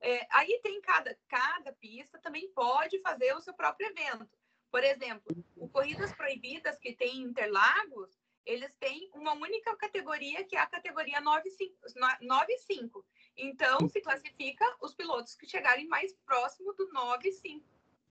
é, 0.00 0.26
aí 0.30 0.60
tem 0.62 0.80
cada, 0.80 1.18
cada 1.28 1.72
pista 1.72 2.18
também 2.18 2.50
pode 2.52 3.00
fazer 3.00 3.34
o 3.34 3.40
seu 3.40 3.54
próprio 3.54 3.88
evento. 3.88 4.28
Por 4.70 4.84
exemplo, 4.84 5.44
o 5.56 5.68
Corridas 5.68 6.12
Proibidas, 6.12 6.78
que 6.78 6.94
tem 6.94 7.22
Interlagos, 7.22 8.20
eles 8.46 8.74
têm 8.76 9.10
uma 9.14 9.32
única 9.32 9.76
categoria, 9.76 10.44
que 10.44 10.56
é 10.56 10.60
a 10.60 10.66
categoria 10.66 11.20
9,5. 11.20 13.04
Então, 13.36 13.88
se 13.88 14.00
classifica 14.00 14.64
os 14.80 14.94
pilotos 14.94 15.34
que 15.34 15.46
chegarem 15.46 15.86
mais 15.88 16.14
próximo 16.24 16.72
do 16.74 16.88
9,5. 16.90 17.62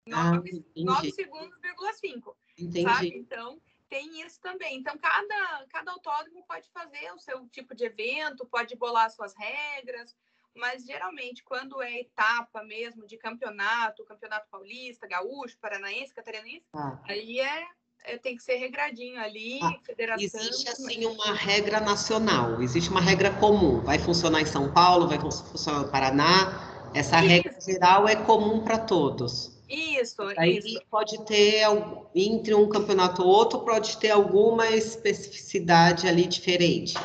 9, 0.09 0.65
ah, 0.77 0.83
9 0.83 1.11
segundos, 1.11 1.59
vírgula 1.61 1.93
5. 1.93 2.37
Sabe? 2.83 3.13
Então, 3.15 3.61
tem 3.89 4.21
isso 4.21 4.39
também. 4.41 4.77
Então, 4.77 4.97
cada, 4.97 5.65
cada 5.69 5.91
autódromo 5.91 6.43
pode 6.47 6.69
fazer 6.69 7.11
o 7.13 7.19
seu 7.19 7.47
tipo 7.47 7.75
de 7.75 7.85
evento, 7.85 8.45
pode 8.45 8.75
bolar 8.75 9.09
suas 9.09 9.33
regras, 9.35 10.15
mas 10.55 10.85
geralmente, 10.85 11.43
quando 11.43 11.81
é 11.81 12.01
etapa 12.01 12.63
mesmo 12.63 13.07
de 13.07 13.17
campeonato, 13.17 14.05
campeonato 14.05 14.47
paulista, 14.49 15.07
gaúcho, 15.07 15.57
paranaense, 15.59 16.13
catarinense, 16.13 16.65
ah. 16.73 16.99
aí 17.05 17.39
é, 17.39 17.67
é, 18.03 18.17
tem 18.17 18.35
que 18.35 18.43
ser 18.43 18.55
regradinho 18.55 19.19
ali, 19.19 19.59
ah, 19.61 19.73
federação. 19.83 20.23
Existe 20.23 20.69
assim 20.69 21.05
uma 21.05 21.33
regra 21.33 21.79
nacional, 21.79 22.61
existe 22.61 22.89
uma 22.89 23.01
regra 23.01 23.31
comum. 23.39 23.81
Vai 23.81 23.97
funcionar 23.99 24.41
em 24.41 24.45
São 24.45 24.71
Paulo, 24.71 25.07
vai 25.07 25.19
funcionar 25.19 25.79
no 25.79 25.91
Paraná. 25.91 26.91
Essa 26.93 27.19
isso. 27.19 27.27
regra 27.27 27.61
geral 27.61 28.07
é 28.07 28.15
comum 28.15 28.63
para 28.63 28.79
todos. 28.79 29.58
Isso, 29.69 30.21
Aí 30.37 30.57
isso. 30.57 30.81
pode 30.89 31.23
ter, 31.25 31.63
entre 32.15 32.55
um 32.55 32.67
campeonato 32.67 33.21
ou 33.21 33.27
outro, 33.27 33.63
pode 33.63 33.97
ter 33.97 34.09
alguma 34.09 34.67
especificidade 34.67 36.07
ali 36.07 36.25
diferente. 36.25 36.95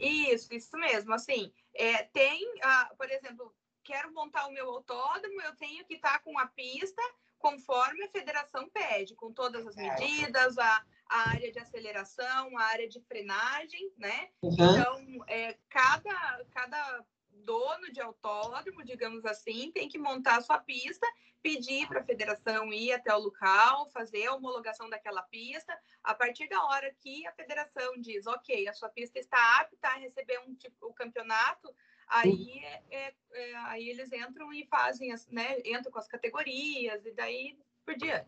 Isso, 0.00 0.52
isso 0.54 0.76
mesmo. 0.78 1.12
Assim, 1.12 1.52
é, 1.74 2.04
tem, 2.04 2.42
uh, 2.56 2.96
por 2.96 3.10
exemplo, 3.10 3.54
quero 3.84 4.12
montar 4.12 4.46
o 4.46 4.52
meu 4.52 4.68
autódromo, 4.70 5.42
eu 5.42 5.54
tenho 5.56 5.84
que 5.84 5.94
estar 5.94 6.14
tá 6.14 6.18
com 6.20 6.38
a 6.38 6.46
pista 6.46 7.02
conforme 7.38 8.02
a 8.04 8.08
federação 8.08 8.68
pede, 8.70 9.14
com 9.14 9.30
todas 9.30 9.66
as 9.66 9.76
medidas, 9.76 10.58
a, 10.58 10.84
a 11.08 11.30
área 11.30 11.52
de 11.52 11.58
aceleração, 11.58 12.56
a 12.58 12.62
área 12.62 12.88
de 12.88 13.00
frenagem, 13.02 13.92
né? 13.98 14.30
Uhum. 14.42 14.52
Então, 14.54 15.24
é, 15.28 15.56
cada, 15.68 16.44
cada 16.50 17.04
dono 17.44 17.92
de 17.92 18.00
autódromo, 18.00 18.84
digamos 18.84 19.24
assim, 19.24 19.70
tem 19.70 19.88
que 19.88 19.98
montar 19.98 20.38
a 20.38 20.40
sua 20.40 20.58
pista, 20.58 21.06
pedir 21.46 21.86
para 21.86 22.00
a 22.00 22.04
federação 22.04 22.72
ir 22.72 22.92
até 22.92 23.14
o 23.14 23.20
local, 23.20 23.88
fazer 23.90 24.26
a 24.26 24.34
homologação 24.34 24.90
daquela 24.90 25.22
pista. 25.22 25.72
A 26.02 26.12
partir 26.12 26.48
da 26.48 26.60
hora 26.64 26.92
que 27.00 27.24
a 27.24 27.32
federação 27.32 28.00
diz, 28.00 28.26
ok, 28.26 28.66
a 28.66 28.72
sua 28.72 28.88
pista 28.88 29.20
está 29.20 29.60
apta 29.60 29.86
a 29.86 29.94
receber 29.94 30.40
um 30.40 30.54
tipo, 30.56 30.86
o 30.86 30.92
campeonato, 30.92 31.72
aí, 32.08 32.64
é, 32.64 32.82
é, 32.90 33.14
é, 33.32 33.56
aí 33.66 33.88
eles 33.88 34.12
entram 34.12 34.52
e 34.52 34.66
fazem, 34.66 35.12
as, 35.12 35.28
né, 35.28 35.58
entram 35.64 35.92
com 35.92 36.00
as 36.00 36.08
categorias 36.08 37.06
e 37.06 37.12
daí 37.12 37.56
por 37.84 37.94
diante. 37.94 38.26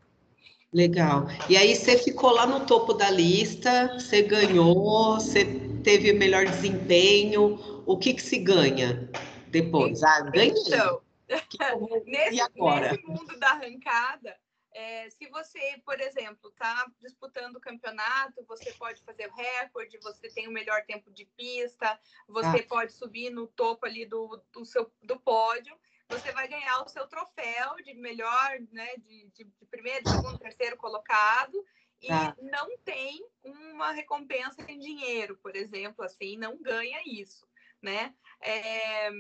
Legal. 0.72 1.26
E 1.48 1.56
aí 1.56 1.74
você 1.74 1.98
ficou 1.98 2.30
lá 2.30 2.46
no 2.46 2.66
topo 2.66 2.92
da 2.94 3.10
lista, 3.10 3.94
você 3.94 4.22
ganhou, 4.22 5.14
você 5.14 5.44
teve 5.82 6.12
melhor 6.12 6.44
desempenho. 6.44 7.82
O 7.84 7.98
que 7.98 8.14
que 8.14 8.22
se 8.22 8.38
ganha 8.38 9.10
depois? 9.48 10.04
Ah, 10.04 10.20
ganhei. 10.20 10.52
Então, 10.54 11.00
nesse, 12.06 12.36
nesse 12.80 13.06
mundo 13.06 13.38
da 13.38 13.50
arrancada, 13.50 14.38
é, 14.74 15.08
se 15.10 15.28
você, 15.28 15.80
por 15.84 15.98
exemplo, 16.00 16.50
está 16.50 16.86
disputando 17.00 17.56
o 17.56 17.60
campeonato, 17.60 18.44
você 18.46 18.72
pode 18.74 19.02
fazer 19.02 19.30
recorde, 19.30 19.98
você 19.98 20.28
tem 20.28 20.46
o 20.46 20.52
melhor 20.52 20.84
tempo 20.84 21.10
de 21.10 21.24
pista, 21.36 21.98
você 22.26 22.60
ah. 22.60 22.66
pode 22.68 22.92
subir 22.92 23.30
no 23.30 23.46
topo 23.46 23.86
ali 23.86 24.06
do, 24.06 24.42
do, 24.52 24.64
seu, 24.64 24.92
do 25.02 25.18
pódio, 25.18 25.76
você 26.08 26.32
vai 26.32 26.48
ganhar 26.48 26.82
o 26.82 26.88
seu 26.88 27.06
troféu 27.06 27.76
de 27.84 27.94
melhor, 27.94 28.60
né, 28.70 28.88
de, 28.98 29.28
de, 29.34 29.44
de 29.44 29.66
primeiro, 29.66 30.08
segundo, 30.08 30.38
terceiro 30.38 30.76
colocado, 30.76 31.64
e 32.00 32.10
ah. 32.12 32.36
não 32.40 32.78
tem 32.78 33.26
uma 33.42 33.90
recompensa 33.90 34.62
em 34.70 34.78
dinheiro, 34.78 35.36
por 35.38 35.56
exemplo, 35.56 36.04
assim, 36.04 36.36
não 36.36 36.56
ganha 36.62 37.02
isso, 37.04 37.46
né? 37.82 38.14
É, 38.40 39.10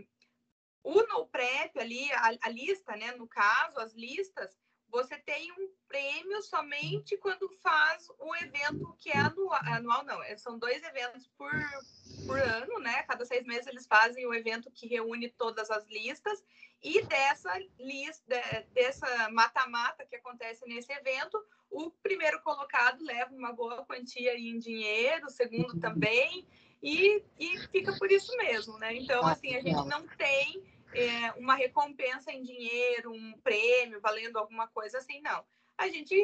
o 0.82 1.02
no 1.02 1.26
prep 1.26 1.78
ali, 1.78 2.10
a, 2.12 2.30
a 2.42 2.48
lista, 2.48 2.96
né, 2.96 3.12
no 3.12 3.26
caso, 3.26 3.78
as 3.78 3.92
listas, 3.94 4.56
você 4.90 5.18
tem 5.18 5.52
um 5.52 5.70
prêmio 5.86 6.42
somente 6.42 7.16
quando 7.18 7.48
faz 7.62 8.08
o 8.18 8.34
evento 8.36 8.94
que 8.98 9.10
é 9.10 9.18
anual, 9.18 9.60
anual 9.64 10.04
não, 10.04 10.22
é, 10.22 10.36
são 10.36 10.58
dois 10.58 10.82
eventos 10.82 11.26
por, 11.36 11.52
por 12.26 12.38
ano, 12.38 12.78
né? 12.78 13.02
Cada 13.02 13.24
seis 13.24 13.44
meses 13.44 13.66
eles 13.66 13.86
fazem 13.86 14.26
o 14.26 14.34
evento 14.34 14.70
que 14.70 14.86
reúne 14.86 15.28
todas 15.30 15.70
as 15.70 15.86
listas 15.88 16.42
e 16.82 17.02
dessa 17.02 17.58
lista, 17.78 18.40
dessa 18.72 19.30
mata-mata 19.30 20.06
que 20.06 20.16
acontece 20.16 20.66
nesse 20.66 20.92
evento, 20.92 21.38
o 21.70 21.90
primeiro 21.90 22.40
colocado 22.42 23.04
leva 23.04 23.34
uma 23.34 23.52
boa 23.52 23.84
quantia 23.84 24.38
em 24.38 24.58
dinheiro, 24.58 25.26
o 25.26 25.30
segundo 25.30 25.78
também, 25.80 26.46
e, 26.82 27.22
e 27.38 27.58
fica 27.72 27.92
por 27.98 28.10
isso 28.10 28.36
mesmo, 28.36 28.78
né? 28.78 28.94
Então, 28.94 29.24
ah, 29.24 29.32
assim, 29.32 29.54
a 29.56 29.60
gente 29.60 29.86
não 29.86 30.06
tem 30.16 30.62
é, 30.94 31.32
uma 31.32 31.54
recompensa 31.54 32.32
em 32.32 32.42
dinheiro, 32.42 33.12
um 33.12 33.32
prêmio 33.42 34.00
valendo 34.00 34.36
alguma 34.36 34.68
coisa 34.68 34.98
assim, 34.98 35.20
não. 35.20 35.44
A 35.76 35.88
gente 35.88 36.14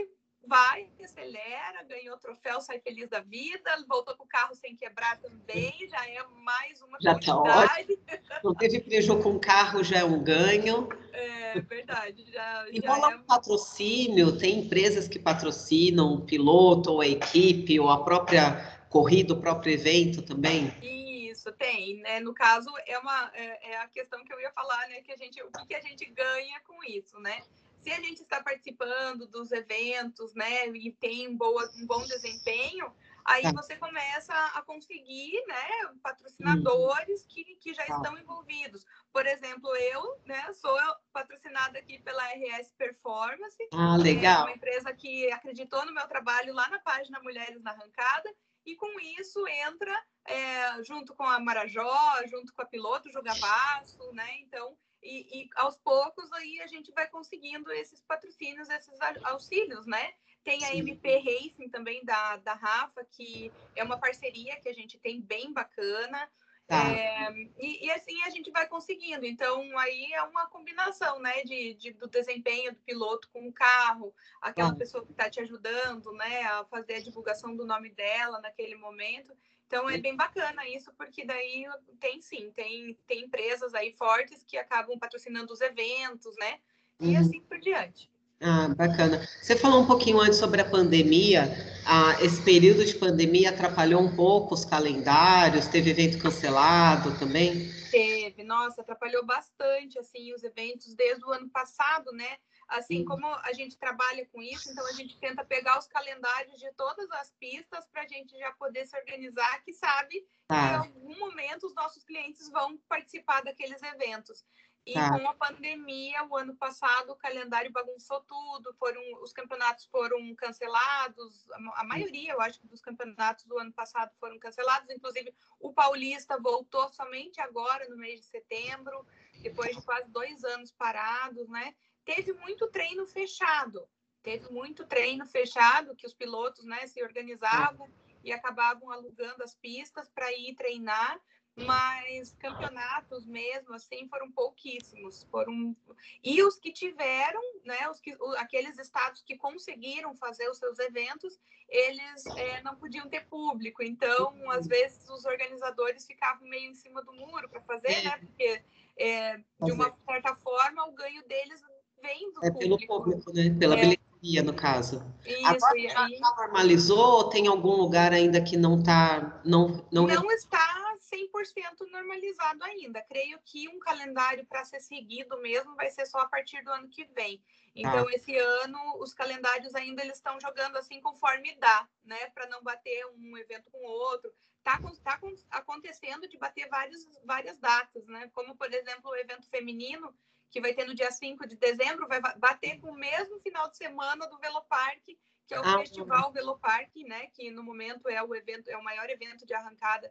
vai, 0.47 0.89
acelera, 1.03 1.83
ganhou 1.89 2.17
o 2.17 2.19
troféu, 2.19 2.61
sai 2.61 2.79
feliz 2.81 3.09
da 3.09 3.21
vida, 3.21 3.71
voltou 3.89 4.15
com 4.17 4.25
o 4.25 4.29
carro 4.29 4.55
sem 4.55 4.77
quebrar 4.77 5.19
também, 5.19 5.73
já 5.89 6.07
é 6.07 6.23
mais 6.45 6.83
uma 6.83 6.99
já 7.01 7.19
tá 7.19 7.37
ótimo. 7.37 7.99
Não 8.43 8.55
teve 8.55 8.81
prejuízo 8.81 9.19
com 9.21 9.37
o 9.37 9.41
carro, 9.41 9.83
já 9.83 9.99
é 9.99 10.05
um 10.05 10.23
ganho. 10.23 10.89
É 11.13 11.61
verdade. 11.61 12.25
Já, 12.31 12.67
e 12.71 12.81
já 12.81 12.95
rola 12.95 13.13
é... 13.13 13.17
um 13.17 13.23
patrocínio, 13.23 14.37
tem 14.37 14.61
empresas 14.61 15.09
que 15.09 15.19
patrocinam 15.19 16.15
o 16.15 16.21
piloto, 16.21 16.93
ou 16.93 17.01
a 17.01 17.07
equipe, 17.07 17.79
ou 17.81 17.89
a 17.89 18.05
própria 18.05 18.84
corrida, 18.95 19.35
o 19.35 19.41
próprio 19.41 19.73
evento 19.73 20.23
também? 20.23 20.73
Isso, 20.81 21.51
tem, 21.51 22.01
né? 22.01 22.21
No 22.21 22.33
caso, 22.33 22.71
é, 22.87 22.97
uma, 22.97 23.29
é, 23.35 23.73
é, 23.73 23.79
a 23.79 23.89
questão 23.89 24.23
que 24.25 24.33
eu 24.33 24.41
ia 24.41 24.53
falar, 24.53 24.87
né? 24.87 25.03
Que 25.03 25.11
a 25.11 25.17
gente, 25.17 25.43
o 25.43 25.51
que, 25.51 25.67
que 25.67 25.75
a 25.75 25.81
gente 25.81 26.05
ganha 26.11 26.61
com 26.61 26.79
isso, 26.85 27.19
né? 27.19 27.43
Se 27.83 27.91
a 27.91 27.97
gente 27.97 28.23
está 28.23 28.41
participando 28.41 29.27
dos 29.27 29.51
eventos, 29.51 30.33
né? 30.35 30.69
E 30.69 30.93
tem 30.93 31.37
boa, 31.37 31.69
um 31.77 31.87
bom 31.89 32.05
desempenho, 32.07 32.95
aí 33.25 33.43
tá. 33.43 33.51
você 33.51 33.75
começa 33.75 34.33
a 34.33 34.63
conseguir, 34.63 35.45
né? 35.49 35.67
Patrocinadores 36.01 37.23
uhum. 37.23 37.29
que, 37.31 37.45
que 37.57 37.75
já 37.75 37.85
tá. 37.87 37.97
estão 37.97 38.17
envolvidos. 38.17 38.87
Por 39.13 39.27
exemplo, 39.27 39.75
eu, 39.75 40.21
né? 40.25 40.53
Sou 40.53 40.79
patrocinada 41.13 41.81
aqui 41.81 41.99
pela 41.99 42.23
RS 42.29 42.73
Performance. 42.79 43.59
Ah, 43.73 43.97
legal. 43.97 44.43
É 44.43 44.51
uma 44.51 44.57
empresa 44.57 44.95
que 44.95 45.33
acreditou 45.33 45.85
no 45.85 45.93
meu 45.93 46.07
trabalho 46.07 46.55
lá 46.55 46.69
na 46.69 46.79
página 46.79 47.21
Mulheres 47.21 47.61
na 47.61 47.73
Arrancada 47.73 48.33
e 48.65 48.77
com 48.77 48.99
isso 49.01 49.47
entra 49.47 50.05
é, 50.27 50.83
junto 50.85 51.15
com 51.15 51.25
a 51.25 51.39
Marajó, 51.39 52.23
junto 52.27 52.53
com 52.55 52.63
a 52.63 52.67
piloto 52.67 53.11
Jogavaço, 53.11 54.13
né? 54.13 54.39
Então, 54.39 54.77
e, 55.03 55.43
e, 55.43 55.51
aos 55.57 55.77
poucos 55.77 56.33
aí 56.33 56.61
a 56.61 56.67
gente 56.67 56.91
vai 56.93 57.07
conseguindo 57.09 57.71
esses 57.73 58.03
patrocínios, 58.03 58.71
esses 58.71 58.99
auxílios, 59.23 59.87
né? 59.87 60.15
Tem 60.43 60.65
a 60.65 60.69
Sim. 60.69 60.79
MP 60.79 61.19
Racing 61.19 61.69
também 61.71 62.05
da, 62.05 62.37
da 62.39 62.55
Rafa, 62.55 63.05
que 63.13 63.53
é 63.77 63.85
uma 63.85 63.99
parceria 63.99 64.61
que 64.61 64.69
a 64.69 64.75
gente 64.75 64.99
tem 64.99 65.21
bem 65.21 65.53
bacana. 65.53 66.31
Tá. 66.67 66.91
É, 66.91 67.31
e, 67.59 67.87
e, 67.87 67.91
assim 67.91 68.23
a 68.23 68.31
gente 68.31 68.51
vai 68.51 68.67
conseguindo. 68.67 69.27
Então, 69.27 69.77
aí 69.79 70.13
é 70.15 70.23
uma 70.23 70.47
combinação, 70.47 71.21
né? 71.21 71.43
De, 71.43 71.75
de 71.75 71.93
do 71.93 72.09
desempenho 72.09 72.73
do 72.73 72.81
piloto 72.81 73.29
com 73.33 73.47
o 73.47 73.53
carro, 73.53 74.15
aquela 74.41 74.71
tá. 74.71 74.77
pessoa 74.77 75.05
que 75.05 75.13
está 75.13 75.29
te 75.29 75.41
ajudando, 75.41 76.13
né? 76.13 76.43
A 76.45 76.65
fazer 76.65 76.95
a 76.95 77.03
divulgação 77.03 77.55
do 77.55 77.67
nome 77.67 77.91
dela 77.91 78.41
naquele 78.41 78.77
momento. 78.77 79.37
Então, 79.67 79.91
é 79.91 79.99
bem 79.99 80.17
bacana 80.17 80.67
isso, 80.69 80.93
porque 80.97 81.25
daí 81.25 81.67
tem 82.01 82.21
sim, 82.21 82.51
tem, 82.53 82.99
tem 83.07 83.25
empresas 83.25 83.75
aí 83.75 83.93
fortes 83.93 84.45
que 84.45 84.57
acabam 84.57 84.99
patrocinando 84.99 85.53
os 85.53 85.61
eventos, 85.61 86.35
né? 86.37 86.61
E 87.01 87.15
uhum. 87.15 87.21
assim 87.21 87.41
por 87.41 87.59
diante. 87.59 88.11
Ah, 88.41 88.69
bacana. 88.69 89.27
Você 89.41 89.57
falou 89.57 89.83
um 89.83 89.87
pouquinho 89.87 90.21
antes 90.21 90.39
sobre 90.39 90.61
a 90.61 90.65
pandemia. 90.65 91.49
Ah, 91.87 92.17
esse 92.21 92.43
período 92.43 92.85
de 92.85 92.95
pandemia 92.95 93.51
atrapalhou 93.51 94.03
um 94.03 94.15
pouco 94.15 94.55
os 94.55 94.65
calendários? 94.65 95.67
Teve 95.67 95.91
evento 95.91 96.19
cancelado 96.19 97.17
também? 97.19 97.71
Teve, 97.91 98.43
nossa, 98.43 98.81
atrapalhou 98.81 99.25
bastante, 99.25 99.99
assim, 99.99 100.35
os 100.35 100.43
eventos 100.43 100.95
desde 100.95 101.25
o 101.25 101.31
ano 101.31 101.49
passado, 101.49 102.11
né? 102.13 102.39
Assim 102.69 102.99
Sim. 102.99 103.05
como 103.05 103.27
a 103.27 103.53
gente 103.53 103.77
trabalha 103.77 104.27
com 104.33 104.43
isso, 104.43 104.71
então 104.71 104.87
a 104.87 104.93
gente 104.93 105.19
tenta 105.19 105.45
pegar 105.45 105.79
os 105.79 105.87
calendários 105.87 106.59
de 106.59 106.73
todas 106.73 107.11
as 107.13 107.31
pistas 107.39 107.87
para 107.93 108.03
a 108.03 108.09
gente 108.09 108.37
já 108.39 108.51
poder 108.53 108.87
se 108.87 108.97
organizar, 108.97 109.63
que 109.63 109.73
sabe 109.75 110.27
que 110.49 110.55
em 110.55 110.75
algum 110.75 111.19
momento 111.19 111.67
os 111.67 111.75
nossos 111.75 112.03
clientes 112.05 112.51
vão 112.51 112.79
participar 112.89 113.43
daqueles 113.43 113.83
eventos. 113.83 114.45
E 114.87 114.93
tá. 114.93 115.19
com 115.19 115.27
a 115.27 115.35
pandemia, 115.35 116.25
o 116.25 116.37
ano 116.37 116.55
passado, 116.57 117.13
o 117.13 117.17
calendário 117.17 117.73
bagunçou 117.73 118.21
tudo, 118.21 118.75
foram, 118.75 119.01
os 119.23 119.33
campeonatos 119.33 119.87
foram 119.87 120.35
cancelados, 120.35 121.47
a 121.75 121.85
maioria, 121.85 122.33
eu 122.33 122.41
acho, 122.43 122.61
dos 122.67 122.83
campeonatos 122.83 123.47
do 123.47 123.59
ano 123.59 123.73
passado 123.73 124.13
foram 124.21 124.39
cancelados, 124.39 124.91
inclusive 124.91 125.35
o 125.59 125.73
Paulista 125.73 126.39
voltou 126.39 126.87
somente 126.91 127.41
agora, 127.41 127.89
no 127.89 127.97
mês 127.97 128.21
de 128.21 128.27
setembro, 128.27 129.07
depois 129.41 129.75
de 129.75 129.83
quase 129.83 130.11
dois 130.11 130.45
anos 130.45 130.71
parados, 130.71 131.49
né? 131.49 131.75
Teve 132.05 132.35
muito 132.35 132.67
treino 132.69 133.07
fechado, 133.07 133.89
teve 134.23 134.51
muito 134.53 134.87
treino 134.87 135.25
fechado, 135.25 135.97
que 135.97 136.07
os 136.07 136.13
pilotos 136.13 136.65
né, 136.67 136.87
se 136.87 137.03
organizavam 137.03 137.89
e 138.23 138.33
acabavam 138.33 138.91
alugando 138.91 139.43
as 139.43 139.55
pistas 139.55 140.11
para 140.11 140.31
ir 140.33 140.55
treinar, 140.55 141.19
mas 141.57 142.35
campeonatos 142.41 143.25
mesmo 143.27 143.75
assim 143.75 144.09
foram 144.09 144.31
pouquíssimos. 144.33 145.25
Foram 145.31 145.77
e 146.23 146.43
os 146.43 146.57
que 146.57 146.73
tiveram 146.73 147.41
né 147.65 147.89
os 147.89 148.01
que 148.01 148.17
aqueles 148.39 148.79
estados 148.79 149.23
que 149.23 149.37
conseguiram 149.37 150.17
fazer 150.17 150.49
os 150.51 150.59
seus 150.59 150.79
eventos 150.79 151.39
eles 151.69 152.27
é, 152.37 152.61
não 152.63 152.75
podiam 152.75 153.09
ter 153.09 153.27
público. 153.27 153.83
Então 153.83 154.51
às 154.51 154.67
vezes 154.67 155.09
os 155.09 155.25
organizadores 155.25 156.07
ficavam 156.07 156.47
meio 156.49 156.71
em 156.71 156.75
cima 156.75 157.03
do 157.05 157.13
muro 157.13 157.49
para 157.49 157.61
fazer 157.63 158.03
né 158.03 158.19
porque 158.19 158.63
é, 158.99 159.37
de 159.37 159.73
uma 159.73 159.95
certa 160.05 160.35
forma 160.37 160.89
o 160.89 160.93
ganho 160.93 161.23
deles 161.29 161.63
vem 162.03 162.33
do 162.33 162.45
é 162.45 162.51
público. 162.51 162.79
pelo 162.79 163.03
público. 163.03 163.33
né 163.33 163.57
pela 163.59 163.77
é, 163.79 164.43
no 164.43 164.55
caso. 164.55 165.05
Isso, 165.27 165.47
Agora 165.47 165.79
já, 165.79 166.05
aí... 166.05 166.17
já 166.17 166.35
normalizou 166.37 166.99
ou 166.99 167.29
tem 167.29 167.47
algum 167.47 167.73
lugar 167.73 168.13
ainda 168.13 168.41
que 168.41 168.57
não 168.57 168.79
está... 168.79 169.43
Não, 169.45 169.87
não... 169.93 170.07
não 170.07 170.31
está 170.33 170.94
100% 171.15 171.91
normalizado 171.91 172.65
ainda. 172.65 173.01
Creio 173.03 173.39
que 173.45 173.69
um 173.69 173.79
calendário 173.79 174.45
para 174.47 174.65
ser 174.65 174.81
seguido 174.81 175.41
mesmo 175.41 175.75
vai 175.77 175.91
ser 175.91 176.07
só 176.07 176.19
a 176.19 176.29
partir 176.29 176.63
do 176.63 176.71
ano 176.71 176.89
que 176.89 177.05
vem. 177.05 177.43
Então, 177.75 178.07
ah. 178.07 178.13
esse 178.13 178.37
ano, 178.37 178.79
os 178.99 179.13
calendários 179.15 179.75
ainda 179.75 180.03
eles 180.03 180.17
estão 180.17 180.39
jogando 180.41 180.77
assim 180.77 181.01
conforme 181.01 181.55
dá, 181.57 181.89
né? 182.05 182.31
Para 182.31 182.49
não 182.49 182.63
bater 182.63 183.07
um 183.17 183.37
evento 183.37 183.71
com 183.71 183.79
o 183.79 183.91
outro. 183.91 184.33
Está 184.59 184.79
tá 185.03 185.21
acontecendo 185.51 186.29
de 186.29 186.39
bater 186.39 186.69
vários, 186.69 187.07
várias 187.25 187.59
datas, 187.59 188.07
né? 188.07 188.31
Como, 188.33 188.57
por 188.57 188.73
exemplo, 188.73 189.11
o 189.11 189.17
evento 189.17 189.49
feminino, 189.51 190.15
que 190.51 190.61
vai 190.61 190.73
ter 190.73 190.87
no 190.87 190.95
dia 190.95 191.11
5 191.11 191.47
de 191.49 191.57
dezembro, 191.57 192.09
vai 192.09 192.21
bater 192.21 192.81
com 192.81 192.91
o 192.91 192.99
mesmo 192.99 193.39
final 193.41 193.69
de 193.69 193.77
semana 193.77 194.27
do 194.27 194.39
Velopark, 194.39 195.03
que 195.47 195.55
é 195.55 195.61
o 195.61 195.65
ah, 195.65 195.79
Festival 195.81 196.33
Velopark, 196.33 196.95
né? 197.07 197.27
Que 197.35 197.51
no 197.51 197.63
momento 197.63 198.09
é 198.09 198.23
o 198.23 198.35
evento, 198.35 198.69
é 198.69 198.77
o 198.77 198.85
maior 198.85 199.11
evento 199.11 199.45
de 199.45 199.53
arrancada 199.53 200.11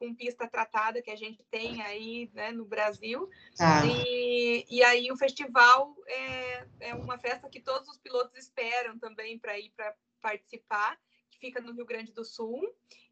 com 0.00 0.14
pista 0.14 0.48
tratada 0.48 1.02
que 1.02 1.10
a 1.10 1.16
gente 1.16 1.44
tem 1.50 1.82
aí 1.82 2.30
né, 2.32 2.50
no 2.50 2.64
Brasil. 2.64 3.28
Ah. 3.60 3.82
E, 3.84 4.64
e 4.70 4.82
aí 4.82 5.12
o 5.12 5.16
festival 5.16 5.94
é, 6.06 6.66
é 6.80 6.94
uma 6.94 7.18
festa 7.18 7.50
que 7.50 7.60
todos 7.60 7.86
os 7.86 7.98
pilotos 7.98 8.38
esperam 8.38 8.98
também 8.98 9.38
para 9.38 9.58
ir 9.58 9.70
para 9.76 9.94
participar, 10.22 10.98
que 11.30 11.38
fica 11.38 11.60
no 11.60 11.72
Rio 11.74 11.84
Grande 11.84 12.12
do 12.12 12.24
Sul. 12.24 12.62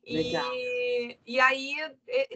Legal. 0.03 0.51
E, 0.55 1.19
e 1.27 1.39
aí 1.39 1.77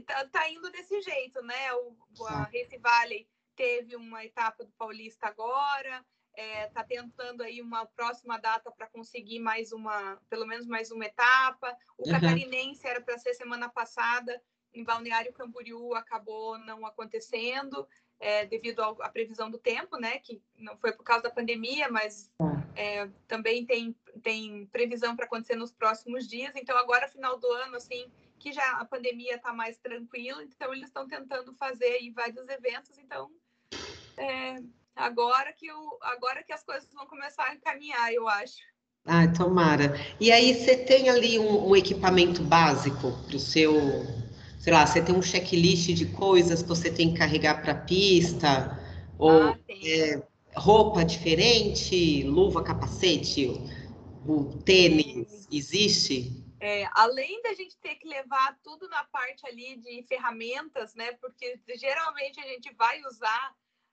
tá, 0.07 0.29
tá 0.29 0.51
indo 0.51 0.71
desse 0.71 1.01
jeito, 1.01 1.43
né? 1.43 1.73
O, 1.75 2.27
a 2.27 2.43
Race 2.43 2.77
Valley 2.77 3.27
teve 3.57 3.97
uma 3.97 4.23
etapa 4.23 4.65
do 4.65 4.73
Paulista 4.73 5.29
agora, 5.29 6.05
está 6.35 6.81
é, 6.81 6.85
tentando 6.85 7.43
aí 7.43 7.61
uma 7.61 7.85
próxima 7.87 8.39
data 8.39 8.71
para 8.71 8.87
conseguir 8.87 9.39
mais 9.39 9.73
uma, 9.73 10.19
pelo 10.31 10.47
menos 10.47 10.67
mais 10.67 10.91
uma 10.91 11.05
etapa. 11.05 11.77
O 11.99 12.07
uhum. 12.07 12.13
catarinense 12.13 12.87
era 12.87 13.01
para 13.01 13.19
ser 13.19 13.35
semana 13.35 13.69
passada, 13.69 14.41
em 14.75 14.83
Balneário 14.83 15.33
Camboriú 15.33 15.95
acabou 15.95 16.59
não 16.59 16.87
acontecendo, 16.87 17.87
é, 18.19 18.47
devido 18.47 18.81
à 18.83 19.09
previsão 19.09 19.51
do 19.51 19.59
tempo, 19.59 19.99
né? 19.99 20.19
Que 20.19 20.41
não 20.57 20.77
foi 20.79 20.93
por 20.93 21.03
causa 21.03 21.25
da 21.25 21.31
pandemia, 21.31 21.91
mas 21.91 22.33
tá. 22.39 22.67
é, 22.77 23.09
também 23.27 23.67
tem, 23.67 23.95
tem 24.23 24.67
previsão 24.67 25.15
para 25.15 25.27
acontecer 25.27 25.57
nos 25.57 25.73
próximos 25.73 26.27
dias. 26.27 26.55
Então, 26.57 26.79
agora, 26.79 27.09
final 27.09 27.39
do 27.39 27.47
ano, 27.49 27.77
assim, 27.77 28.11
que 28.39 28.53
já 28.53 28.79
a 28.79 28.85
pandemia 28.85 29.37
está 29.37 29.53
mais 29.53 29.77
tranquila, 29.79 30.43
então 30.43 30.73
eles 30.73 30.87
estão 30.87 31.07
tentando 31.07 31.53
fazer 31.55 31.93
aí 31.97 32.11
vários 32.11 32.49
eventos. 32.49 32.97
Então, 32.99 33.31
é, 34.17 34.57
agora 34.95 35.53
que 35.53 35.71
o, 35.71 35.99
agora 36.03 36.43
que 36.43 36.53
as 36.53 36.63
coisas 36.63 36.93
vão 36.93 37.07
começar 37.07 37.45
a 37.45 37.55
encaminhar, 37.55 38.13
eu 38.13 38.29
acho. 38.29 38.57
Ah, 39.05 39.27
tomara. 39.27 39.95
E 40.21 40.31
aí 40.31 40.55
você 40.55 40.77
tem 40.77 41.09
ali 41.09 41.39
um, 41.39 41.71
um 41.71 41.77
equipamento 41.77 42.43
básico 42.43 43.13
para 43.27 43.37
o 43.37 43.41
seu, 43.41 43.75
sei 44.61 44.73
lá, 44.73 44.87
você 44.87 45.03
tem 45.03 45.15
um 45.15 45.23
checklist 45.23 45.93
de 45.93 46.07
coisas 46.07 46.63
que 46.63 46.69
você 46.69 46.91
tem 46.91 47.13
que 47.13 47.19
carregar 47.19 47.63
para 47.63 47.73
a 47.73 47.81
pista, 47.81 48.79
ou 49.19 49.31
ah, 49.31 49.59
é, 49.85 50.23
roupa 50.55 51.05
diferente, 51.05 52.23
luva, 52.23 52.63
capacete, 52.63 53.49
o 54.27 54.45
tênis, 54.65 55.49
existe? 55.51 56.31
É, 56.61 56.89
além 56.93 57.43
da 57.43 57.55
gente 57.55 57.77
ter 57.79 57.97
que 57.97 58.07
levar 58.07 58.57
tudo 58.63 58.89
na 58.89 59.03
parte 59.05 59.45
ali 59.49 59.77
de 59.79 60.05
ferramentas, 60.07 60.95
né? 60.95 61.11
Porque 61.15 61.61
geralmente 61.77 62.39
a 62.39 62.45
gente 62.45 62.73
vai 62.75 63.03
usar 63.03 63.53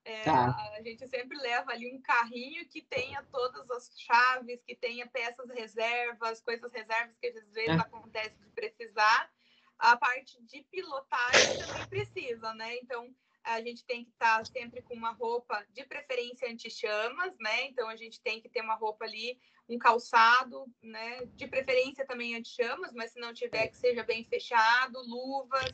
é, 0.10 0.24
tá. 0.24 0.56
A 0.76 0.82
gente 0.82 1.08
sempre 1.08 1.38
leva 1.38 1.72
ali 1.72 1.94
um 1.94 2.02
carrinho 2.02 2.68
que 2.68 2.82
tenha 2.82 3.24
todas 3.32 3.70
as 3.70 3.92
chaves, 3.96 4.60
que 4.64 4.76
tenha 4.76 5.06
peças 5.06 5.48
reservas, 5.52 6.42
coisas 6.42 6.72
reservas 6.74 7.16
que 7.22 7.28
às 7.28 7.54
vezes 7.54 7.70
é. 7.70 7.74
acontece 7.74 8.36
de 8.40 8.50
precisar. 8.50 9.32
A 9.78 9.96
parte 9.96 10.42
de 10.44 10.64
pilotagem 10.64 11.60
também 11.60 11.88
precisa, 11.88 12.54
né? 12.56 12.76
Então 12.78 13.14
a 13.44 13.62
gente 13.62 13.86
tem 13.86 14.04
que 14.04 14.10
estar 14.10 14.44
sempre 14.48 14.82
com 14.82 14.96
uma 14.96 15.12
roupa 15.12 15.64
de 15.74 15.86
preferência 15.86 16.50
anti-chamas, 16.50 17.38
né? 17.40 17.68
Então 17.68 17.88
a 17.88 17.96
gente 17.96 18.20
tem 18.20 18.42
que 18.42 18.50
ter 18.50 18.62
uma 18.62 18.76
roupa 18.76 19.06
ali, 19.06 19.40
um 19.70 19.78
calçado, 19.78 20.66
né? 20.82 21.24
De 21.36 21.46
preferência 21.46 22.06
também 22.06 22.36
anti-chamas, 22.36 22.92
mas 22.94 23.12
se 23.12 23.20
não 23.20 23.32
tiver 23.32 23.68
que 23.68 23.78
seja 23.78 24.04
bem 24.04 24.24
fechado, 24.24 25.00
luvas, 25.02 25.72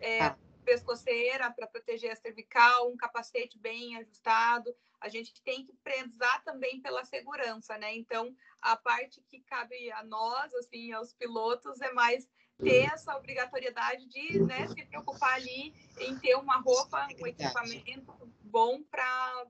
é, 0.00 0.24
ah 0.24 0.36
pescoceira 0.66 1.50
para 1.52 1.68
proteger 1.68 2.10
a 2.10 2.16
cervical, 2.16 2.90
um 2.90 2.96
capacete 2.96 3.56
bem 3.56 3.96
ajustado. 3.96 4.74
A 5.00 5.08
gente 5.08 5.40
tem 5.42 5.64
que 5.64 5.72
prezar 5.84 6.42
também 6.42 6.80
pela 6.80 7.04
segurança, 7.04 7.78
né? 7.78 7.94
Então, 7.94 8.34
a 8.60 8.76
parte 8.76 9.22
que 9.22 9.40
cabe 9.42 9.92
a 9.92 10.02
nós, 10.02 10.52
assim, 10.54 10.92
aos 10.92 11.14
pilotos, 11.14 11.80
é 11.80 11.92
mais 11.92 12.28
ter 12.58 12.90
essa 12.92 13.14
obrigatoriedade 13.16 14.08
de 14.08 14.40
né, 14.40 14.66
se 14.68 14.84
preocupar 14.86 15.34
ali 15.34 15.74
em 16.00 16.18
ter 16.18 16.34
uma 16.36 16.56
roupa, 16.56 17.06
um 17.20 17.26
equipamento 17.26 18.12
bom 18.40 18.82
para 18.82 19.46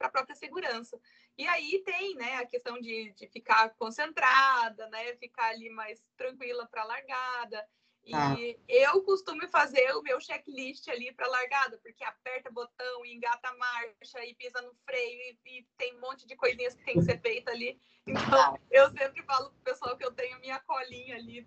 a 0.00 0.08
própria 0.10 0.36
segurança. 0.36 1.00
E 1.36 1.46
aí 1.48 1.82
tem 1.84 2.14
né, 2.14 2.36
a 2.36 2.46
questão 2.46 2.78
de, 2.78 3.12
de 3.12 3.26
ficar 3.28 3.70
concentrada, 3.70 4.86
né, 4.90 5.16
ficar 5.16 5.48
ali 5.48 5.70
mais 5.70 6.02
tranquila 6.16 6.66
para 6.66 6.82
a 6.82 6.86
largada. 6.86 7.66
Tá. 8.10 8.34
E 8.38 8.58
eu 8.68 9.00
costumo 9.02 9.46
fazer 9.48 9.94
o 9.94 10.02
meu 10.02 10.20
checklist 10.20 10.88
ali 10.88 11.12
para 11.12 11.28
largada, 11.28 11.78
porque 11.78 12.02
aperta 12.02 12.50
botão, 12.50 13.06
e 13.06 13.14
engata 13.14 13.48
a 13.48 13.56
marcha, 13.56 14.24
e 14.24 14.34
pisa 14.34 14.60
no 14.60 14.74
freio, 14.84 15.20
e, 15.20 15.38
e, 15.46 15.68
tem 15.78 15.96
um 15.96 16.00
monte 16.00 16.26
de 16.26 16.34
coisinhas 16.34 16.74
que 16.74 16.84
tem 16.84 16.94
que 16.94 17.02
ser 17.02 17.20
feita 17.20 17.52
ali. 17.52 17.80
Então, 18.06 18.58
eu 18.70 18.90
sempre 18.90 19.22
falo 19.22 19.50
pro 19.50 19.72
pessoal 19.72 19.96
que 19.96 20.04
eu 20.04 20.12
tenho 20.12 20.40
minha 20.40 20.58
colinha 20.60 21.16
ali 21.16 21.46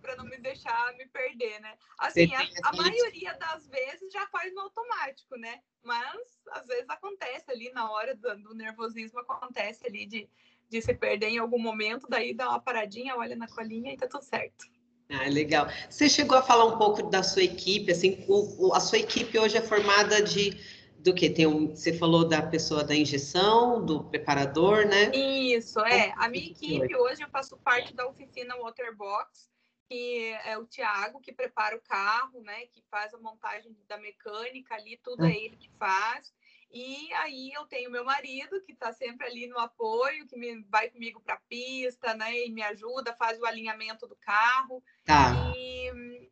para 0.00 0.16
não 0.16 0.24
me 0.24 0.38
deixar 0.38 0.94
me 0.96 1.06
perder, 1.06 1.60
né? 1.60 1.76
Assim, 1.98 2.32
a, 2.34 2.68
a, 2.68 2.76
maioria 2.76 3.34
das 3.34 3.66
vezes 3.66 4.12
já 4.12 4.26
faz 4.28 4.54
no 4.54 4.62
automático, 4.62 5.36
né? 5.36 5.60
Mas 5.82 6.40
às 6.52 6.66
vezes 6.66 6.88
acontece 6.88 7.50
ali 7.50 7.70
na 7.72 7.90
hora 7.90 8.14
do, 8.14 8.36
do 8.42 8.54
nervosismo, 8.54 9.18
acontece 9.20 9.86
ali 9.86 10.06
de, 10.06 10.30
de 10.68 10.82
se 10.82 10.94
perder 10.94 11.28
em 11.28 11.38
algum 11.38 11.58
momento, 11.58 12.06
daí 12.08 12.32
dá 12.32 12.48
uma 12.48 12.60
paradinha, 12.60 13.16
olha 13.16 13.34
na 13.34 13.48
colinha 13.48 13.92
e 13.92 13.96
tá 13.96 14.06
tudo 14.06 14.22
certo. 14.22 14.64
Ah, 15.10 15.28
legal. 15.28 15.66
Você 15.88 16.08
chegou 16.08 16.36
a 16.36 16.42
falar 16.42 16.66
um 16.66 16.76
pouco 16.76 17.02
da 17.04 17.22
sua 17.22 17.42
equipe, 17.42 17.90
assim, 17.90 18.24
o, 18.28 18.68
o, 18.68 18.74
a 18.74 18.80
sua 18.80 18.98
equipe 18.98 19.38
hoje 19.38 19.56
é 19.56 19.62
formada 19.62 20.22
de 20.22 20.78
do 20.98 21.14
que? 21.14 21.30
Tem 21.30 21.46
um, 21.46 21.68
você 21.68 21.96
falou 21.96 22.28
da 22.28 22.42
pessoa 22.42 22.84
da 22.84 22.94
injeção, 22.94 23.84
do 23.84 24.04
preparador, 24.04 24.84
né? 24.84 25.10
Isso, 25.14 25.80
é. 25.80 26.12
A 26.16 26.28
minha 26.28 26.44
equipe 26.44 26.94
hoje 26.96 27.22
eu 27.22 27.28
faço 27.30 27.56
parte 27.58 27.94
da 27.94 28.06
oficina 28.06 28.56
Waterbox, 28.56 29.48
que 29.88 30.36
é 30.44 30.58
o 30.58 30.66
Tiago 30.66 31.20
que 31.20 31.32
prepara 31.32 31.76
o 31.76 31.80
carro, 31.80 32.42
né? 32.42 32.66
Que 32.66 32.82
faz 32.90 33.14
a 33.14 33.18
montagem 33.18 33.74
da 33.88 33.96
mecânica 33.96 34.74
ali, 34.74 34.98
tudo 35.02 35.24
é 35.24 35.34
ele 35.34 35.56
que 35.56 35.70
faz. 35.78 36.32
E 36.70 37.12
aí 37.14 37.50
eu 37.52 37.64
tenho 37.66 37.90
meu 37.90 38.04
marido, 38.04 38.60
que 38.62 38.72
está 38.72 38.92
sempre 38.92 39.26
ali 39.26 39.46
no 39.46 39.58
apoio, 39.58 40.26
que 40.26 40.36
me, 40.36 40.62
vai 40.64 40.90
comigo 40.90 41.20
para 41.20 41.34
a 41.34 41.40
pista, 41.48 42.14
né? 42.14 42.46
E 42.46 42.50
me 42.50 42.62
ajuda, 42.62 43.14
faz 43.14 43.40
o 43.40 43.46
alinhamento 43.46 44.06
do 44.06 44.16
carro. 44.16 44.82
Tá. 45.04 45.52
E, 45.56 46.30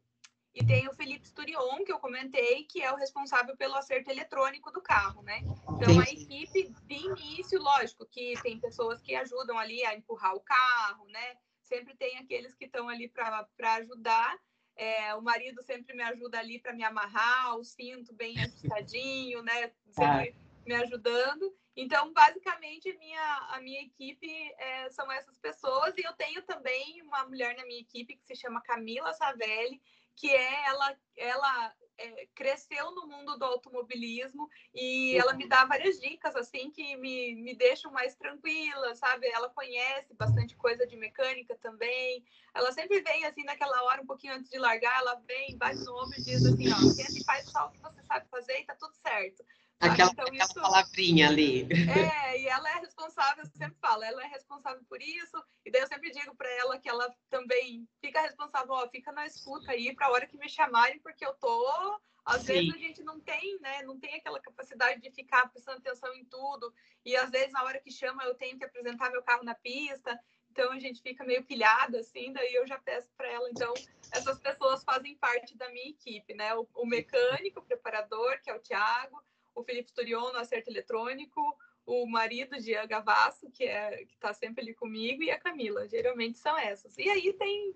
e 0.55 0.64
tem 0.64 0.87
o 0.89 0.95
Felipe 0.95 1.26
Sturion, 1.26 1.84
que 1.84 1.93
eu 1.93 1.99
comentei, 1.99 2.64
que 2.64 2.82
é 2.82 2.93
o 2.93 2.97
responsável 2.97 3.57
pelo 3.57 3.76
acerto 3.76 4.11
eletrônico 4.11 4.70
do 4.70 4.82
carro, 4.82 5.22
né? 5.22 5.41
Então, 5.70 6.01
a 6.01 6.05
equipe 6.05 6.70
de 6.84 6.95
início, 6.95 7.61
lógico, 7.61 8.07
que 8.07 8.34
tem 8.43 8.61
pessoas 8.61 9.01
que 9.01 9.14
ajudam 9.14 9.59
ali 9.59 9.84
a 9.84 9.95
empurrar 9.95 10.34
o 10.34 10.41
carro, 10.41 11.07
né? 11.09 11.37
Sempre 11.62 11.97
tem 11.97 12.18
aqueles 12.18 12.55
que 12.55 12.66
estão 12.66 12.89
ali 12.89 13.09
para 13.09 13.74
ajudar, 13.76 14.39
é, 14.76 15.14
o 15.14 15.22
marido 15.22 15.62
sempre 15.62 15.96
me 15.96 16.02
ajuda 16.02 16.38
ali 16.38 16.58
para 16.58 16.74
me 16.74 16.84
amarrar, 16.84 17.56
o 17.56 17.64
cinto 17.64 18.12
bem 18.14 18.38
ajustadinho, 18.38 19.42
né? 19.42 19.72
Sempre 19.90 20.34
ah. 20.36 20.66
me 20.66 20.74
ajudando. 20.74 21.56
Então, 21.74 22.12
basicamente, 22.12 22.92
minha, 22.98 23.48
a 23.50 23.60
minha 23.60 23.82
equipe 23.82 24.28
é, 24.58 24.90
são 24.90 25.10
essas 25.10 25.38
pessoas. 25.38 25.94
E 25.96 26.02
eu 26.02 26.12
tenho 26.14 26.42
também 26.42 27.02
uma 27.02 27.26
mulher 27.26 27.56
na 27.56 27.64
minha 27.64 27.80
equipe 27.80 28.16
que 28.16 28.24
se 28.24 28.36
chama 28.36 28.62
Camila 28.62 29.12
Savelli, 29.14 29.80
que 30.14 30.30
é 30.30 30.66
ela, 30.66 30.96
ela 31.16 31.74
é, 31.99 32.26
cresceu 32.34 32.90
no 32.92 33.07
mundo 33.07 33.38
do 33.38 33.44
automobilismo 33.44 34.49
e 34.74 35.16
ela 35.16 35.32
me 35.34 35.49
dá 35.49 35.64
várias 35.64 35.99
dicas 36.01 36.36
assim 36.36 36.70
que 36.70 36.97
me, 36.97 37.34
me 37.34 37.55
deixam 37.55 37.90
mais 37.90 38.14
tranquila, 38.14 38.94
sabe? 38.94 39.26
Ela 39.28 39.49
conhece 39.51 40.14
bastante 40.14 40.55
coisa 40.57 40.86
de 40.86 40.97
mecânica 40.97 41.57
também. 41.57 42.24
Ela 42.55 42.72
sempre 42.72 43.01
vem 43.01 43.24
assim 43.24 43.44
naquela 43.44 43.82
hora, 43.84 44.03
um 44.03 44.07
pouquinho 44.07 44.34
antes 44.34 44.51
de 44.51 44.59
largar, 44.59 44.99
ela 45.01 45.14
vem, 45.26 45.57
bate 45.57 45.82
no 45.84 46.03
ombro 46.03 46.18
e 46.18 46.22
diz 46.22 46.44
assim, 46.44 46.70
ó, 46.70 46.76
senta 46.76 47.18
e 47.18 47.24
faz 47.24 47.49
só 47.51 47.66
o 47.66 47.70
que 47.70 47.80
você 47.80 48.03
sabe 48.03 48.28
fazer 48.28 48.61
e 48.61 48.64
tá 48.64 48.74
tudo 48.74 48.94
certo. 48.94 49.44
Aquela, 49.78 50.10
então, 50.10 50.24
aquela 50.24 50.44
isso... 50.44 50.54
palavrinha 50.54 51.28
ali. 51.28 51.68
É, 51.70 52.40
e 52.40 52.46
ela 52.48 52.68
é 52.70 52.80
responsável, 52.80 53.44
eu 53.44 53.50
sempre 53.50 53.76
falo, 53.78 54.02
ela 54.04 54.24
é 54.24 54.28
responsável 54.28 54.82
por 54.88 55.02
isso, 55.02 55.44
e 55.64 55.70
daí 55.70 55.82
eu 55.82 55.86
sempre 55.86 56.10
digo 56.10 56.34
para 56.34 56.48
ela 56.56 56.78
que 56.78 56.88
ela 56.88 57.14
também 57.28 57.86
fica 58.00 58.20
responsável, 58.20 58.72
ó, 58.72 58.88
fica 58.88 59.12
na 59.12 59.26
escuta 59.26 59.72
aí 59.72 59.94
para 59.94 60.06
a 60.06 60.10
hora 60.10 60.26
que 60.26 60.38
me 60.38 60.48
chamarem, 60.48 60.98
porque 61.00 61.24
eu 61.24 61.34
tô. 61.34 62.00
Às 62.24 62.42
Sim. 62.42 62.54
vezes 62.54 62.74
a 62.74 62.78
gente 62.78 63.02
não 63.04 63.20
tem, 63.20 63.60
né? 63.60 63.82
Não 63.82 64.00
tem 64.00 64.16
aquela 64.16 64.40
capacidade 64.40 65.00
de 65.00 65.12
ficar 65.12 65.48
prestando 65.48 65.78
atenção 65.78 66.12
em 66.12 66.24
tudo. 66.24 66.74
E 67.04 67.14
às 67.14 67.30
vezes, 67.30 67.52
na 67.52 67.62
hora 67.62 67.80
que 67.80 67.92
chama, 67.92 68.24
eu 68.24 68.34
tenho 68.34 68.58
que 68.58 68.64
apresentar 68.64 69.12
meu 69.12 69.22
carro 69.22 69.44
na 69.44 69.54
pista. 69.54 70.18
Então 70.50 70.72
a 70.72 70.78
gente 70.80 71.00
fica 71.00 71.22
meio 71.22 71.44
pilhada, 71.44 72.00
assim, 72.00 72.32
daí 72.32 72.52
eu 72.54 72.66
já 72.66 72.78
peço 72.78 73.12
para 73.16 73.30
ela. 73.30 73.48
Então, 73.50 73.72
essas 74.10 74.40
pessoas 74.40 74.82
fazem 74.82 75.16
parte 75.18 75.56
da 75.56 75.68
minha 75.68 75.90
equipe, 75.90 76.34
né? 76.34 76.52
O, 76.56 76.66
o 76.74 76.84
mecânico, 76.84 77.60
o 77.60 77.64
preparador, 77.64 78.40
que 78.42 78.50
é 78.50 78.56
o 78.56 78.60
Thiago, 78.60 79.22
o 79.57 79.64
Felipe 79.64 79.92
Turion 79.92 80.32
no 80.32 80.38
acerto 80.38 80.70
eletrônico, 80.70 81.40
o 81.84 82.07
marido 82.07 82.57
de 82.61 82.74
Gavasso, 82.86 83.50
que 83.50 83.64
é 83.64 84.04
que 84.04 84.14
está 84.14 84.32
sempre 84.32 84.62
ali 84.62 84.74
comigo, 84.74 85.22
e 85.22 85.30
a 85.30 85.38
Camila. 85.38 85.88
Geralmente 85.88 86.38
são 86.38 86.57
essas. 86.57 86.96
E 86.98 87.09
aí 87.09 87.32
tem 87.32 87.74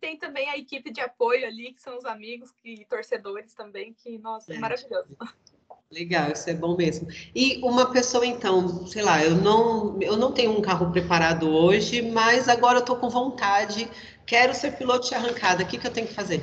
tem 0.00 0.18
também 0.18 0.50
a 0.50 0.58
equipe 0.58 0.92
de 0.92 1.00
apoio 1.00 1.46
ali, 1.46 1.72
que 1.72 1.80
são 1.80 1.96
os 1.96 2.04
amigos 2.04 2.50
e 2.62 2.84
torcedores 2.84 3.54
também, 3.54 3.94
que, 3.94 4.18
nossa, 4.18 4.52
é, 4.52 4.56
é 4.56 4.58
maravilhoso. 4.58 5.16
Legal, 5.90 6.30
isso 6.30 6.50
é 6.50 6.52
bom 6.52 6.76
mesmo. 6.76 7.08
E 7.34 7.58
uma 7.62 7.90
pessoa, 7.90 8.26
então, 8.26 8.86
sei 8.86 9.00
lá, 9.00 9.24
eu 9.24 9.34
não, 9.34 9.98
eu 10.02 10.14
não 10.16 10.30
tenho 10.30 10.50
um 10.50 10.60
carro 10.60 10.92
preparado 10.92 11.48
hoje, 11.48 12.02
mas 12.02 12.50
agora 12.50 12.78
eu 12.78 12.80
estou 12.80 12.96
com 12.96 13.08
vontade, 13.08 13.88
quero 14.26 14.52
ser 14.52 14.76
piloto 14.76 15.08
de 15.08 15.14
arrancada, 15.14 15.62
o 15.62 15.66
que, 15.66 15.78
que 15.78 15.86
eu 15.86 15.92
tenho 15.92 16.06
que 16.06 16.12
fazer? 16.12 16.42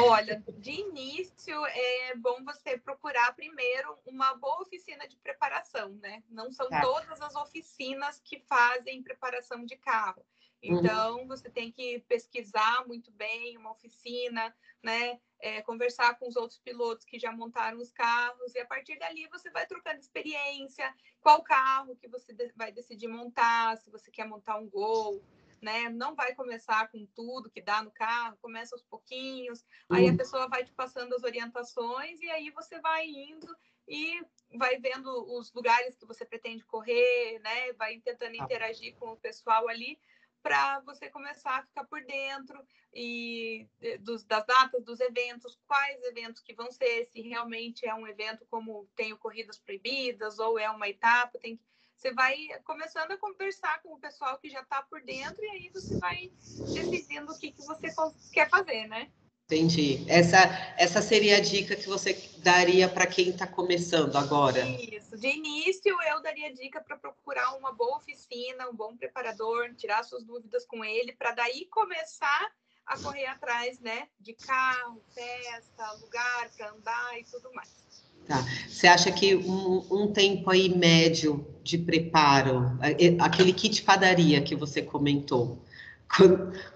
Olha, 0.00 0.42
de 0.58 0.70
início 0.70 1.66
é 1.66 2.14
bom 2.16 2.42
você 2.44 2.78
procurar 2.78 3.34
primeiro 3.34 3.98
uma 4.06 4.34
boa 4.34 4.62
oficina 4.62 5.06
de 5.06 5.16
preparação, 5.16 5.90
né? 6.00 6.22
Não 6.28 6.50
são 6.50 6.68
tá. 6.68 6.80
todas 6.80 7.20
as 7.20 7.34
oficinas 7.34 8.20
que 8.24 8.38
fazem 8.40 9.02
preparação 9.02 9.64
de 9.64 9.76
carro. 9.76 10.24
Uhum. 10.62 10.78
Então, 10.78 11.18
uhum. 11.18 11.26
você 11.26 11.50
tem 11.50 11.72
que 11.72 12.00
pesquisar 12.08 12.86
muito 12.86 13.10
bem 13.10 13.56
uma 13.56 13.72
oficina, 13.72 14.54
né? 14.82 15.20
É, 15.40 15.60
conversar 15.62 16.16
com 16.18 16.28
os 16.28 16.36
outros 16.36 16.60
pilotos 16.60 17.04
que 17.04 17.18
já 17.18 17.32
montaram 17.32 17.78
os 17.78 17.90
carros, 17.90 18.54
e 18.54 18.60
a 18.60 18.66
partir 18.66 18.96
dali 18.96 19.26
você 19.26 19.50
vai 19.50 19.66
trocando 19.66 19.98
experiência, 19.98 20.94
qual 21.20 21.42
carro 21.42 21.96
que 21.96 22.06
você 22.06 22.32
vai 22.54 22.70
decidir 22.70 23.08
montar, 23.08 23.76
se 23.78 23.90
você 23.90 24.08
quer 24.08 24.24
montar 24.24 24.58
um 24.58 24.68
Gol, 24.68 25.20
né? 25.62 25.88
Não 25.88 26.14
vai 26.14 26.34
começar 26.34 26.88
com 26.88 27.06
tudo 27.14 27.50
que 27.50 27.62
dá 27.62 27.82
no 27.82 27.90
carro, 27.92 28.36
começa 28.42 28.74
aos 28.74 28.82
pouquinhos, 28.82 29.64
aí 29.88 30.08
a 30.08 30.10
uhum. 30.10 30.16
pessoa 30.16 30.48
vai 30.48 30.64
te 30.64 30.72
passando 30.72 31.14
as 31.14 31.22
orientações 31.22 32.20
e 32.20 32.28
aí 32.28 32.50
você 32.50 32.80
vai 32.80 33.06
indo 33.06 33.46
e 33.86 34.20
vai 34.56 34.78
vendo 34.78 35.08
os 35.38 35.52
lugares 35.52 35.96
que 35.96 36.06
você 36.06 36.24
pretende 36.24 36.64
correr, 36.64 37.38
né? 37.40 37.72
Vai 37.74 37.98
tentando 38.00 38.36
tá. 38.36 38.44
interagir 38.44 38.94
com 38.96 39.12
o 39.12 39.16
pessoal 39.16 39.68
ali 39.68 39.98
para 40.42 40.80
você 40.80 41.08
começar 41.08 41.58
a 41.58 41.62
ficar 41.62 41.84
por 41.84 42.04
dentro 42.04 42.60
e 42.92 43.66
dos, 44.00 44.24
das 44.24 44.44
datas 44.44 44.84
dos 44.84 45.00
eventos, 45.00 45.58
quais 45.66 46.02
eventos 46.02 46.42
que 46.42 46.52
vão 46.52 46.70
ser, 46.70 47.06
se 47.06 47.22
realmente 47.22 47.86
é 47.86 47.94
um 47.94 48.06
evento 48.06 48.44
como 48.50 48.88
tem 48.96 49.16
corridas 49.16 49.58
proibidas 49.58 50.38
ou 50.38 50.58
é 50.58 50.68
uma 50.68 50.88
etapa, 50.88 51.38
tem 51.38 51.56
que 51.56 51.71
você 51.96 52.12
vai 52.12 52.36
começando 52.64 53.12
a 53.12 53.18
conversar 53.18 53.80
com 53.82 53.94
o 53.94 53.98
pessoal 53.98 54.38
que 54.38 54.50
já 54.50 54.60
está 54.60 54.82
por 54.82 55.02
dentro 55.02 55.42
e 55.44 55.48
aí 55.48 55.70
você 55.72 55.96
vai 55.98 56.30
decidindo 56.74 57.32
o 57.32 57.38
que, 57.38 57.52
que 57.52 57.62
você 57.64 57.88
quer 58.32 58.48
fazer, 58.48 58.86
né? 58.88 59.10
Entendi. 59.46 60.04
Essa, 60.08 60.38
essa 60.78 61.02
seria 61.02 61.36
a 61.36 61.40
dica 61.40 61.76
que 61.76 61.86
você 61.86 62.14
daria 62.38 62.88
para 62.88 63.06
quem 63.06 63.28
está 63.28 63.46
começando 63.46 64.16
agora? 64.16 64.60
Isso. 64.60 65.16
De 65.18 65.28
início, 65.28 65.94
eu 66.08 66.22
daria 66.22 66.52
dica 66.54 66.80
para 66.80 66.96
procurar 66.96 67.54
uma 67.56 67.70
boa 67.70 67.98
oficina, 67.98 68.68
um 68.70 68.74
bom 68.74 68.96
preparador, 68.96 69.74
tirar 69.74 70.02
suas 70.04 70.24
dúvidas 70.24 70.64
com 70.64 70.82
ele, 70.82 71.12
para 71.12 71.32
daí 71.32 71.66
começar 71.66 72.50
a 72.86 72.98
correr 72.98 73.26
atrás, 73.26 73.78
né? 73.78 74.08
De 74.18 74.32
carro, 74.32 75.02
festa, 75.14 75.92
lugar 76.00 76.50
para 76.56 76.70
andar 76.70 77.18
e 77.18 77.24
tudo 77.24 77.52
mais. 77.52 77.91
Tá. 78.26 78.42
Você 78.68 78.86
acha 78.86 79.10
que 79.10 79.34
um, 79.34 79.86
um, 79.90 80.12
tempo 80.12 80.48
aí 80.50 80.68
médio 80.68 81.46
de 81.62 81.76
preparo, 81.76 82.78
aquele 83.20 83.52
kit 83.52 83.82
padaria 83.82 84.42
que 84.42 84.54
você 84.54 84.80
comentou, 84.80 85.60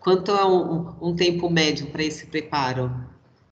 quanto 0.00 0.32
é 0.32 0.44
um, 0.44 1.10
um 1.10 1.16
tempo 1.16 1.48
médio 1.48 1.90
para 1.90 2.02
esse 2.02 2.26
preparo? 2.26 2.90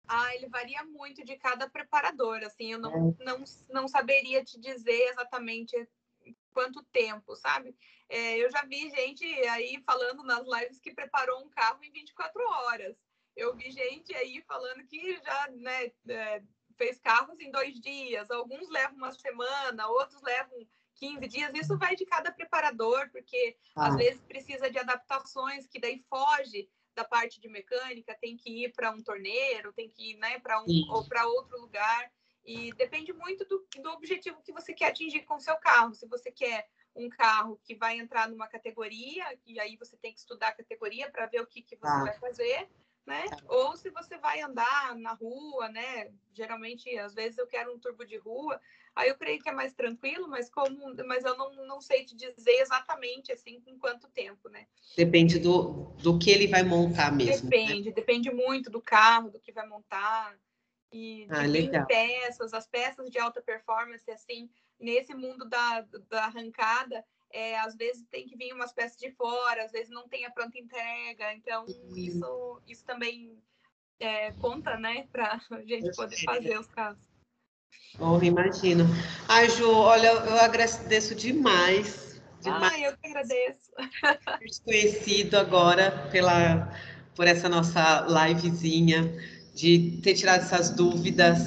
Ah, 0.07 0.34
ele 0.34 0.49
varia 0.49 0.84
muito 0.84 1.24
de 1.24 1.36
cada 1.36 1.68
preparador, 1.68 2.38
assim, 2.45 2.72
eu 2.72 2.78
não, 2.78 3.16
é. 3.20 3.24
não, 3.24 3.45
não 3.70 3.88
saberia 3.88 4.45
te 4.45 4.61
dizer 4.61 5.11
exatamente 5.11 5.76
quanto 6.53 6.82
tempo, 6.92 7.34
sabe? 7.34 7.74
É, 8.09 8.38
eu 8.38 8.51
já 8.51 8.64
vi 8.64 8.90
gente 8.90 9.24
aí 9.24 9.82
falando 9.84 10.22
nas 10.22 10.45
lives 10.47 10.78
que 10.78 10.95
preparou 10.95 11.40
um 11.40 11.49
carro 11.49 11.82
em 11.82 11.90
24 11.90 12.42
horas. 12.42 12.97
Eu 13.36 13.55
vi 13.57 13.70
gente 13.70 14.14
aí 14.14 14.42
falando 14.47 14.84
que 14.86 15.16
já, 15.16 15.49
né, 15.57 15.90
é, 16.09 16.42
fez 16.77 16.99
carros 17.01 17.39
em 17.41 17.51
dois 17.51 17.81
dias, 17.81 18.31
alguns 18.31 18.68
levam 18.68 18.97
uma 18.97 19.12
semana, 19.12 19.89
outros 19.89 20.20
levam 20.22 20.66
15 20.97 21.29
dias. 21.29 21.53
Isso 21.55 21.77
vai 21.77 21.97
de 21.97 22.05
cada 22.07 22.33
preparador, 22.33 23.11
porque 23.11 23.57
ah. 23.77 23.89
às 23.89 23.97
vezes 23.97 24.22
precisa 24.22 24.70
de 24.70 24.79
adaptações 24.79 25.66
que 25.66 25.81
daí 25.81 26.05
foge 26.09 26.68
da 26.95 27.05
parte 27.05 27.41
de 27.41 27.49
mecânica, 27.49 28.16
tem 28.20 28.37
que 28.37 28.64
ir 28.64 28.72
para 28.72 28.91
um 28.93 29.03
torneiro, 29.03 29.72
tem 29.72 29.91
que 29.91 30.12
ir 30.12 30.16
né, 30.16 30.39
para 30.39 30.62
um 30.62 30.66
Sim. 30.66 30.87
ou 30.91 31.05
para 31.07 31.27
outro 31.27 31.61
lugar. 31.61 32.11
E 32.45 32.72
depende 32.75 33.12
muito 33.12 33.45
do, 33.47 33.66
do 33.83 33.91
objetivo 33.91 34.43
que 34.43 34.53
você 34.53 34.75
quer 34.75 34.89
atingir 34.89 35.22
com 35.22 35.37
o 35.37 35.41
seu 35.41 35.57
carro. 35.57 35.95
Se 35.95 36.07
você 36.07 36.31
quer 36.31 36.68
um 36.95 37.09
carro 37.09 37.59
que 37.64 37.75
vai 37.75 37.99
entrar 37.99 38.29
numa 38.29 38.47
categoria, 38.47 39.25
e 39.45 39.59
aí 39.59 39.77
você 39.77 39.97
tem 39.97 40.12
que 40.12 40.20
estudar 40.20 40.49
a 40.49 40.55
categoria 40.55 41.11
para 41.11 41.27
ver 41.27 41.41
o 41.41 41.47
que, 41.47 41.62
que 41.62 41.75
você 41.75 41.89
ah. 41.89 42.05
vai 42.05 42.18
fazer 42.18 42.68
né? 43.07 43.29
Tá. 43.29 43.39
Ou 43.49 43.77
se 43.77 43.91
você 43.91 44.17
vai 44.19 44.41
andar 44.41 44.97
na 44.97 45.13
rua, 45.13 45.69
né? 45.69 46.11
Geralmente, 46.33 46.97
às 46.99 47.15
vezes 47.15 47.39
eu 47.39 47.47
quero 47.47 47.73
um 47.73 47.79
turbo 47.79 48.05
de 48.05 48.17
rua, 48.17 48.61
aí 48.95 49.09
eu 49.09 49.17
creio 49.17 49.41
que 49.41 49.49
é 49.49 49.53
mais 49.53 49.73
tranquilo, 49.73 50.29
mas 50.29 50.51
como, 50.51 50.95
mas 51.07 51.25
eu 51.25 51.37
não, 51.37 51.55
não 51.67 51.81
sei 51.81 52.05
te 52.05 52.17
dizer 52.17 52.61
exatamente 52.61 53.33
assim 53.33 53.61
com 53.61 53.79
quanto 53.79 54.09
tempo, 54.09 54.49
né? 54.49 54.67
Depende 54.97 55.39
do, 55.39 55.93
do 56.03 56.19
que 56.19 56.31
ele 56.31 56.47
vai 56.47 56.63
montar 56.63 57.13
mesmo. 57.13 57.51
Né? 57.51 57.51
Depende, 57.51 57.89
né? 57.91 57.95
depende 57.95 58.31
muito 58.31 58.71
do 58.71 58.81
carro, 58.81 59.31
do 59.31 59.41
que 59.41 59.53
vai 59.53 59.67
montar 59.67 60.37
e 60.95 61.27
ah, 61.29 61.85
peças, 61.87 62.55
as 62.55 62.69
peças 62.69 63.11
de 63.11 63.19
alta 63.19 63.43
performance, 63.43 64.09
assim, 64.13 64.49
nesse 64.79 65.13
mundo 65.13 65.45
da, 65.45 65.81
da 66.09 66.27
arrancada, 66.27 67.05
é, 67.35 67.59
às 67.59 67.74
vezes 67.74 68.07
tem 68.11 68.26
que 68.26 68.37
vir 68.37 68.53
umas 68.53 68.72
peças 68.72 68.97
de 68.97 69.11
fora, 69.11 69.64
às 69.64 69.72
vezes 69.72 69.91
não 69.91 70.09
tem 70.09 70.24
a 70.24 70.30
pronta 70.30 70.57
entrega, 70.57 71.35
então 71.35 71.66
isso, 71.97 72.62
isso 72.66 72.85
também 72.85 73.37
é, 73.99 74.30
conta, 74.32 74.76
né, 74.76 75.09
para 75.11 75.41
a 75.51 75.61
gente 75.66 75.95
poder 75.97 76.16
fazer 76.24 76.59
os 76.59 76.68
casos. 76.68 77.03
Oh, 77.99 78.20
imagino. 78.22 78.85
Ai, 79.28 79.51
Ju, 79.51 79.68
olha, 79.68 80.09
eu 80.09 80.39
agradeço 80.39 81.14
demais. 81.14 82.20
demais. 82.41 82.72
Ai, 82.72 82.87
eu 82.87 82.97
que 82.97 83.09
agradeço. 83.09 83.72
Conhecido 84.64 85.37
agora 85.37 86.09
pela, 86.12 86.72
por 87.16 87.26
essa 87.26 87.49
nossa 87.49 88.07
livezinha, 88.09 89.12
de 89.55 90.01
ter 90.03 90.14
tirado 90.14 90.43
essas 90.43 90.70
dúvidas. 90.70 91.39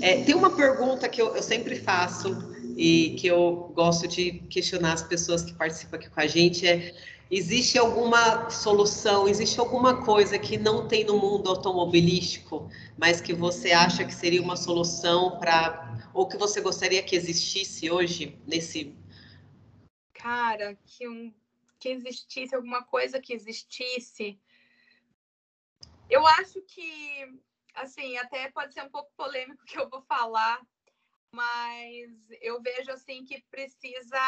É, 0.00 0.22
tem 0.24 0.34
uma 0.34 0.54
pergunta 0.54 1.08
que 1.08 1.20
eu, 1.20 1.34
eu 1.34 1.42
sempre 1.42 1.76
faço 1.76 2.57
e 2.78 3.16
que 3.16 3.26
eu 3.26 3.72
gosto 3.74 4.06
de 4.06 4.38
questionar 4.48 4.92
as 4.92 5.02
pessoas 5.02 5.42
que 5.42 5.52
participam 5.52 5.96
aqui 5.96 6.08
com 6.08 6.20
a 6.20 6.28
gente 6.28 6.64
é 6.64 6.94
existe 7.28 7.76
alguma 7.76 8.48
solução, 8.50 9.28
existe 9.28 9.58
alguma 9.58 10.04
coisa 10.04 10.38
que 10.38 10.56
não 10.56 10.86
tem 10.86 11.02
no 11.02 11.18
mundo 11.18 11.50
automobilístico, 11.50 12.70
mas 12.96 13.20
que 13.20 13.34
você 13.34 13.72
acha 13.72 14.04
que 14.04 14.14
seria 14.14 14.40
uma 14.40 14.54
solução 14.54 15.40
para 15.40 16.08
ou 16.14 16.28
que 16.28 16.36
você 16.36 16.60
gostaria 16.60 17.02
que 17.02 17.16
existisse 17.16 17.90
hoje 17.90 18.40
nesse 18.46 18.96
cara, 20.14 20.78
que 20.86 21.08
um 21.08 21.34
que 21.80 21.88
existisse 21.88 22.54
alguma 22.54 22.84
coisa 22.84 23.20
que 23.20 23.32
existisse. 23.32 24.38
Eu 26.08 26.24
acho 26.26 26.60
que 26.62 27.26
assim, 27.74 28.16
até 28.18 28.48
pode 28.52 28.72
ser 28.72 28.82
um 28.82 28.88
pouco 28.88 29.10
polêmico 29.16 29.64
que 29.64 29.78
eu 29.78 29.88
vou 29.88 30.02
falar, 30.02 30.60
mas 31.38 32.10
eu 32.42 32.60
vejo 32.60 32.90
assim 32.90 33.24
que 33.24 33.40
precisa 33.48 34.18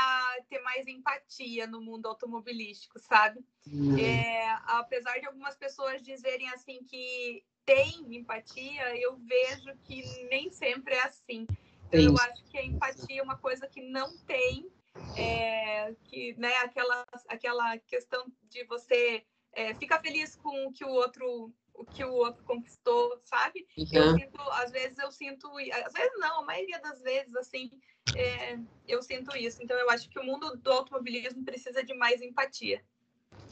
ter 0.48 0.60
mais 0.60 0.86
empatia 0.86 1.66
no 1.66 1.80
mundo 1.80 2.06
automobilístico, 2.06 3.00
sabe? 3.00 3.44
Uhum. 3.66 3.98
É, 3.98 4.56
apesar 4.66 5.18
de 5.18 5.26
algumas 5.26 5.56
pessoas 5.56 6.00
dizerem 6.02 6.48
assim 6.50 6.84
que 6.84 7.42
tem 7.66 8.14
empatia, 8.14 8.96
eu 8.96 9.16
vejo 9.16 9.76
que 9.82 10.04
nem 10.28 10.52
sempre 10.52 10.94
é 10.94 11.02
assim. 11.02 11.48
Então, 11.88 12.00
eu 12.00 12.16
acho 12.16 12.44
que 12.44 12.56
a 12.56 12.64
empatia 12.64 13.20
é 13.20 13.24
uma 13.24 13.36
coisa 13.36 13.66
que 13.66 13.82
não 13.82 14.16
tem, 14.18 14.70
é, 15.16 15.92
que, 16.04 16.34
né, 16.34 16.54
aquela, 16.58 17.04
aquela 17.28 17.76
questão 17.78 18.32
de 18.48 18.62
você 18.66 19.24
é, 19.52 19.74
ficar 19.74 20.00
feliz 20.00 20.36
com 20.36 20.66
o 20.66 20.72
que 20.72 20.84
o 20.84 20.90
outro 20.90 21.52
o 21.80 21.84
que 21.86 22.04
o 22.04 22.12
outro 22.12 22.44
conquistou, 22.44 23.18
sabe? 23.24 23.66
Uhum. 23.76 23.86
Eu 23.90 24.18
sinto, 24.18 24.40
às 24.52 24.70
vezes 24.70 24.98
eu 24.98 25.10
sinto, 25.10 25.48
às 25.86 25.92
vezes 25.94 26.12
não, 26.18 26.40
a 26.40 26.44
maioria 26.44 26.78
das 26.78 27.00
vezes, 27.00 27.34
assim, 27.34 27.70
é, 28.14 28.58
eu 28.86 29.02
sinto 29.02 29.34
isso. 29.34 29.62
Então, 29.62 29.78
eu 29.78 29.88
acho 29.90 30.08
que 30.10 30.18
o 30.18 30.24
mundo 30.24 30.56
do 30.58 30.70
automobilismo 30.70 31.42
precisa 31.42 31.82
de 31.82 31.94
mais 31.94 32.20
empatia. 32.20 32.82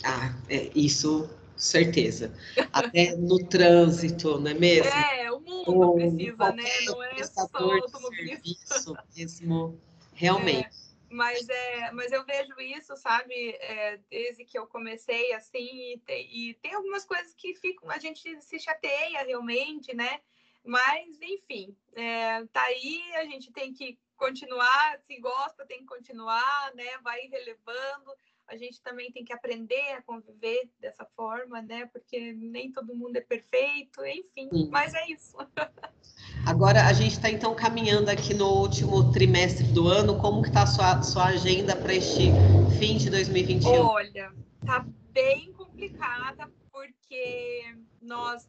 Ah, 0.05 0.35
é, 0.51 0.71
isso, 0.75 1.29
certeza. 1.57 2.35
Até 2.71 3.17
no 3.17 3.39
trânsito, 3.47 4.39
não 4.39 4.51
é 4.51 4.55
mesmo? 4.55 4.93
É, 4.93 5.33
o 5.33 5.41
mundo 5.41 5.95
precisa, 5.95 6.53
né? 6.53 6.65
Não 6.85 7.03
é 7.03 7.25
só 7.25 7.49
automobilismo. 7.55 8.45
Serviço 8.45 8.97
mesmo, 9.17 9.81
realmente. 10.13 10.67
É. 10.85 10.88
Mas, 11.11 11.49
é, 11.49 11.91
mas 11.93 12.13
eu 12.13 12.25
vejo 12.25 12.61
isso, 12.61 12.95
sabe, 12.97 13.51
é, 13.61 13.97
desde 14.11 14.45
que 14.45 14.59
eu 14.59 14.67
comecei 14.67 15.33
assim, 15.33 15.95
e 15.95 15.99
tem, 16.05 16.37
e 16.37 16.55
tem 16.55 16.75
algumas 16.75 17.05
coisas 17.05 17.35
que 17.35 17.55
ficam, 17.55 17.91
a 17.91 17.99
gente 17.99 18.41
se 18.43 18.59
chateia 18.59 19.23
realmente, 19.23 19.95
né? 19.95 20.21
Mas, 20.65 21.19
enfim, 21.23 21.75
é, 21.95 22.45
tá 22.47 22.63
aí, 22.63 23.01
a 23.15 23.25
gente 23.25 23.51
tem 23.51 23.73
que 23.73 23.99
continuar, 24.19 24.99
se 25.07 25.19
gosta, 25.19 25.65
tem 25.65 25.79
que 25.79 25.87
continuar, 25.87 26.75
né? 26.75 26.99
Vai 27.03 27.21
relevando. 27.29 28.15
A 28.49 28.57
gente 28.57 28.81
também 28.81 29.13
tem 29.13 29.25
que 29.25 29.33
aprender 29.33 29.93
a 29.93 30.03
conviver 30.03 30.71
dessa 30.81 31.05
forma, 31.15 31.61
né? 31.61 31.85
Porque 31.93 32.33
nem 32.33 32.73
todo 32.73 32.95
mundo 32.95 33.17
é 33.17 33.21
perfeito, 33.21 34.05
enfim, 34.07 34.49
Sim. 34.51 34.69
mas 34.71 34.95
é 34.95 35.11
isso. 35.11 35.37
Agora 36.47 36.87
a 36.87 36.93
gente 36.95 37.13
está 37.13 37.29
então 37.29 37.55
caminhando 37.55 38.09
aqui 38.09 38.33
no 38.33 38.49
último 38.49 39.13
trimestre 39.13 39.67
do 39.67 39.87
ano. 39.87 40.19
Como 40.19 40.41
que 40.41 40.49
está 40.49 40.63
a 40.63 40.67
sua, 40.67 41.03
sua 41.03 41.27
agenda 41.27 41.77
para 41.77 41.93
este 41.93 42.31
fim 42.79 42.97
de 42.97 43.11
2021? 43.11 43.71
Olha, 43.71 44.33
tá 44.65 44.87
bem 45.13 45.53
complicada 45.53 46.51
porque 46.73 47.77
nós, 48.01 48.49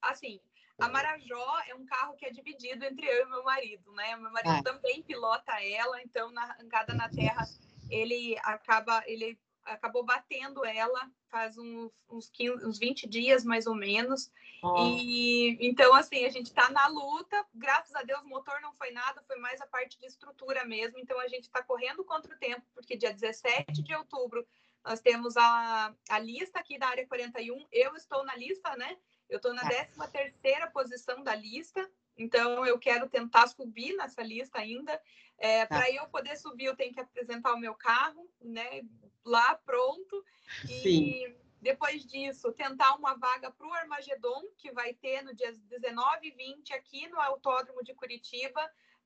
assim, 0.00 0.38
a 0.78 0.88
Marajó 0.88 1.58
é 1.68 1.74
um 1.74 1.84
carro 1.84 2.14
que 2.14 2.26
é 2.26 2.30
dividido 2.30 2.84
entre 2.84 3.06
eu 3.06 3.26
e 3.26 3.30
meu 3.30 3.42
marido, 3.42 3.92
né? 3.92 4.14
Meu 4.16 4.30
marido 4.30 4.58
ah. 4.58 4.62
também 4.62 5.02
pilota 5.02 5.52
ela, 5.62 6.00
então 6.02 6.30
na 6.30 6.42
arrancada 6.42 6.94
na 6.94 7.08
terra 7.08 7.44
ele 7.90 8.36
acaba, 8.42 9.02
ele 9.06 9.38
acabou 9.64 10.04
batendo 10.04 10.64
ela 10.64 11.10
faz 11.28 11.58
uns, 11.58 11.92
uns, 12.08 12.30
15, 12.30 12.64
uns 12.64 12.78
20 12.78 13.08
dias 13.08 13.44
mais 13.44 13.66
ou 13.66 13.74
menos. 13.74 14.30
Oh. 14.62 14.86
E 14.88 15.58
então, 15.60 15.94
assim, 15.94 16.24
a 16.24 16.30
gente 16.30 16.46
está 16.46 16.70
na 16.70 16.86
luta. 16.86 17.44
Graças 17.54 17.94
a 17.94 18.02
Deus, 18.02 18.22
o 18.22 18.28
motor 18.28 18.60
não 18.60 18.72
foi 18.74 18.90
nada, 18.90 19.22
foi 19.26 19.36
mais 19.36 19.60
a 19.60 19.66
parte 19.66 19.98
de 19.98 20.06
estrutura 20.06 20.64
mesmo. 20.64 20.98
Então, 20.98 21.18
a 21.20 21.28
gente 21.28 21.44
está 21.44 21.62
correndo 21.62 22.04
contra 22.04 22.34
o 22.34 22.38
tempo, 22.38 22.64
porque 22.74 22.96
dia 22.96 23.12
17 23.12 23.82
de 23.82 23.94
outubro 23.94 24.46
nós 24.84 25.00
temos 25.00 25.36
a, 25.36 25.92
a 26.08 26.18
lista 26.18 26.60
aqui 26.60 26.78
da 26.78 26.86
área 26.86 27.06
41. 27.06 27.66
Eu 27.72 27.96
estou 27.96 28.24
na 28.24 28.36
lista, 28.36 28.74
né? 28.76 28.96
Eu 29.28 29.38
estou 29.38 29.52
na 29.52 29.62
13 29.62 29.96
tá. 29.96 30.06
terceira 30.06 30.70
posição 30.70 31.22
da 31.22 31.34
lista. 31.34 31.90
Então, 32.16 32.64
eu 32.64 32.78
quero 32.78 33.08
tentar 33.08 33.48
subir 33.48 33.94
nessa 33.96 34.22
lista 34.22 34.58
ainda. 34.58 34.98
É, 35.38 35.66
tá. 35.66 35.76
Para 35.76 35.90
eu 35.90 36.06
poder 36.08 36.36
subir, 36.36 36.64
eu 36.64 36.76
tenho 36.76 36.92
que 36.92 37.00
apresentar 37.00 37.52
o 37.52 37.58
meu 37.58 37.74
carro, 37.74 38.28
né? 38.40 38.82
Lá 39.24 39.54
pronto. 39.64 40.24
E 40.64 40.80
Sim. 40.80 41.36
depois 41.60 42.06
disso, 42.06 42.52
tentar 42.52 42.94
uma 42.94 43.14
vaga 43.14 43.50
para 43.50 43.66
o 43.66 43.72
Armagedon, 43.72 44.42
que 44.56 44.72
vai 44.72 44.94
ter 44.94 45.22
no 45.22 45.34
dia 45.34 45.52
19 45.52 46.28
e 46.28 46.30
20 46.30 46.72
aqui 46.72 47.08
no 47.08 47.20
Autódromo 47.20 47.82
de 47.82 47.94
Curitiba. 47.94 48.60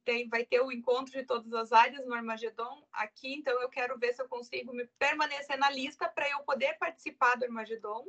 Tem, 0.05 0.29
vai 0.29 0.45
ter 0.45 0.61
o 0.61 0.73
encontro 0.73 1.13
de 1.13 1.25
todas 1.25 1.53
as 1.53 1.73
áreas 1.73 2.07
no 2.07 2.15
Armagedon 2.15 2.87
aqui, 2.91 3.35
então 3.35 3.61
eu 3.61 3.69
quero 3.69 3.99
ver 3.99 4.15
se 4.15 4.23
eu 4.23 4.29
consigo 4.29 4.73
me 4.73 4.87
permanecer 4.99 5.59
na 5.59 5.71
lista 5.71 6.09
para 6.09 6.29
eu 6.31 6.41
poder 6.41 6.79
participar 6.79 7.37
do 7.37 7.45
Armagedon. 7.45 8.07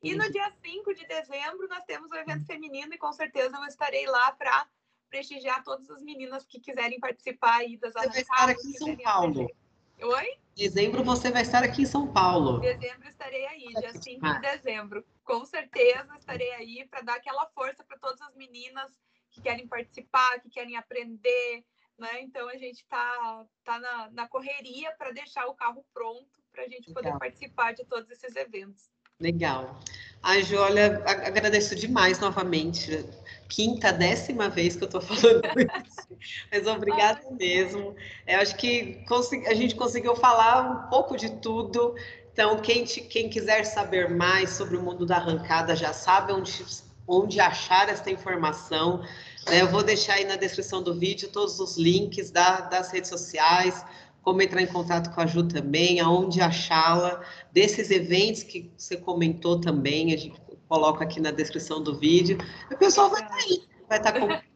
E 0.00 0.14
no 0.14 0.30
dia 0.30 0.52
5 0.64 0.94
de 0.94 1.06
dezembro 1.06 1.68
nós 1.68 1.84
temos 1.84 2.10
o 2.10 2.14
evento 2.14 2.46
feminino 2.46 2.94
e 2.94 2.98
com 2.98 3.12
certeza 3.12 3.56
eu 3.56 3.64
estarei 3.64 4.06
lá 4.06 4.30
para 4.32 4.68
prestigiar 5.12 5.62
todas 5.62 5.90
as 5.90 6.02
meninas 6.02 6.46
que 6.46 6.58
quiserem 6.58 6.98
participar 6.98 7.58
aí 7.58 7.76
das 7.76 7.92
Você 7.92 8.08
vai 8.08 8.20
estar 8.22 8.48
aqui 8.48 8.66
em 8.66 8.72
São 8.72 8.96
Paulo. 8.96 9.42
Aprender. 9.42 9.56
Oi? 10.02 10.38
Dezembro 10.56 11.04
você 11.04 11.30
vai 11.30 11.42
estar 11.42 11.62
aqui 11.62 11.82
em 11.82 11.86
São 11.86 12.10
Paulo. 12.10 12.60
Dezembro 12.60 13.06
estarei 13.06 13.46
aí, 13.46 13.68
dia 13.74 13.92
5 13.92 14.26
de 14.26 14.40
dezembro. 14.40 15.04
Com 15.22 15.44
certeza 15.44 16.16
estarei 16.18 16.50
aí 16.52 16.88
para 16.90 17.02
dar 17.02 17.16
aquela 17.16 17.46
força 17.50 17.84
para 17.84 17.98
todas 17.98 18.20
as 18.22 18.34
meninas 18.34 18.90
que 19.30 19.42
querem 19.42 19.68
participar, 19.68 20.40
que 20.40 20.48
querem 20.48 20.76
aprender, 20.76 21.62
né? 21.98 22.22
Então 22.22 22.48
a 22.48 22.56
gente 22.56 22.78
está 22.78 23.46
tá 23.62 23.78
na, 23.78 24.10
na 24.10 24.28
correria 24.28 24.92
para 24.96 25.12
deixar 25.12 25.46
o 25.46 25.54
carro 25.54 25.84
pronto 25.92 26.42
para 26.50 26.64
a 26.64 26.68
gente 26.68 26.88
Legal. 26.88 27.02
poder 27.02 27.18
participar 27.18 27.72
de 27.72 27.84
todos 27.84 28.10
esses 28.10 28.34
eventos. 28.34 28.90
Legal. 29.20 29.78
A 30.22 30.40
Ju, 30.40 30.56
olha, 30.56 31.02
agradeço 31.04 31.74
demais 31.74 32.20
novamente. 32.20 33.04
Quinta, 33.48 33.92
décima 33.92 34.48
vez 34.48 34.76
que 34.76 34.84
eu 34.84 34.86
estou 34.86 35.00
falando 35.00 35.42
isso. 35.84 36.08
Mas 36.50 36.66
obrigada 36.66 37.20
mesmo. 37.32 37.94
Eu 38.26 38.38
acho 38.38 38.56
que 38.56 39.04
a 39.46 39.54
gente 39.54 39.74
conseguiu 39.74 40.14
falar 40.14 40.62
um 40.62 40.88
pouco 40.88 41.16
de 41.16 41.28
tudo. 41.28 41.94
Então, 42.32 42.58
quem, 42.60 42.84
te, 42.84 43.00
quem 43.00 43.28
quiser 43.28 43.64
saber 43.64 44.08
mais 44.08 44.50
sobre 44.50 44.76
o 44.76 44.82
mundo 44.82 45.04
da 45.04 45.16
arrancada 45.16 45.74
já 45.74 45.92
sabe 45.92 46.32
onde, 46.32 46.64
onde 47.06 47.40
achar 47.40 47.88
essa 47.88 48.10
informação. 48.10 49.02
Né? 49.48 49.60
Eu 49.60 49.68
vou 49.68 49.82
deixar 49.82 50.14
aí 50.14 50.24
na 50.24 50.36
descrição 50.36 50.82
do 50.82 50.94
vídeo 50.94 51.28
todos 51.28 51.58
os 51.58 51.76
links 51.76 52.30
da, 52.30 52.60
das 52.60 52.90
redes 52.90 53.10
sociais, 53.10 53.84
como 54.22 54.40
entrar 54.40 54.62
em 54.62 54.66
contato 54.66 55.12
com 55.14 55.20
a 55.20 55.26
Ju 55.26 55.42
também, 55.42 56.00
aonde 56.00 56.40
achá-la, 56.40 57.22
desses 57.52 57.90
eventos 57.90 58.42
que 58.42 58.70
você 58.76 58.96
comentou 58.96 59.60
também, 59.60 60.14
a 60.14 60.16
gente 60.16 60.40
coloca 60.68 61.04
aqui 61.04 61.20
na 61.20 61.30
descrição 61.30 61.82
do 61.82 61.98
vídeo. 61.98 62.38
O 62.70 62.76
pessoal 62.76 63.10
vai 63.10 63.22
estar 63.22 63.36
tá 63.36 63.42
aí, 63.42 63.62
vai 63.88 63.98
estar 63.98 64.12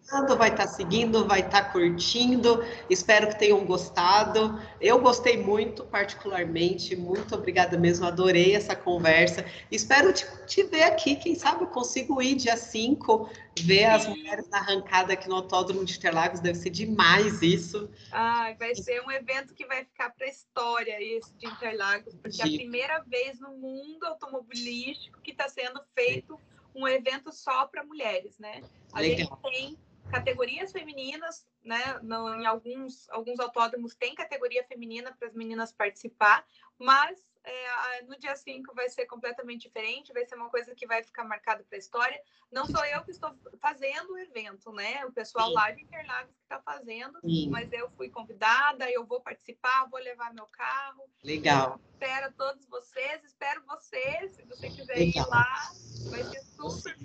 comentando, 0.07 0.39
vai 0.39 0.51
estar 0.51 0.67
tá 0.67 0.73
seguindo, 0.73 1.27
vai 1.27 1.41
estar 1.41 1.65
tá 1.65 1.71
curtindo. 1.71 2.65
Espero 2.89 3.29
que 3.29 3.39
tenham 3.39 3.65
gostado. 3.65 4.61
Eu 4.81 5.01
gostei 5.01 5.37
muito, 5.43 5.85
particularmente. 5.85 6.95
Muito 6.95 7.35
obrigada 7.35 7.77
mesmo, 7.77 8.07
adorei 8.07 8.55
essa 8.55 8.77
conversa. 8.77 9.45
Espero 9.71 10.13
te, 10.13 10.27
te 10.47 10.63
ver 10.63 10.85
aqui. 10.85 11.17
Quem 11.17 11.35
sabe 11.35 11.65
eu 11.65 11.69
consigo 11.69 12.23
ir 12.23 12.37
dia 12.37 12.57
5 12.57 13.29
ver 13.61 13.85
as 13.87 14.07
mulheres 14.07 14.49
na 14.49 14.59
arrancada 14.59 15.13
aqui 15.15 15.29
no 15.29 15.37
Autódromo 15.37 15.85
de 15.85 15.97
Interlagos. 15.97 16.41
Deve 16.41 16.59
ser 16.59 16.71
demais 16.71 17.43
isso. 17.43 17.91
Ah, 18.13 18.55
vai 18.59 18.75
ser 18.75 19.03
um 19.03 19.11
evento 19.11 19.55
que 19.55 19.67
vai 19.67 19.85
ficar 19.85 20.11
para 20.11 20.27
a 20.27 20.31
história 20.31 21.03
esse 21.03 21.35
de 21.35 21.47
Interlagos, 21.47 22.15
porque 22.15 22.43
é 22.43 22.45
a 22.45 22.49
primeira 22.49 23.03
vez 23.05 23.41
no 23.41 23.57
mundo 23.57 24.05
automobilístico 24.05 25.21
que 25.21 25.33
está 25.33 25.49
sendo 25.49 25.81
feito 25.95 26.39
um 26.75 26.87
evento 26.87 27.33
só 27.33 27.67
para 27.67 27.83
mulheres, 27.83 28.39
né? 28.39 28.63
A 28.93 29.01
Legal. 29.01 29.41
gente 29.43 29.43
tem 29.43 29.79
categorias 30.11 30.73
femininas, 30.73 31.47
né? 31.63 31.99
No, 32.03 32.35
em 32.35 32.47
alguns, 32.47 33.09
alguns 33.11 33.41
autódromos 33.41 33.95
tem 33.95 34.15
categoria 34.15 34.65
feminina 34.65 35.15
para 35.19 35.29
as 35.29 35.35
meninas 35.35 35.73
participar, 35.73 36.47
mas 36.79 37.27
é, 37.47 38.03
no 38.03 38.19
dia 38.19 38.35
5 38.35 38.75
vai 38.75 38.89
ser 38.89 39.07
completamente 39.07 39.63
diferente, 39.63 40.13
vai 40.13 40.27
ser 40.27 40.35
uma 40.35 40.51
coisa 40.51 40.75
que 40.75 40.87
vai 40.87 41.03
ficar 41.05 41.23
marcada 41.25 41.65
para 41.65 41.77
a 41.77 41.79
história. 41.79 42.21
Não 42.51 42.67
sou 42.67 42.85
eu 42.85 43.03
que 43.05 43.13
estou 43.13 43.33
fazendo 43.61 44.13
o 44.13 44.19
evento, 44.19 44.73
né? 44.73 45.05
O 45.07 45.13
pessoal 45.13 45.49
Sim. 45.49 45.55
lá 45.55 45.71
de 45.71 45.83
Interlagos 45.83 46.35
que 46.35 46.43
está 46.43 46.61
fazendo, 46.61 47.21
Sim. 47.21 47.49
mas 47.51 47.73
eu 47.73 47.89
fui 47.93 48.09
convidada, 48.09 48.91
eu 48.91 49.07
vou 49.07 49.21
participar, 49.21 49.89
vou 49.89 50.01
levar 50.01 50.35
meu 50.35 50.47
carro. 50.47 51.09
Legal. 51.23 51.81
espero 51.93 52.33
todos 52.35 52.67
vocês, 52.67 53.25
espero 53.25 53.65
vocês, 53.67 54.35
se 54.35 54.43
você 54.45 54.69
quiser 54.69 54.99
Legal. 54.99 55.25
ir 55.25 55.29
lá, 55.29 55.73
vai 56.11 56.25
ser 56.25 56.41
super 56.41 56.97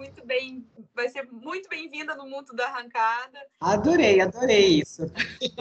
muito 0.00 0.24
bem, 0.24 0.66
vai 0.94 1.10
ser 1.10 1.30
muito 1.30 1.68
bem-vinda 1.68 2.14
no 2.14 2.26
mundo 2.26 2.54
da 2.54 2.68
arrancada. 2.68 3.46
Adorei, 3.60 4.18
adorei 4.18 4.80
isso. 4.80 5.02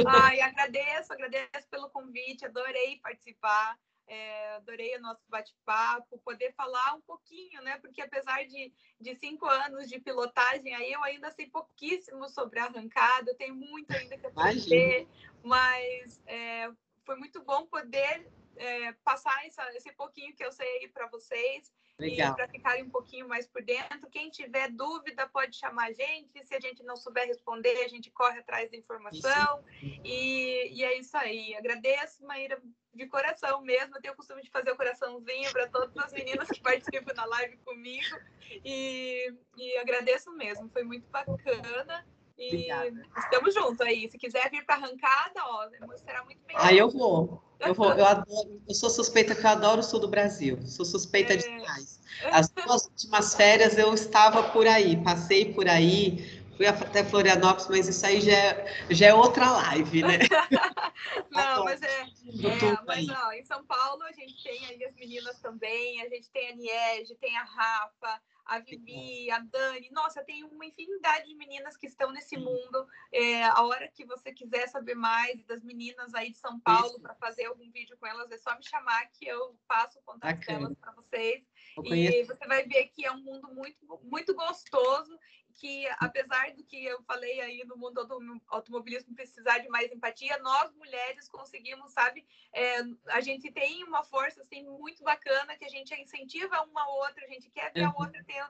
Ai, 0.07 0.39
agradeço, 0.39 1.11
agradeço 1.11 1.67
pelo 1.69 1.89
convite, 1.89 2.45
adorei 2.45 2.97
participar. 3.03 3.77
É, 4.07 4.55
adorei 4.55 4.95
o 4.95 5.01
nosso 5.01 5.21
bate-papo, 5.27 6.17
poder 6.19 6.53
falar 6.53 6.95
um 6.95 7.01
pouquinho, 7.01 7.61
né? 7.61 7.77
Porque 7.79 8.01
apesar 8.01 8.43
de, 8.45 8.73
de 8.99 9.15
cinco 9.17 9.45
anos 9.45 9.89
de 9.89 9.99
pilotagem, 9.99 10.73
aí 10.73 10.91
eu 10.91 11.03
ainda 11.03 11.29
sei 11.31 11.47
pouquíssimo 11.47 12.27
sobre 12.29 12.59
a 12.59 12.65
arrancada, 12.65 13.29
eu 13.29 13.35
tenho 13.35 13.53
muito 13.53 13.91
ainda 13.91 14.17
que 14.17 14.25
aprender, 14.25 15.01
Imagina. 15.01 15.33
mas 15.43 16.21
é, 16.25 16.71
foi 17.05 17.17
muito 17.17 17.43
bom 17.43 17.67
poder 17.67 18.25
é, 18.55 18.93
passar 19.03 19.45
essa, 19.45 19.69
esse 19.75 19.91
pouquinho 19.91 20.33
que 20.33 20.43
eu 20.43 20.51
sei 20.51 20.87
para 20.87 21.07
vocês. 21.07 21.71
Legal. 21.99 22.31
E 22.31 22.35
para 22.35 22.47
ficarem 22.47 22.83
um 22.83 22.89
pouquinho 22.89 23.27
mais 23.27 23.45
por 23.45 23.61
dentro. 23.61 24.09
Quem 24.09 24.29
tiver 24.29 24.71
dúvida 24.71 25.27
pode 25.27 25.57
chamar 25.57 25.89
a 25.89 25.91
gente. 25.91 26.45
Se 26.45 26.55
a 26.55 26.59
gente 26.59 26.81
não 26.83 26.95
souber 26.95 27.27
responder, 27.27 27.83
a 27.83 27.87
gente 27.89 28.09
corre 28.09 28.39
atrás 28.39 28.71
da 28.71 28.77
informação. 28.77 29.63
E, 29.81 30.71
e, 30.73 30.83
é 30.83 30.97
isso 30.97 31.17
aí. 31.17 31.53
Agradeço, 31.55 32.25
Maíra, 32.25 32.61
de 32.93 33.05
coração 33.07 33.61
mesmo. 33.61 33.97
Eu 33.97 34.01
tenho 34.01 34.13
o 34.13 34.17
costume 34.17 34.41
de 34.41 34.49
fazer 34.49 34.71
o 34.71 34.77
coraçãozinho 34.77 35.51
para 35.51 35.67
todas 35.67 35.95
as 35.97 36.13
meninas 36.13 36.47
que 36.47 36.61
participam 36.63 37.13
na 37.13 37.25
live 37.25 37.57
comigo. 37.57 38.17
E, 38.63 39.33
e 39.57 39.77
agradeço 39.77 40.31
mesmo. 40.31 40.69
Foi 40.69 40.83
muito 40.83 41.07
bacana. 41.09 42.07
E 42.39 42.47
Obrigada. 42.47 43.05
estamos 43.17 43.53
juntos 43.53 43.81
aí. 43.81 44.09
Se 44.09 44.17
quiser 44.17 44.49
vir 44.49 44.65
para 44.65 44.75
arrancada, 44.75 45.41
ó, 45.43 45.67
será 45.97 46.23
muito 46.23 46.39
bem. 46.47 46.55
Ah, 46.57 46.73
eu 46.73 46.89
vou. 46.89 47.43
Eu 47.59 47.73
vou, 47.73 47.91
eu 47.91 48.05
adoro, 48.07 48.61
eu 48.65 48.73
sou 48.73 48.89
suspeita 48.89 49.35
que 49.35 49.45
eu 49.45 49.49
adoro 49.49 49.81
o 49.81 49.83
sul 49.83 49.99
do 49.99 50.07
Brasil. 50.07 50.57
Sou 50.65 50.85
suspeita 50.85 51.33
é. 51.33 51.37
demais. 51.37 51.99
As 52.31 52.49
duas 52.65 52.85
últimas 52.85 53.35
férias 53.35 53.77
eu 53.77 53.93
estava 53.93 54.41
por 54.51 54.65
aí, 54.65 54.95
passei 55.03 55.53
por 55.53 55.67
aí, 55.67 56.41
fui 56.55 56.65
até 56.65 57.03
Florianópolis, 57.03 57.67
mas 57.67 57.87
isso 57.89 58.05
aí 58.05 58.21
já 58.21 58.31
é, 58.31 58.85
já 58.89 59.07
é 59.07 59.13
outra 59.13 59.51
live, 59.51 60.01
né? 60.03 60.19
não, 61.31 61.65
mas 61.65 61.81
é, 61.81 62.01
é 62.01 62.77
mas 62.87 63.09
ó, 63.09 63.33
em 63.33 63.43
São 63.43 63.65
Paulo 63.65 64.03
a 64.03 64.13
gente 64.13 64.41
tem 64.41 64.65
aí 64.65 64.83
as 64.85 64.95
meninas 64.95 65.37
também, 65.39 66.01
a 66.01 66.07
gente 66.07 66.29
tem 66.29 66.51
a 66.51 66.55
Niege, 66.55 67.15
tem 67.15 67.37
a 67.37 67.43
Rafa, 67.43 68.21
a 68.49 68.59
Vivi, 68.59 69.29
a 69.29 69.39
Dani. 69.39 69.89
Nossa, 69.91 70.23
tem 70.23 70.43
uma 70.43 70.65
infinidade 70.65 71.27
de 71.27 71.35
meninas 71.35 71.77
que 71.77 71.85
estão 71.85 72.11
nesse 72.11 72.35
mundo. 72.35 72.87
É, 73.13 73.43
a 73.43 73.61
hora 73.63 73.87
que 73.87 74.03
você 74.05 74.33
quiser 74.33 74.67
saber 74.67 74.95
mais 74.95 75.43
das 75.45 75.63
meninas 75.63 76.13
aí 76.15 76.31
de 76.31 76.37
São 76.37 76.59
Paulo 76.59 76.99
para 76.99 77.13
fazer 77.15 77.45
algum 77.45 77.69
vídeo 77.71 77.95
com 77.99 78.07
elas, 78.07 78.31
é 78.31 78.37
só 78.37 78.55
me 78.57 78.63
chamar 78.63 79.07
que 79.11 79.27
eu 79.27 79.55
passo 79.67 79.99
o 79.99 80.01
contato 80.01 80.45
delas 80.45 80.75
para 80.79 80.91
vocês. 80.93 81.43
E 81.85 82.25
você 82.25 82.47
vai 82.47 82.63
ver 82.65 82.87
que 82.87 83.05
é 83.05 83.11
um 83.11 83.21
mundo 83.21 83.53
muito, 83.53 83.99
muito 84.03 84.33
gostoso 84.33 85.17
que, 85.59 85.85
apesar 85.99 86.53
do 86.53 86.63
que 86.63 86.85
eu 86.85 87.03
falei 87.03 87.41
aí 87.41 87.63
no 87.65 87.75
mundo 87.75 88.05
do 88.05 88.41
automobilismo 88.47 89.13
precisar 89.13 89.57
de 89.57 89.67
mais 89.67 89.91
empatia, 89.91 90.37
nós 90.37 90.73
mulheres 90.73 91.27
conseguimos, 91.27 91.91
sabe? 91.91 92.25
É, 92.53 92.77
a 93.09 93.19
gente 93.19 93.51
tem 93.51 93.83
uma 93.83 94.01
força 94.03 94.41
assim 94.41 94.63
muito 94.63 95.03
bacana 95.03 95.57
que 95.57 95.65
a 95.65 95.69
gente 95.69 95.93
incentiva 95.93 96.61
uma 96.63 96.81
a 96.81 96.89
outra, 96.89 97.25
a 97.25 97.27
gente 97.27 97.49
quer 97.49 97.73
ver 97.73 97.83
a 97.83 97.89
uhum. 97.89 97.95
outra 97.99 98.23
ter 98.23 98.41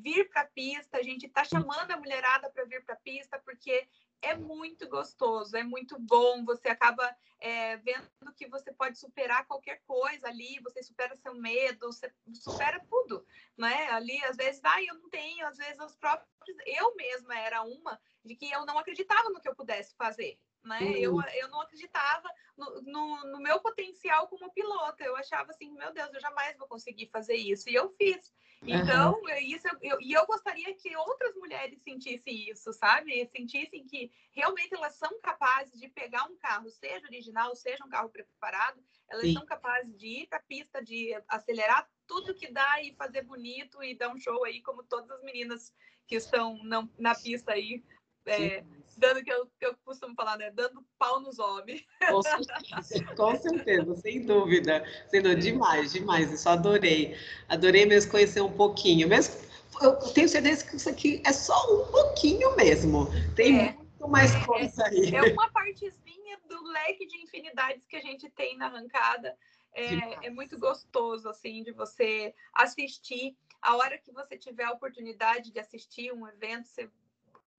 vir 0.00 0.28
para 0.30 0.42
a 0.42 0.46
pista, 0.46 0.98
a 0.98 1.02
gente 1.02 1.26
está 1.26 1.44
chamando 1.44 1.90
a 1.90 1.96
mulherada 1.96 2.50
para 2.50 2.64
vir 2.64 2.84
para 2.84 2.94
a 2.94 3.00
pista, 3.00 3.38
porque 3.44 3.86
é 4.22 4.34
muito 4.36 4.88
gostoso, 4.88 5.56
é 5.56 5.64
muito 5.64 5.98
bom. 5.98 6.44
Você 6.44 6.68
acaba 6.68 7.14
é, 7.40 7.76
vendo 7.78 8.08
que 8.36 8.48
você 8.48 8.72
pode 8.72 8.98
superar 8.98 9.44
qualquer 9.46 9.82
coisa 9.84 10.28
ali, 10.28 10.60
você 10.60 10.82
supera 10.82 11.16
seu 11.16 11.34
medo, 11.34 11.92
você 11.92 12.10
supera 12.32 12.80
tudo, 12.88 13.26
né? 13.56 13.90
Ali, 13.90 14.24
às 14.24 14.36
vezes, 14.36 14.60
ah, 14.64 14.82
eu 14.82 14.94
não 14.94 15.10
tenho, 15.10 15.46
às 15.46 15.56
vezes, 15.56 15.78
os 15.80 15.96
próprios. 15.96 16.30
Eu 16.64 16.94
mesma 16.94 17.36
era 17.36 17.62
uma 17.62 18.00
de 18.24 18.36
que 18.36 18.50
eu 18.50 18.64
não 18.64 18.78
acreditava 18.78 19.28
no 19.30 19.40
que 19.40 19.48
eu 19.48 19.56
pudesse 19.56 19.94
fazer. 19.96 20.38
Né? 20.62 20.78
Uhum. 20.80 20.92
Eu, 20.92 21.20
eu 21.34 21.48
não 21.48 21.60
acreditava 21.60 22.28
no, 22.62 22.82
no, 22.82 23.32
no, 23.32 23.38
meu 23.40 23.60
potencial 23.60 24.28
como 24.28 24.52
piloto. 24.52 25.02
Eu 25.02 25.16
achava 25.16 25.50
assim, 25.50 25.72
meu 25.72 25.92
Deus, 25.92 26.12
eu 26.12 26.20
jamais 26.20 26.56
vou 26.56 26.68
conseguir 26.68 27.08
fazer 27.08 27.34
isso. 27.34 27.68
E 27.68 27.74
eu 27.74 27.90
fiz. 27.90 28.32
Então, 28.64 29.14
uhum. 29.14 29.28
isso 29.38 29.66
eu, 29.80 30.00
e 30.00 30.12
eu 30.12 30.24
gostaria 30.24 30.72
que 30.74 30.96
outras 30.96 31.34
mulheres 31.34 31.82
sentissem 31.82 32.48
isso, 32.48 32.72
sabe? 32.72 33.28
Sentissem 33.36 33.84
que 33.84 34.12
realmente 34.30 34.74
elas 34.74 34.94
são 34.94 35.20
capazes 35.20 35.78
de 35.80 35.88
pegar 35.88 36.24
um 36.24 36.36
carro, 36.36 36.70
seja 36.70 37.04
original, 37.06 37.56
seja 37.56 37.84
um 37.84 37.88
carro 37.88 38.08
preparado, 38.08 38.80
elas 39.10 39.26
Sim. 39.26 39.34
são 39.34 39.44
capazes 39.44 39.98
de 39.98 40.22
ir 40.22 40.26
para 40.28 40.38
a 40.38 40.42
pista, 40.42 40.82
de 40.82 41.12
acelerar 41.26 41.90
tudo 42.06 42.34
que 42.34 42.52
dá 42.52 42.80
e 42.80 42.94
fazer 42.94 43.22
bonito 43.22 43.82
e 43.82 43.96
dar 43.96 44.10
um 44.10 44.18
show 44.18 44.44
aí, 44.44 44.62
como 44.62 44.84
todas 44.84 45.10
as 45.10 45.22
meninas 45.24 45.74
que 46.06 46.14
estão 46.14 46.62
na, 46.62 46.88
na 46.98 47.14
pista 47.16 47.52
aí 47.52 47.82
é, 48.26 48.64
dando 48.96 49.22
que 49.22 49.32
eu, 49.32 49.46
que 49.58 49.66
eu 49.66 49.74
costumo 49.84 50.14
falar, 50.14 50.36
né? 50.36 50.50
Dando 50.50 50.84
pau 50.98 51.20
nos 51.20 51.38
homens. 51.38 51.84
Com 52.08 52.22
certeza, 52.22 53.14
com 53.16 53.36
certeza, 53.36 53.96
sem 53.96 54.24
dúvida. 54.24 54.84
Sendo 55.08 55.34
demais, 55.34 55.92
demais. 55.92 56.30
Isso 56.30 56.48
adorei. 56.48 57.16
Adorei 57.48 57.86
mesmo 57.86 58.10
conhecer 58.10 58.40
um 58.40 58.52
pouquinho. 58.52 59.08
Mesmo, 59.08 59.34
eu 59.80 59.96
tenho 60.12 60.28
certeza 60.28 60.64
que 60.64 60.76
isso 60.76 60.88
aqui 60.88 61.22
é 61.26 61.32
só 61.32 61.56
um 61.74 61.90
pouquinho 61.90 62.54
mesmo. 62.56 63.06
Tem 63.34 63.58
é, 63.58 63.72
muito 63.72 64.08
mais 64.08 64.34
é, 64.34 64.44
coisa 64.44 64.86
aí. 64.86 65.14
É 65.14 65.32
uma 65.32 65.50
partezinha 65.50 66.38
do 66.48 66.62
leque 66.64 67.06
de 67.06 67.18
infinidades 67.22 67.84
que 67.86 67.96
a 67.96 68.00
gente 68.00 68.30
tem 68.30 68.56
na 68.56 68.66
arrancada. 68.66 69.36
É, 69.74 70.26
é, 70.26 70.30
muito 70.30 70.58
gostoso, 70.58 71.28
assim, 71.28 71.62
de 71.62 71.72
você 71.72 72.34
assistir. 72.52 73.34
A 73.60 73.76
hora 73.76 73.96
que 73.96 74.12
você 74.12 74.36
tiver 74.36 74.64
a 74.64 74.72
oportunidade 74.72 75.50
de 75.50 75.58
assistir 75.58 76.12
um 76.12 76.28
evento, 76.28 76.68
você 76.68 76.90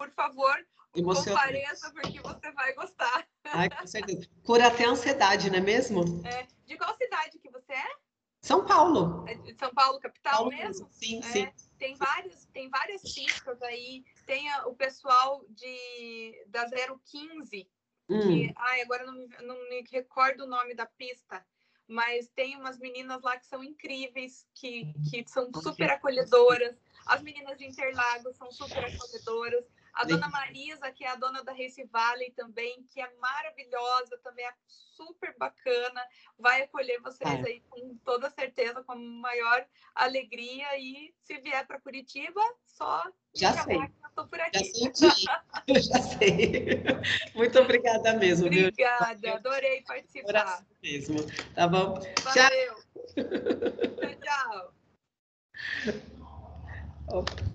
por 0.03 0.11
favor, 0.11 0.55
compareça 0.91 1.91
porque 1.93 2.19
você 2.19 2.51
vai 2.51 2.73
gostar. 2.73 3.27
Ai, 3.45 3.69
com 3.69 3.87
certeza. 3.87 4.27
Cura 4.43 4.67
até 4.67 4.85
a 4.85 4.89
ansiedade, 4.89 5.49
não 5.49 5.57
é 5.57 5.61
mesmo? 5.61 6.03
É. 6.25 6.45
De 6.65 6.77
qual 6.77 6.95
cidade 6.97 7.39
que 7.39 7.49
você 7.49 7.71
é? 7.71 7.95
São 8.41 8.65
Paulo. 8.65 9.23
É 9.27 9.35
de 9.35 9.57
São 9.57 9.73
Paulo, 9.73 9.99
capital 9.99 10.33
Paulo 10.33 10.49
mesmo? 10.49 10.87
Sim, 10.91 11.19
é. 11.19 11.21
sim. 11.21 11.51
Tem 11.79 11.95
vários, 11.95 12.45
tem 12.47 12.69
várias 12.69 13.01
pistas 13.01 13.61
aí. 13.61 14.03
Tem 14.25 14.49
a, 14.51 14.67
o 14.67 14.75
pessoal 14.75 15.45
de 15.49 16.45
da 16.47 16.69
015, 16.69 17.69
hum. 18.09 18.19
que 18.19 18.53
ai, 18.57 18.81
agora 18.81 19.05
não, 19.05 19.27
não 19.43 19.69
me 19.69 19.85
recordo 19.89 20.43
o 20.43 20.47
nome 20.47 20.75
da 20.75 20.85
pista, 20.85 21.45
mas 21.87 22.27
tem 22.35 22.57
umas 22.57 22.77
meninas 22.77 23.21
lá 23.21 23.37
que 23.37 23.45
são 23.45 23.63
incríveis, 23.63 24.45
que, 24.53 24.93
que 25.09 25.23
são 25.27 25.49
super 25.53 25.91
acolhedoras. 25.91 26.75
As 27.05 27.21
meninas 27.21 27.57
de 27.57 27.65
Interlagos 27.65 28.35
são 28.35 28.51
super 28.51 28.83
acolhedoras. 28.83 29.65
A 29.93 30.05
dona 30.05 30.27
Marisa, 30.27 30.91
que 30.91 31.03
é 31.03 31.09
a 31.09 31.15
dona 31.15 31.43
da 31.43 31.51
Race 31.51 31.83
Valley 31.85 32.31
também, 32.31 32.83
que 32.89 32.99
é 32.99 33.09
maravilhosa, 33.19 34.17
também 34.23 34.45
é 34.45 34.53
super 34.67 35.35
bacana, 35.37 36.01
vai 36.37 36.63
acolher 36.63 36.99
vocês 37.01 37.29
é. 37.29 37.47
aí 37.47 37.59
com 37.69 37.95
toda 38.03 38.29
certeza, 38.29 38.83
com 38.83 38.91
a 38.93 38.95
maior 38.95 39.65
alegria. 39.93 40.77
E 40.79 41.13
se 41.21 41.37
vier 41.39 41.65
para 41.67 41.79
Curitiba, 41.79 42.41
só 42.65 43.03
já 43.35 43.53
sei. 43.63 43.79
Estou 44.07 44.27
por 44.27 44.39
aqui. 44.39 44.59
Já 44.59 44.93
sei, 44.93 45.25
eu 45.67 45.81
já 45.81 46.01
sei. 46.01 46.83
Muito 47.33 47.59
obrigada 47.59 48.13
mesmo. 48.13 48.47
Obrigada, 48.47 49.15
viu? 49.15 49.33
adorei 49.33 49.81
participar. 49.83 50.65
mesmo, 50.81 51.17
tá 51.55 51.67
bom? 51.67 51.99
Valeu. 52.23 52.75
tchau. 54.21 54.73
tchau. 57.09 57.53